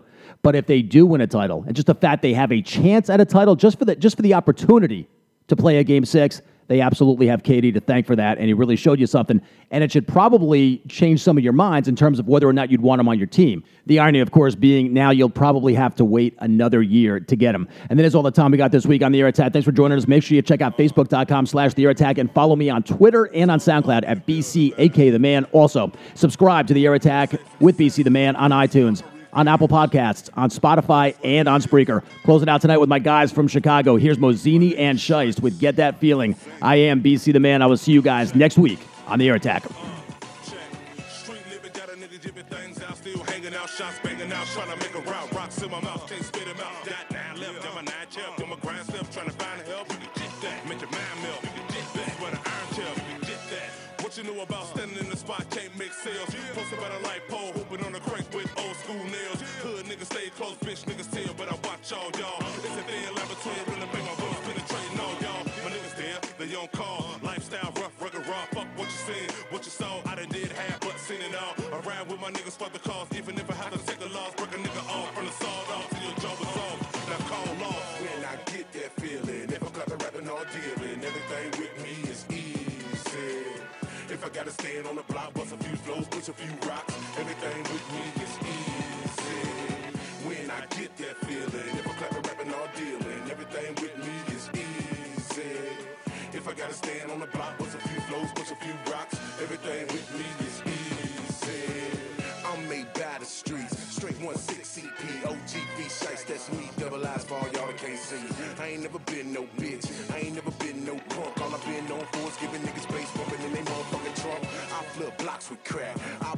But 0.46 0.54
if 0.54 0.66
they 0.66 0.80
do 0.80 1.06
win 1.06 1.20
a 1.20 1.26
title, 1.26 1.64
and 1.66 1.74
just 1.74 1.88
the 1.88 1.94
fact 1.96 2.22
they 2.22 2.32
have 2.32 2.52
a 2.52 2.62
chance 2.62 3.10
at 3.10 3.20
a 3.20 3.24
title, 3.24 3.56
just 3.56 3.80
for 3.80 3.84
the 3.84 3.96
just 3.96 4.14
for 4.14 4.22
the 4.22 4.34
opportunity 4.34 5.08
to 5.48 5.56
play 5.56 5.78
a 5.78 5.82
game 5.82 6.04
six, 6.04 6.40
they 6.68 6.80
absolutely 6.80 7.26
have 7.26 7.42
KD 7.42 7.74
to 7.74 7.80
thank 7.80 8.06
for 8.06 8.14
that, 8.14 8.38
and 8.38 8.46
he 8.46 8.52
really 8.52 8.76
showed 8.76 9.00
you 9.00 9.08
something. 9.08 9.42
And 9.72 9.82
it 9.82 9.90
should 9.90 10.06
probably 10.06 10.82
change 10.86 11.20
some 11.20 11.36
of 11.36 11.42
your 11.42 11.52
minds 11.52 11.88
in 11.88 11.96
terms 11.96 12.20
of 12.20 12.28
whether 12.28 12.46
or 12.46 12.52
not 12.52 12.70
you'd 12.70 12.80
want 12.80 13.00
him 13.00 13.08
on 13.08 13.18
your 13.18 13.26
team. 13.26 13.64
The 13.86 13.98
irony, 13.98 14.20
of 14.20 14.30
course, 14.30 14.54
being 14.54 14.94
now 14.94 15.10
you'll 15.10 15.30
probably 15.30 15.74
have 15.74 15.96
to 15.96 16.04
wait 16.04 16.36
another 16.38 16.80
year 16.80 17.18
to 17.18 17.34
get 17.34 17.52
him. 17.52 17.66
And 17.90 17.98
that 17.98 18.04
is 18.04 18.14
all 18.14 18.22
the 18.22 18.30
time 18.30 18.52
we 18.52 18.56
got 18.56 18.70
this 18.70 18.86
week 18.86 19.02
on 19.02 19.10
The 19.10 19.22
Air 19.22 19.26
Attack. 19.26 19.52
Thanks 19.52 19.64
for 19.64 19.72
joining 19.72 19.98
us. 19.98 20.06
Make 20.06 20.22
sure 20.22 20.36
you 20.36 20.42
check 20.42 20.60
out 20.60 20.78
facebook.com 20.78 21.46
slash 21.46 21.74
The 21.74 21.82
Air 21.86 21.90
Attack 21.90 22.18
and 22.18 22.30
follow 22.30 22.54
me 22.54 22.70
on 22.70 22.84
Twitter 22.84 23.24
and 23.34 23.50
on 23.50 23.58
SoundCloud 23.58 24.04
at 24.06 24.28
BCAK 24.28 25.10
The 25.10 25.18
Man. 25.18 25.42
Also, 25.46 25.90
subscribe 26.14 26.68
to 26.68 26.74
The 26.74 26.86
Air 26.86 26.94
Attack 26.94 27.32
with 27.58 27.76
BC 27.76 28.04
The 28.04 28.10
Man 28.10 28.36
on 28.36 28.52
iTunes 28.52 29.02
on 29.32 29.48
Apple 29.48 29.68
Podcasts, 29.68 30.30
on 30.34 30.50
Spotify, 30.50 31.16
and 31.22 31.48
on 31.48 31.60
Spreaker. 31.60 32.02
Closing 32.24 32.48
out 32.48 32.60
tonight 32.60 32.78
with 32.78 32.88
my 32.88 32.98
guys 32.98 33.32
from 33.32 33.48
Chicago. 33.48 33.96
Here's 33.96 34.18
Mozini 34.18 34.78
and 34.78 34.98
Scheist 34.98 35.40
with 35.40 35.58
Get 35.58 35.76
That 35.76 35.98
Feeling. 35.98 36.36
I 36.62 36.76
am 36.76 37.02
BC 37.02 37.32
the 37.32 37.40
Man. 37.40 37.62
I 37.62 37.66
will 37.66 37.76
see 37.76 37.92
you 37.92 38.02
guys 38.02 38.34
next 38.34 38.58
week 38.58 38.80
on 39.06 39.18
The 39.18 39.28
Air 39.28 39.34
Attack. 39.34 39.64
Shots 43.76 43.98
banging 44.02 44.32
out, 44.32 44.46
trying 44.46 44.70
to 44.70 44.76
make 44.78 44.94
a 44.94 45.10
route. 45.10 45.30
Rocks 45.34 45.60
in 45.60 45.70
my 45.70 45.80
mouth, 45.82 46.08
can't 46.08 46.24
spit 46.24 46.45
Stand 84.76 84.88
on 84.88 84.96
the 84.96 85.12
block, 85.14 85.32
bust 85.32 85.54
a 85.54 85.56
few 85.56 85.74
flows, 85.74 86.06
push 86.08 86.28
a 86.28 86.34
few 86.34 86.52
rocks, 86.68 86.94
everything 87.18 87.62
with 87.72 87.86
me 87.96 88.04
is 88.20 88.36
easy. 88.44 89.40
When 90.28 90.50
I 90.50 90.60
get 90.76 90.94
that 90.98 91.16
feeling, 91.24 91.72
if 91.80 91.88
I'm 91.88 91.94
clapping, 91.96 92.20
rapping, 92.20 92.52
or 92.52 92.68
dealing, 92.76 93.22
everything 93.30 93.72
with 93.80 93.96
me 94.04 94.12
is 94.36 94.50
easy. 94.52 95.56
If 96.36 96.46
I 96.46 96.52
gotta 96.52 96.74
stand 96.74 97.10
on 97.10 97.20
the 97.20 97.26
block, 97.28 97.56
bust 97.56 97.74
a 97.74 97.88
few 97.88 98.00
flows, 98.02 98.28
push 98.34 98.50
a 98.50 98.56
few 98.56 98.74
rocks, 98.92 99.18
everything 99.40 99.86
with 99.86 100.08
me 100.12 100.26
is 100.44 100.60
easy. 100.68 101.96
I'm 102.44 102.68
made 102.68 102.92
by 102.92 103.16
the 103.18 103.24
streets, 103.24 103.78
straight 103.96 104.18
1-6 104.20 104.60
CP, 104.76 105.22
OGV 105.24 105.78
shites, 105.88 106.24
that's 106.24 106.52
me, 106.52 106.68
double 106.76 107.06
eyes 107.06 107.24
for 107.24 107.36
all 107.36 107.48
y'all 107.54 107.66
that 107.66 107.78
can't 107.78 107.98
see. 107.98 108.20
I 108.60 108.66
ain't 108.76 108.82
never 108.82 108.98
been 108.98 109.32
no 109.32 109.48
bitch, 109.56 109.88
I 110.12 110.18
ain't 110.18 110.34
never 110.34 110.45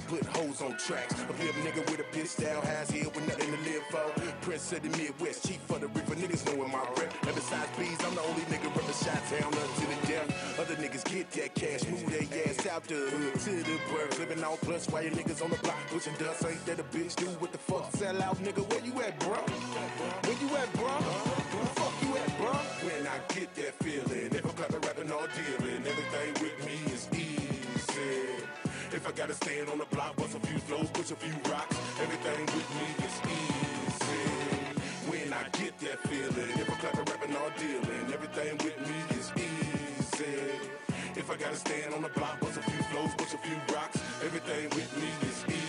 crack, 0.09 0.23
I 0.23 0.37
put 0.37 0.37
hoes 0.37 0.63
on 0.63 0.77
tracks, 0.79 1.15
a 1.15 1.33
flip 1.33 1.55
nigga 1.57 1.91
with 1.91 2.01
a 2.01 2.17
bitch 2.17 2.43
down, 2.43 2.63
has 2.63 2.91
here 2.91 3.05
with 3.05 3.27
nothing 3.27 3.51
to 3.53 3.71
live 3.71 3.83
for. 3.91 4.05
Prince 4.43 4.73
of 4.73 4.83
the 4.83 4.89
Midwest, 4.91 5.47
chief 5.47 5.61
for 5.67 5.79
the 5.79 5.89
river, 5.89 6.15
niggas 6.15 6.45
knowin' 6.47 6.71
my 6.71 6.81
rep. 6.97 7.13
And 7.27 7.35
besides 7.35 7.71
bees, 7.79 7.99
I'm 8.05 8.15
the 8.15 8.23
only 8.23 8.43
nigga 8.43 8.71
reppin' 8.73 9.05
shot 9.05 9.23
town 9.29 9.53
up 9.53 9.75
to 9.77 9.87
the 9.87 10.07
death. 10.07 10.59
Other 10.59 10.77
niggas 10.77 11.05
get 11.05 11.31
that 11.33 11.55
cash, 11.55 11.87
move 11.89 12.07
their 12.11 12.45
ass 12.47 12.67
out 12.67 12.85
the 12.85 12.95
hood 12.95 13.41
to 13.41 13.51
the 13.51 13.79
burbs. 13.91 14.19
Living 14.19 14.45
on 14.45 14.57
plus 14.59 14.89
while 14.89 15.03
your 15.03 15.13
niggas 15.13 15.43
on 15.43 15.51
the 15.51 15.57
block 15.59 15.79
pushing 15.89 16.15
dust. 16.19 16.45
Ain't 16.45 16.65
that 16.67 16.81
a 16.81 16.85
bitch? 16.85 17.15
Do 17.17 17.27
what 17.41 17.53
the 17.53 17.59
fuck? 17.59 17.91
Sell 17.97 18.21
out, 18.23 18.37
nigga. 18.39 18.63
Where 18.71 18.85
you 18.85 18.93
at, 19.03 19.19
bro? 19.21 19.37
Where 19.37 20.39
you 20.41 20.57
at, 20.57 20.73
bro? 20.75 21.18
Gotta 29.29 29.45
stand 29.45 29.69
on 29.69 29.77
the 29.77 29.85
block, 29.95 30.17
bust 30.17 30.35
a 30.37 30.41
few 30.41 30.59
flows, 30.59 30.89
push 30.89 31.11
a 31.11 31.17
few 31.17 31.53
rocks, 31.53 31.77
everything 32.01 32.47
with 32.47 32.69
me 32.81 32.89
is 33.05 33.21
easy. 33.29 34.25
When 35.11 35.35
I 35.35 35.43
get 35.53 35.79
that 35.81 35.99
feeling, 36.09 36.49
if 36.59 36.71
I'm 36.71 36.79
clapping, 36.79 37.05
rapping, 37.05 37.37
or 37.37 37.53
dealing, 37.59 38.11
everything 38.11 38.57
with 38.65 38.81
me 38.89 39.19
is 39.19 39.31
easy. 39.37 40.49
If 41.15 41.31
I 41.31 41.37
gotta 41.37 41.57
stand 41.57 41.93
on 41.93 42.01
the 42.01 42.09
block, 42.09 42.41
bust 42.41 42.57
a 42.57 42.63
few 42.63 42.83
flows, 42.85 43.11
push 43.19 43.35
a 43.35 43.39
few 43.39 43.57
rocks, 43.77 44.01
everything 44.25 44.71
with 44.71 44.97
me 44.97 45.11
is 45.29 45.45
easy. 45.47 45.68